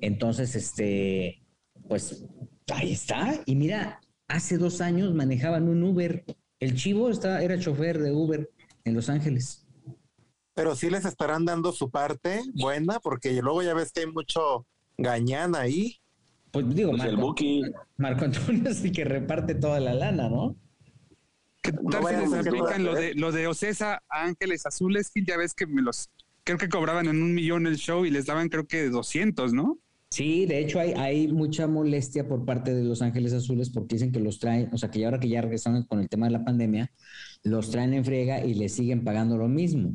Entonces, 0.00 0.54
este, 0.54 1.42
pues 1.88 2.24
ahí 2.72 2.92
está. 2.92 3.40
Y 3.46 3.56
mira, 3.56 4.00
hace 4.28 4.58
dos 4.58 4.80
años 4.80 5.12
manejaban 5.14 5.68
un 5.68 5.82
Uber. 5.82 6.24
El 6.60 6.74
chivo 6.76 7.10
está, 7.10 7.42
era 7.42 7.58
chofer 7.58 7.98
de 7.98 8.12
Uber 8.12 8.48
en 8.84 8.94
Los 8.94 9.08
Ángeles. 9.08 9.67
Pero 10.58 10.74
sí 10.74 10.90
les 10.90 11.04
estarán 11.04 11.44
dando 11.44 11.70
su 11.70 11.88
parte 11.88 12.42
buena, 12.52 12.98
porque 12.98 13.32
luego 13.40 13.62
ya 13.62 13.74
ves 13.74 13.92
que 13.92 14.00
hay 14.00 14.06
mucho 14.08 14.66
gañán 14.96 15.54
ahí. 15.54 16.00
Pues 16.50 16.74
digo, 16.74 16.90
Pues 16.90 17.04
el 17.04 17.12
Marco, 17.12 17.28
Buki, 17.28 17.62
Marco 17.96 18.24
Antonio 18.24 18.68
el 18.84 18.92
que 18.92 19.04
reparte 19.04 19.54
toda 19.54 19.78
la 19.78 19.94
lana, 19.94 20.28
¿no? 20.28 20.56
¿Qué 21.62 21.70
No 21.70 21.90
tal 21.90 22.00
si 22.00 22.04
vayan 22.06 22.22
les 22.22 22.46
aplican 22.46 22.82
lo 22.82 22.94
de, 22.96 23.14
lo 23.14 23.30
de 23.30 23.46
Ocesa 23.46 24.02
a 24.08 24.24
Ángeles 24.24 24.66
Azules? 24.66 25.12
Gil? 25.14 25.26
ya 25.26 25.36
ves 25.36 25.54
que 25.54 25.68
me 25.68 25.80
los, 25.80 26.10
creo 26.42 26.58
que 26.58 26.68
cobraban 26.68 27.06
en 27.06 27.22
un 27.22 27.34
millón 27.34 27.68
el 27.68 27.76
show 27.76 28.04
y 28.04 28.10
les 28.10 28.26
daban 28.26 28.48
creo 28.48 28.66
que 28.66 28.88
200, 28.88 29.52
¿no? 29.52 29.78
Sí, 30.10 30.44
de 30.46 30.58
hecho 30.58 30.80
hay, 30.80 30.92
hay 30.96 31.28
mucha 31.28 31.68
molestia 31.68 32.26
por 32.26 32.44
parte 32.44 32.74
de 32.74 32.82
Los 32.82 33.00
Ángeles 33.00 33.32
Azules 33.32 33.70
porque 33.70 33.94
dicen 33.94 34.10
que 34.10 34.18
los 34.18 34.40
traen, 34.40 34.70
o 34.72 34.78
sea, 34.78 34.90
que 34.90 34.98
ya 34.98 35.06
ahora 35.06 35.20
que 35.20 35.28
ya 35.28 35.40
regresaron 35.40 35.84
con 35.84 36.00
el 36.00 36.08
tema 36.08 36.26
de 36.26 36.32
la 36.32 36.44
pandemia, 36.44 36.90
los 37.44 37.70
traen 37.70 37.94
en 37.94 38.04
friega 38.04 38.44
y 38.44 38.54
les 38.54 38.74
siguen 38.74 39.04
pagando 39.04 39.36
lo 39.36 39.46
mismo. 39.46 39.92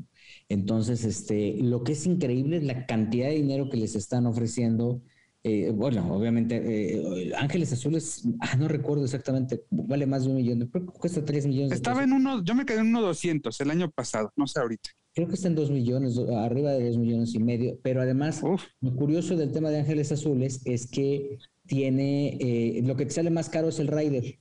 Entonces, 0.53 1.03
este, 1.03 1.57
lo 1.61 1.83
que 1.83 1.93
es 1.93 2.05
increíble 2.05 2.57
es 2.57 2.63
la 2.63 2.85
cantidad 2.85 3.27
de 3.27 3.33
dinero 3.33 3.69
que 3.69 3.77
les 3.77 3.95
están 3.95 4.27
ofreciendo. 4.27 5.01
Eh, 5.43 5.71
bueno, 5.71 6.13
obviamente, 6.13 6.61
eh, 6.63 7.33
Ángeles 7.35 7.73
Azules, 7.73 8.23
ah, 8.39 8.55
no 8.55 8.67
recuerdo 8.67 9.03
exactamente, 9.03 9.63
vale 9.71 10.05
más 10.05 10.23
de 10.23 10.29
un 10.29 10.37
millón, 10.37 10.59
creo 10.67 10.85
que 10.85 10.93
cuesta 10.93 11.25
tres 11.25 11.47
millones. 11.47 11.73
Estaba 11.73 12.03
en 12.03 12.13
uno, 12.13 12.43
yo 12.43 12.53
me 12.53 12.65
quedé 12.65 12.79
en 12.79 12.87
uno 12.87 13.01
200 13.01 13.59
el 13.59 13.71
año 13.71 13.89
pasado, 13.91 14.31
no 14.37 14.45
sé 14.45 14.59
ahorita. 14.59 14.91
Creo 15.15 15.27
que 15.27 15.33
está 15.33 15.47
en 15.47 15.55
dos 15.55 15.71
millones, 15.71 16.17
arriba 16.17 16.71
de 16.71 16.87
dos 16.87 16.97
millones 16.97 17.33
y 17.33 17.39
medio, 17.39 17.79
pero 17.81 18.01
además 18.01 18.41
Uf, 18.43 18.63
Lo 18.79 18.95
curioso 18.95 19.35
del 19.35 19.51
tema 19.51 19.69
de 19.69 19.79
Ángeles 19.79 20.11
Azules 20.11 20.61
es 20.65 20.87
que 20.87 21.39
tiene, 21.65 22.37
eh, 22.39 22.81
lo 22.83 22.95
que 22.95 23.05
te 23.05 23.11
sale 23.11 23.31
más 23.31 23.49
caro 23.49 23.69
es 23.69 23.79
el 23.79 23.87
rider. 23.87 24.39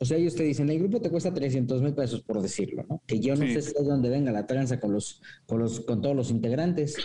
O 0.00 0.04
sea, 0.04 0.16
ellos 0.16 0.34
te 0.34 0.42
dicen, 0.44 0.68
el 0.70 0.78
grupo 0.78 1.00
te 1.00 1.10
cuesta 1.10 1.32
300 1.32 1.82
mil 1.82 1.94
pesos, 1.94 2.22
por 2.22 2.40
decirlo, 2.42 2.84
¿no? 2.88 3.02
Que 3.06 3.20
yo 3.20 3.34
no 3.36 3.44
Sí. 3.46 3.54
sé 3.54 3.62
si 3.62 3.72
es 3.76 3.84
donde 3.86 4.08
venga 4.08 4.32
la 4.32 4.46
tranza 4.46 4.80
con 4.80 4.92
los, 4.92 5.20
con 5.46 5.58
los, 5.60 5.80
con 5.80 6.00
todos 6.02 6.14
los 6.16 6.30
integrantes. 6.30 6.96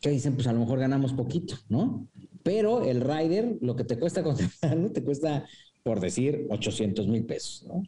Que 0.00 0.10
dicen, 0.10 0.34
pues 0.34 0.46
a 0.46 0.52
lo 0.52 0.60
mejor 0.60 0.78
ganamos 0.78 1.12
poquito, 1.14 1.56
¿no? 1.68 2.08
Pero 2.42 2.84
el 2.84 3.00
rider, 3.00 3.56
lo 3.62 3.74
que 3.74 3.84
te 3.84 3.98
cuesta 3.98 4.22
contratarlo, 4.24 4.92
te 4.92 5.02
cuesta, 5.02 5.46
por 5.82 6.00
decir, 6.00 6.46
800 6.50 7.08
mil 7.08 7.24
pesos, 7.24 7.64
¿no? 7.66 7.82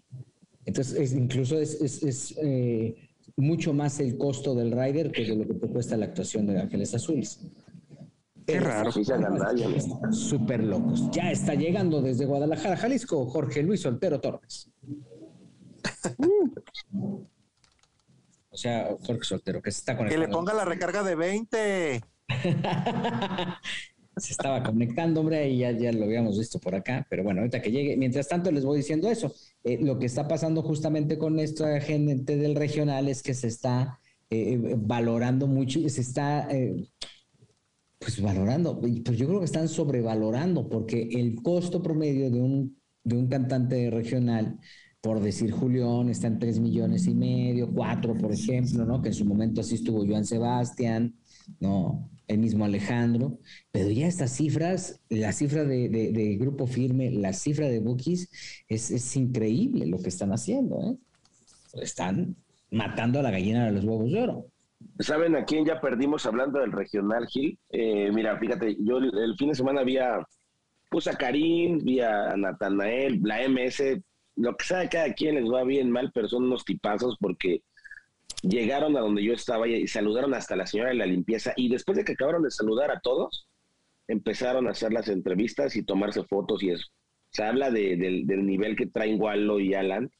Entonces, 0.64 0.98
es, 0.98 1.12
incluso 1.12 1.60
es, 1.60 1.80
es, 1.80 2.02
es, 2.02 2.34
eh, 2.42 2.96
mucho 3.36 3.74
más 3.74 4.00
el 4.00 4.16
costo 4.16 4.54
del 4.54 4.72
rider 4.72 5.12
que 5.12 5.24
de 5.26 5.36
lo 5.36 5.46
que 5.46 5.54
te 5.54 5.68
cuesta 5.68 5.96
la 5.96 6.06
actuación 6.06 6.46
de 6.46 6.58
Ángeles 6.58 6.94
Azules. 6.94 7.38
Qué 8.47 8.61
raro. 8.61 8.90
Súper 10.12 10.62
locos. 10.62 11.11
Ya 11.11 11.30
está 11.30 11.55
llegando 11.55 12.01
desde 12.01 12.26
Guadalajara, 12.26 12.76
Jalisco, 12.76 13.26
Jorge 13.26 13.62
Luis 13.62 13.80
Soltero 13.82 14.20
Torres. 14.20 14.70
O 18.49 18.59
sea, 18.59 18.88
Jorge 19.05 19.24
Soltero, 19.24 19.61
que 19.61 19.70
se 19.70 19.80
está 19.80 19.92
Que 19.92 19.99
conectando. 19.99 20.26
le 20.26 20.32
ponga 20.32 20.55
la 20.55 20.64
recarga 20.64 21.03
de 21.03 21.14
20. 21.14 22.01
se 24.16 24.32
estaba 24.32 24.62
conectando, 24.62 25.20
hombre, 25.20 25.47
y 25.51 25.59
ya, 25.59 25.72
ya 25.72 25.92
lo 25.92 26.05
habíamos 26.07 26.38
visto 26.38 26.59
por 26.59 26.74
acá, 26.74 27.07
pero 27.11 27.22
bueno, 27.22 27.40
ahorita 27.40 27.61
que 27.61 27.70
llegue, 27.70 27.99
mientras 27.99 28.28
tanto 28.28 28.51
les 28.51 28.64
voy 28.64 28.78
diciendo 28.78 29.11
eso. 29.11 29.30
Eh, 29.62 29.78
lo 29.82 29.99
que 29.99 30.07
está 30.07 30.26
pasando 30.26 30.62
justamente 30.62 31.18
con 31.18 31.38
esta 31.38 31.78
gente 31.80 32.38
del 32.38 32.55
regional 32.55 33.09
es 33.09 33.22
que 33.22 33.34
se 33.34 33.49
está 33.49 34.01
eh, 34.30 34.74
valorando 34.78 35.47
mucho 35.47 35.78
y 35.78 35.90
se 35.90 36.01
está, 36.01 36.49
eh, 36.51 36.88
pues 38.07 38.22
valorando, 38.22 38.80
y 38.86 39.00
pues 39.00 39.18
yo 39.18 39.26
creo 39.26 39.40
que 39.40 39.46
están 39.46 39.68
sobrevalorando, 39.68 40.68
porque 40.68 41.09
el 41.11 41.42
costo 41.42 41.82
promedio 41.82 42.30
de 42.30 42.40
un, 42.40 42.80
de 43.02 43.16
un 43.16 43.26
cantante 43.26 43.90
regional, 43.90 44.61
por 45.00 45.20
decir 45.20 45.50
Julián, 45.50 46.09
está 46.09 46.28
en 46.28 46.38
tres 46.38 46.61
millones 46.61 47.09
y 47.09 47.16
medio, 47.16 47.68
cuatro, 47.68 48.14
por 48.14 48.32
ejemplo, 48.32 48.84
¿no? 48.84 49.02
Que 49.02 49.09
en 49.09 49.14
su 49.14 49.24
momento 49.24 49.61
así 49.61 49.74
estuvo 49.74 50.07
Joan 50.07 50.24
Sebastián, 50.24 51.16
¿no? 51.59 52.09
El 52.28 52.38
mismo 52.38 52.64
Alejandro, 52.64 53.40
pero 53.72 53.90
ya 53.90 54.07
estas 54.07 54.30
cifras, 54.30 55.00
la 55.09 55.32
cifra 55.32 55.64
de 55.64 56.36
Grupo 56.38 56.68
Firme, 56.68 57.11
la 57.11 57.32
cifra 57.32 57.68
de 57.68 57.80
Bookies, 57.80 58.28
es, 58.68 58.92
es 58.92 59.16
increíble 59.16 59.84
lo 59.86 59.98
que 59.98 60.11
están 60.11 60.30
haciendo, 60.30 60.80
¿eh? 60.80 60.96
Están 61.82 62.36
matando 62.70 63.18
a 63.18 63.22
la 63.22 63.32
gallina 63.32 63.66
de 63.66 63.72
los 63.72 63.84
huevos 63.84 64.12
de 64.12 64.22
oro. 64.22 64.46
¿Saben 64.99 65.36
a 65.36 65.44
quién 65.44 65.66
ya 65.66 65.80
perdimos 65.80 66.24
hablando 66.24 66.59
del 66.59 66.72
regional, 66.72 67.26
Gil? 67.26 67.59
Eh, 67.70 68.11
mira, 68.12 68.38
fíjate, 68.38 68.76
yo 68.80 68.99
el, 68.99 69.36
fin 69.36 69.49
de 69.49 69.55
semana 69.55 69.82
vi 69.82 69.99
a, 69.99 70.26
puse 70.90 71.11
a 71.11 71.14
Karim, 71.14 71.78
vi 71.84 72.01
a 72.01 72.34
Natanael, 72.36 73.20
la 73.22 73.47
MS, 73.47 74.01
lo 74.36 74.57
que 74.57 74.64
sea 74.64 74.88
cada 74.88 75.12
quien 75.12 75.34
les 75.34 75.44
va 75.53 75.64
bien 75.64 75.90
mal, 75.90 76.11
pero 76.14 76.28
son 76.28 76.44
unos 76.44 76.64
tipazos 76.64 77.16
porque 77.20 77.62
llegaron 78.42 78.97
a 78.97 79.01
donde 79.01 79.22
yo 79.22 79.34
estaba 79.34 79.68
y, 79.68 79.86
saludaron 79.86 80.32
hasta 80.32 80.57
la 80.57 80.66
señora 80.66 80.90
de 80.90 80.97
la 80.97 81.07
limpieza 81.07 81.53
y 81.57 81.68
después 81.68 81.99
de 81.99 82.05
que 82.05 82.12
acabaron 82.12 82.42
de 82.42 82.51
saludar 82.51 82.90
a 82.90 83.01
todos, 83.01 83.49
empezaron 84.09 84.66
a 84.66 84.70
hacer 84.70 84.92
las 84.92 85.09
entrevistas 85.09 85.76
y 85.76 85.82
tomarse 85.82 86.24
fotos 86.24 86.62
y 86.62 86.70
eso. 86.70 86.86
Se 87.32 87.42
habla 87.42 87.70
de- 87.70 87.97
del 87.97 88.47
nivel 88.47 88.76
que 88.76 88.86
traen 88.86 89.20
Wallo 89.20 89.61
y 89.61 89.74
Alan 89.74 90.11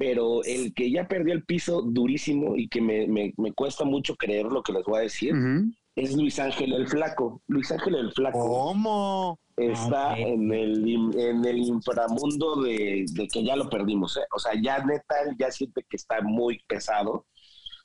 pero 0.00 0.42
el 0.44 0.72
que 0.72 0.90
ya 0.90 1.06
perdió 1.06 1.34
el 1.34 1.44
piso 1.44 1.82
durísimo 1.82 2.56
y 2.56 2.68
que 2.68 2.80
me, 2.80 3.06
me, 3.06 3.34
me 3.36 3.52
cuesta 3.52 3.84
mucho 3.84 4.16
creer 4.16 4.46
lo 4.46 4.62
que 4.62 4.72
les 4.72 4.82
voy 4.84 4.98
a 5.00 5.02
decir, 5.02 5.34
es 5.94 6.16
Luis 6.16 6.38
Ángel 6.38 6.72
el 6.72 6.88
Flaco. 6.88 7.42
Luis 7.48 7.70
Ángel 7.70 7.96
el 7.96 8.10
Flaco 8.12 8.38
¿Cómo? 8.38 9.38
está 9.58 10.12
Ok. 10.12 10.18
en, 10.20 10.52
el, 10.54 10.88
en 11.18 11.44
el 11.44 11.58
inframundo 11.58 12.62
de, 12.62 13.04
de 13.12 13.28
que 13.28 13.44
ya 13.44 13.56
lo 13.56 13.68
perdimos. 13.68 14.16
¿eh? 14.16 14.20
O 14.34 14.38
sea, 14.38 14.52
ya 14.58 14.82
neta, 14.86 15.16
ya 15.38 15.50
siente 15.50 15.84
que 15.86 15.96
está 15.98 16.22
muy 16.22 16.60
pesado 16.66 17.26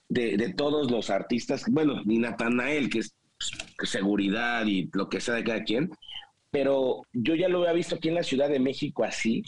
de, 0.08 0.38
de 0.38 0.54
todos 0.54 0.90
los 0.90 1.10
artistas. 1.10 1.66
Bueno, 1.70 2.02
ni 2.06 2.20
Natanael, 2.20 2.90
que 2.90 3.00
es 3.00 3.14
pues, 3.78 3.90
seguridad 3.90 4.66
y 4.66 4.90
lo 4.94 5.10
que 5.10 5.20
sea 5.20 5.34
de 5.36 5.44
cada 5.44 5.66
quien. 5.66 5.92
Pero 6.50 7.02
yo 7.12 7.36
ya 7.36 7.50
lo 7.50 7.60
había 7.60 7.74
visto 7.74 7.96
aquí 7.96 8.08
en 8.08 8.16
la 8.16 8.24
Ciudad 8.24 8.48
de 8.48 8.62
México 8.62 9.04
así, 9.04 9.44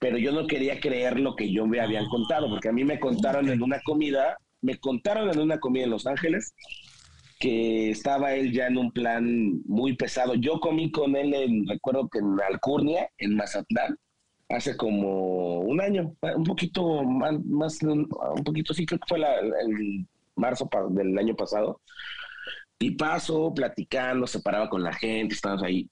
pero 0.00 0.18
yo 0.18 0.32
no 0.32 0.46
quería 0.48 0.80
creer 0.80 1.20
lo 1.20 1.36
que 1.36 1.52
yo 1.52 1.66
me 1.66 1.78
habían 1.78 2.08
contado, 2.08 2.48
porque 2.48 2.68
a 2.70 2.72
mí 2.72 2.84
me 2.84 2.98
contaron 2.98 3.48
en 3.48 3.62
una 3.62 3.80
comida, 3.82 4.36
me 4.62 4.78
contaron 4.78 5.30
en 5.30 5.38
una 5.38 5.60
comida 5.60 5.84
en 5.84 5.90
Los 5.90 6.06
Ángeles 6.06 6.52
que 7.38 7.90
estaba 7.90 8.34
él 8.34 8.52
ya 8.52 8.66
en 8.66 8.76
un 8.76 8.90
plan 8.92 9.60
muy 9.64 9.94
pesado. 9.96 10.34
Yo 10.34 10.58
comí 10.60 10.90
con 10.90 11.16
él, 11.16 11.32
en, 11.34 11.66
recuerdo 11.68 12.08
que 12.08 12.18
en 12.18 12.36
Alcurnia, 12.50 13.08
en 13.18 13.36
Mazatlán, 13.36 13.96
hace 14.48 14.76
como 14.76 15.60
un 15.60 15.80
año, 15.80 16.14
un 16.36 16.44
poquito 16.44 17.02
más, 17.04 17.38
más 17.44 17.82
un, 17.82 18.08
poquito, 18.44 18.74
sí, 18.74 18.84
creo 18.84 18.98
que 18.98 19.06
fue 19.08 19.18
la- 19.20 19.38
el 19.38 20.06
marzo 20.34 20.68
del 20.90 21.16
año 21.18 21.34
pasado. 21.36 21.80
Y 22.78 22.92
paso, 22.92 23.52
platicando, 23.54 24.26
se 24.26 24.40
paraba 24.40 24.68
con 24.70 24.82
la 24.82 24.92
gente, 24.94 25.34
estábamos 25.34 25.62
ahí. 25.62 25.88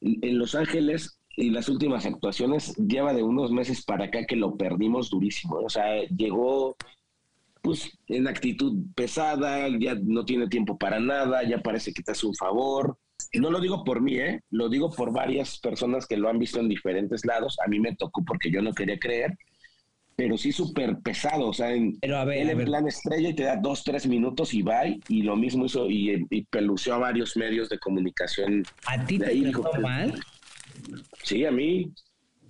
En 0.00 0.38
Los 0.38 0.54
Ángeles, 0.56 1.18
y 1.36 1.50
las 1.50 1.68
últimas 1.68 2.04
actuaciones, 2.06 2.74
lleva 2.76 3.14
de 3.14 3.22
unos 3.22 3.50
meses 3.52 3.84
para 3.84 4.06
acá 4.06 4.24
que 4.26 4.36
lo 4.36 4.56
perdimos 4.56 5.08
durísimo. 5.10 5.56
O 5.56 5.68
sea, 5.70 6.02
llegó 6.14 6.76
pues 7.62 7.96
en 8.08 8.26
actitud 8.26 8.74
pesada, 8.96 9.68
ya 9.78 9.94
no 10.02 10.24
tiene 10.24 10.48
tiempo 10.48 10.76
para 10.76 10.98
nada, 10.98 11.44
ya 11.44 11.58
parece 11.62 11.92
que 11.92 12.02
te 12.02 12.10
hace 12.12 12.26
un 12.26 12.34
favor. 12.34 12.98
No 13.34 13.50
lo 13.52 13.60
digo 13.60 13.84
por 13.84 14.00
mí, 14.00 14.16
¿eh? 14.18 14.40
lo 14.50 14.68
digo 14.68 14.90
por 14.90 15.12
varias 15.12 15.58
personas 15.60 16.06
que 16.08 16.16
lo 16.16 16.28
han 16.28 16.40
visto 16.40 16.58
en 16.58 16.68
diferentes 16.68 17.24
lados. 17.24 17.56
A 17.64 17.68
mí 17.68 17.78
me 17.78 17.94
tocó 17.94 18.24
porque 18.24 18.50
yo 18.50 18.60
no 18.62 18.72
quería 18.72 18.98
creer, 18.98 19.38
pero 20.16 20.36
sí 20.36 20.50
súper 20.50 20.98
pesado. 20.98 21.48
O 21.48 21.52
sea, 21.52 21.72
en, 21.72 21.96
Pero 22.00 22.16
a 22.18 22.24
ver, 22.24 22.38
él 22.38 22.48
a 22.48 22.52
en 22.52 22.58
ver. 22.58 22.66
plan 22.66 22.88
estrella 22.88 23.28
y 23.28 23.34
te 23.34 23.44
da 23.44 23.56
dos, 23.56 23.84
tres 23.84 24.08
minutos 24.08 24.52
y 24.54 24.62
va. 24.62 24.82
Y 25.08 25.22
lo 25.22 25.36
mismo 25.36 25.66
hizo 25.66 25.88
y, 25.88 26.26
y 26.30 26.42
pelució 26.46 26.94
a 26.94 26.98
varios 26.98 27.36
medios 27.36 27.68
de 27.68 27.78
comunicación. 27.78 28.64
¿A 28.86 29.04
ti 29.06 29.20
te 29.20 29.26
ahí 29.26 29.42
trató 29.42 29.58
dijo 29.60 29.70
que- 29.70 29.78
mal? 29.78 30.20
Sí, 31.22 31.44
a 31.44 31.50
mí. 31.50 31.92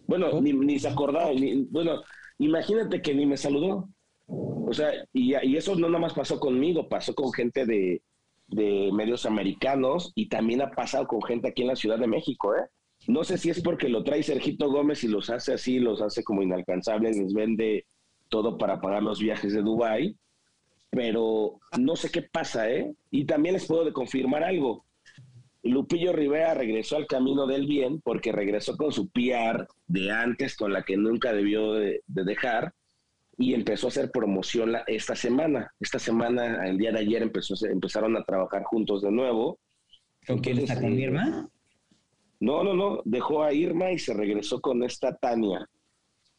Bueno, 0.07 0.29
¿Oh? 0.33 0.41
ni, 0.41 0.53
ni 0.53 0.79
se 0.79 0.89
acordaba. 0.89 1.33
ni- 1.33 1.63
bueno, 1.71 2.03
imagínate 2.39 3.01
que 3.03 3.15
ni 3.15 3.27
me 3.27 3.37
saludó. 3.37 3.89
O 4.27 4.73
sea, 4.73 4.91
y, 5.13 5.35
y 5.47 5.57
eso 5.57 5.75
no 5.77 5.89
nada 5.89 6.01
más 6.01 6.15
pasó 6.15 6.41
conmigo, 6.41 6.89
pasó 6.89 7.15
con 7.15 7.33
gente 7.33 7.67
de, 7.67 8.03
de 8.49 8.91
medios 8.93 9.27
americanos 9.27 10.13
y 10.15 10.29
también 10.29 10.63
ha 10.63 10.71
pasado 10.71 11.07
con 11.07 11.23
gente 11.23 11.49
aquí 11.49 11.63
en 11.63 11.69
la 11.69 11.77
Ciudad 11.77 11.99
de 11.99 12.07
México, 12.07 12.55
¿eh? 12.57 12.63
No 13.09 13.25
sé 13.25 13.37
si 13.37 13.51
es 13.51 13.61
porque 13.63 13.89
lo 13.89 14.05
trae 14.05 14.23
Sergito 14.23 14.71
Gómez 14.71 15.03
y 15.05 15.09
los 15.09 15.29
hace 15.29 15.55
así, 15.55 15.81
los 15.81 16.01
hace 16.01 16.23
como 16.23 16.41
inalcanzables, 16.43 17.17
les 17.19 17.35
vende 17.35 17.85
todo 18.29 18.57
para 18.59 18.81
pagar 18.81 19.03
los 19.03 19.19
viajes 19.21 19.53
de 19.53 19.61
Dubái, 19.61 20.17
pero 20.91 21.59
no 21.79 21.97
sé 21.97 22.11
qué 22.11 22.23
pasa, 22.23 22.71
¿eh? 22.71 22.95
Y 23.11 23.25
también 23.25 23.55
les 23.55 23.67
puedo 23.67 23.85
de 23.85 23.93
confirmar 23.93 24.45
algo. 24.45 24.85
Lupillo 25.65 26.13
Rivera 26.13 26.55
regresó 26.55 26.97
al 26.97 27.07
camino 27.07 27.47
del 27.47 27.67
bien 27.67 28.01
porque 28.03 28.33
regresó 28.33 28.77
con 28.77 28.93
su 28.93 29.11
PR 29.11 29.67
de 29.87 30.11
antes, 30.11 30.57
con 30.57 30.73
la 30.73 30.83
que 30.83 30.97
nunca 30.97 31.33
debió 31.33 31.75
de, 31.75 32.03
de 32.07 32.25
dejar, 32.25 32.73
y 33.39 33.55
empezó 33.55 33.87
a 33.87 33.91
hacer 33.91 34.11
promoción 34.11 34.73
la- 34.73 34.85
esta 34.87 35.15
semana. 35.15 35.73
Esta 35.81 35.99
semana, 35.99 36.67
el 36.69 36.79
día 36.79 36.93
de 36.93 36.99
ayer, 37.01 37.23
empezó, 37.23 37.55
empezaron 37.67 38.17
a 38.17 38.25
trabajar 38.25 38.63
juntos 38.65 39.03
de 39.03 39.11
nuevo. 39.13 39.59
¿Con 40.27 40.39
quién 40.41 40.59
está? 40.59 40.81
¿Con 40.81 40.99
Irma? 40.99 41.49
No, 42.41 42.65
no, 42.65 42.75
no, 42.75 43.01
dejó 43.05 43.43
a 43.45 43.53
Irma 43.53 43.93
y 43.93 43.99
se 43.99 44.15
regresó 44.15 44.61
con 44.61 44.83
esta 44.83 45.17
Tania. 45.17 45.65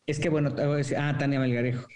Es 0.06 0.20
que 0.20 0.28
bueno, 0.30 0.54
te 0.54 0.66
voy 0.66 0.74
a 0.74 0.78
decir- 0.78 0.98
ah, 1.00 1.16
Tania 1.18 1.40
Melgarejo. 1.40 1.88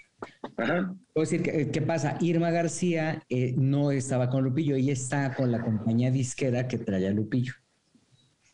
Ajá. 0.56 0.94
Voy 1.14 1.16
a 1.16 1.20
decir, 1.20 1.42
que- 1.42 1.70
¿qué 1.70 1.82
pasa? 1.82 2.16
Irma 2.20 2.50
García 2.50 3.22
eh, 3.28 3.54
no 3.56 3.90
estaba 3.92 4.28
con 4.30 4.44
Lupillo, 4.44 4.76
ella 4.76 4.92
está 4.92 5.34
con 5.34 5.52
la 5.52 5.62
compañía 5.62 6.10
disquera 6.10 6.66
que 6.68 6.78
traía 6.78 7.10
Lupillo. 7.10 7.52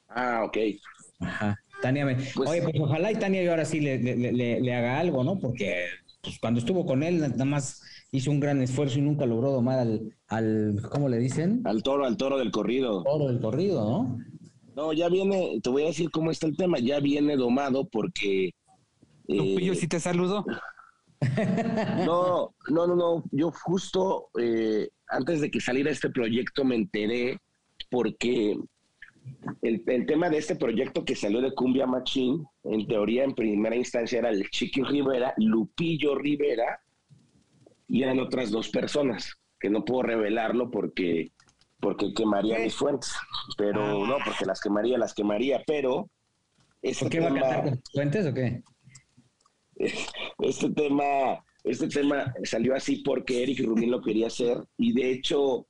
Ah, 0.09 0.45
ok. 0.45 0.57
Ajá. 1.21 1.57
Tania, 1.83 2.05
me... 2.05 2.15
Pues- 2.17 2.51
oye, 2.51 2.63
pues 2.63 2.75
ojalá 2.79 3.11
y 3.13 3.17
Tania 3.17 3.43
yo 3.43 3.51
ahora 3.51 3.65
sí 3.65 3.81
le, 3.81 3.99
le- 3.99 4.33
le- 4.33 4.61
le 4.61 4.75
haga 4.75 4.99
algo, 4.99 5.25
¿no? 5.25 5.39
Porque 5.39 5.87
pues, 6.23 6.39
cuando 6.39 6.61
estuvo 6.61 6.87
con 6.87 7.03
él, 7.03 7.21
nada 7.21 7.45
más 7.45 7.83
hizo 8.13 8.31
un 8.31 8.41
gran 8.41 8.63
esfuerzo 8.63 8.99
y 8.99 9.03
nunca 9.03 9.27
logró 9.27 9.51
domar 9.51 9.81
al, 9.81 10.15
al 10.29 10.81
¿cómo 10.91 11.09
le 11.09 11.19
dicen? 11.19 11.63
Al 11.65 11.83
toro, 11.83 12.05
al 12.07 12.17
toro 12.17 12.39
del 12.39 12.51
corrido. 12.53 13.03
Toro 13.03 13.27
del 13.29 13.41
corrido, 13.41 13.85
¿no? 13.85 14.19
No, 14.77 14.93
ya 14.93 15.09
viene, 15.09 15.61
te 15.63 15.71
voy 15.71 15.85
a 15.85 15.87
decir 15.87 16.11
cómo 16.11 16.31
está 16.31 16.47
el 16.47 16.57
tema, 16.57 16.79
ya 16.79 17.01
viene 17.01 17.37
domado 17.37 17.89
porque... 17.89 18.47
eh, 18.47 18.53
Lupillo 19.29 19.75
sí 19.75 19.87
te 19.89 20.01
saludo. 20.01 20.45
No, 22.07 22.55
no, 22.69 22.87
no, 22.87 22.97
no. 22.97 23.25
Yo 23.31 23.51
justo 23.51 24.31
eh, 24.39 24.89
antes 25.09 25.41
de 25.41 25.51
que 25.51 25.61
saliera 25.61 25.91
este 25.91 26.11
proyecto 26.11 26.65
me 26.65 26.77
enteré 26.77 27.39
porque 27.91 28.57
el, 29.63 29.83
el 29.87 30.07
tema 30.07 30.29
de 30.29 30.39
este 30.39 30.57
proyecto 30.57 31.05
que 31.05 31.17
salió 31.17 31.41
de 31.41 31.55
Cumbia 31.55 31.87
Machín, 31.87 32.45
en 32.65 32.87
teoría 32.87 33.25
en 33.25 33.35
primera 33.35 33.77
instancia 33.77 34.19
era 34.19 34.31
el 34.31 34.49
Chiqui 34.51 34.83
Rivera, 34.83 35.35
Lupillo 35.39 36.15
Rivera 36.15 36.81
y 37.89 38.03
eran 38.03 38.21
otras 38.21 38.51
dos 38.51 38.69
personas 38.69 39.35
que 39.61 39.71
no 39.71 39.85
puedo 39.85 40.03
revelarlo 40.03 40.71
porque 40.71 41.33
porque 41.81 42.15
quemaría 42.15 42.59
mis 42.61 42.75
fuentes, 42.75 43.15
pero 43.59 44.07
no, 44.07 44.17
porque 44.25 44.47
las 44.47 44.59
quemaría, 44.59 44.97
las 44.97 45.13
quemaría, 45.13 45.63
pero 45.67 46.09
este 46.81 47.05
¿Por 47.05 47.13
qué 47.13 47.21
va 47.21 47.27
a 47.27 47.35
cantar 47.35 47.65
con 47.65 47.79
tus 47.79 47.93
fuentes 47.93 48.27
o 48.27 48.33
qué? 48.33 48.63
Este 49.77 50.71
tema, 50.71 51.45
este 51.65 51.89
tema 51.89 52.33
salió 52.45 52.75
así 52.75 52.97
porque 52.97 53.43
Eric 53.43 53.61
Rubin 53.65 53.91
lo 53.91 54.01
quería 54.01 54.29
hacer 54.29 54.59
y 54.77 54.93
de 54.93 55.11
hecho 55.11 55.67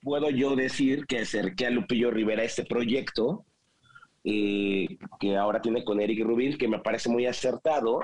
puedo 0.00 0.30
yo 0.30 0.56
decir 0.56 1.06
que 1.06 1.20
acerqué 1.20 1.66
a 1.66 1.70
Lupillo 1.70 2.10
Rivera 2.10 2.42
a 2.42 2.46
este 2.46 2.64
proyecto 2.64 3.44
eh, 4.24 4.86
que 5.18 5.36
ahora 5.36 5.60
tiene 5.60 5.84
con 5.84 6.00
Eric 6.00 6.24
Rubin, 6.24 6.56
que 6.56 6.68
me 6.68 6.78
parece 6.78 7.08
muy 7.08 7.26
acertado, 7.26 8.00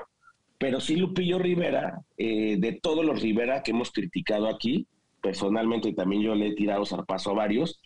pero 0.57 0.81
sí 0.81 0.97
Lupillo 0.97 1.39
Rivera, 1.39 2.01
eh, 2.17 2.57
de 2.59 2.73
todos 2.73 3.05
los 3.05 3.21
Rivera 3.21 3.63
que 3.63 3.71
hemos 3.71 3.91
criticado 3.91 4.47
aquí, 4.47 4.85
personalmente 5.21 5.89
y 5.89 5.95
también 5.95 6.21
yo 6.21 6.35
le 6.35 6.47
he 6.47 6.55
tirado 6.55 6.85
zarpazo 6.85 7.31
a 7.31 7.35
varios, 7.35 7.79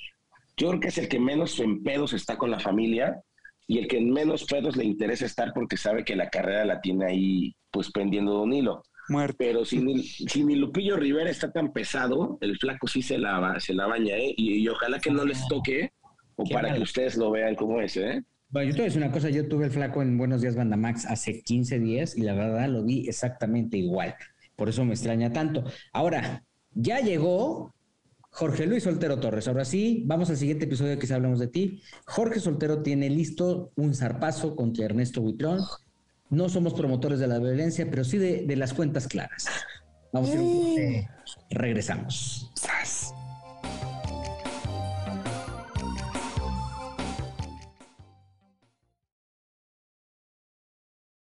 yo 0.58 0.70
creo 0.70 0.80
que 0.80 0.88
es 0.88 0.98
el 0.98 1.10
que 1.10 1.20
menos 1.20 1.60
en 1.60 1.84
pedos 1.84 2.14
está 2.14 2.38
con 2.38 2.50
la 2.50 2.60
familia 2.60 3.22
y 3.68 3.80
el 3.80 3.88
que 3.88 3.98
en 3.98 4.12
menos 4.12 4.46
pedos 4.46 4.76
le 4.76 4.84
interesa 4.86 5.26
estar 5.26 5.52
porque 5.54 5.78
sabe 5.78 6.04
que 6.04 6.16
la 6.16 6.30
carrera 6.30 6.66
la 6.66 6.82
tiene 6.82 7.06
ahí 7.06 7.56
pues 7.72 7.92
pendiendo 7.92 8.34
de 8.34 8.38
un 8.44 8.54
hilo. 8.54 8.84
Muerto. 9.10 9.36
Pero 9.38 9.66
si 9.66 9.80
ni, 9.80 10.02
si 10.04 10.44
ni 10.44 10.56
Lupillo 10.56 10.96
Rivera 10.96 11.30
está 11.30 11.52
tan 11.52 11.74
pesado, 11.74 12.38
el 12.42 12.58
flaco 12.58 12.88
sí 12.88 13.02
se 13.02 13.18
la, 13.18 13.60
se 13.60 13.74
la 13.74 13.88
baña, 13.88 14.16
¿eh? 14.16 14.34
Y, 14.38 14.54
y 14.60 14.68
ojalá 14.70 15.00
que 15.00 15.12
no 15.12 15.26
les 15.26 15.46
toque, 15.48 15.92
o 16.36 16.44
Qué 16.46 16.54
para 16.54 16.70
mal. 16.70 16.78
que 16.78 16.84
ustedes 16.84 17.18
lo 17.18 17.32
vean 17.32 17.56
como 17.56 17.82
es, 17.82 17.98
¿eh? 17.98 18.24
Bueno, 18.50 18.70
yo 18.70 18.76
te 18.76 18.82
voy 18.82 18.86
a 18.86 18.90
decir 18.90 19.02
una 19.04 19.12
cosa, 19.12 19.30
yo 19.30 19.48
tuve 19.48 19.66
el 19.66 19.72
flaco 19.72 20.02
en 20.02 20.18
Buenos 20.18 20.42
Días 20.42 20.56
Bandamax 20.56 21.06
hace 21.08 21.42
15 21.42 21.80
días 21.80 22.16
y 22.16 22.22
la 22.22 22.34
verdad 22.34 22.70
lo 22.70 22.84
vi 22.84 23.08
exactamente 23.08 23.78
igual. 23.78 24.16
Por 24.56 24.70
eso 24.70 24.86
me 24.86 24.94
extraña 24.94 25.34
tanto. 25.34 25.64
Ahora, 25.92 26.44
ya 26.72 27.00
llegó 27.00 27.74
Jorge 28.34 28.66
Luis 28.66 28.84
Soltero 28.84 29.20
Torres. 29.20 29.48
Ahora 29.48 29.64
sí, 29.64 30.04
vamos 30.08 30.30
al 30.30 30.38
siguiente 30.38 30.66
episodio 30.66 30.98
que 30.98 31.06
se 31.06 31.14
hablamos 31.14 31.40
de 31.40 31.48
ti. 31.48 31.82
Jorge 32.06 32.40
Soltero 32.40 32.82
tiene 32.82 33.10
listo 33.10 33.72
un 33.76 33.94
zarpazo 33.94 34.56
contra 34.56 34.86
Ernesto 34.86 35.22
Buitrón. 35.22 35.62
No 36.30 36.50
somos 36.50 36.74
promotores 36.74 37.20
de 37.20 37.28
la 37.28 37.38
violencia, 37.38 37.88
pero 37.90 38.04
sí 38.04 38.18
de, 38.18 38.46
de 38.46 38.56
las 38.56 38.74
cuentas 38.74 39.08
claras. 39.08 39.46
Vamos 40.12 40.32
a 40.32 40.34
ir 40.34 41.06
regresamos. 41.52 42.52
Sas. 42.56 43.14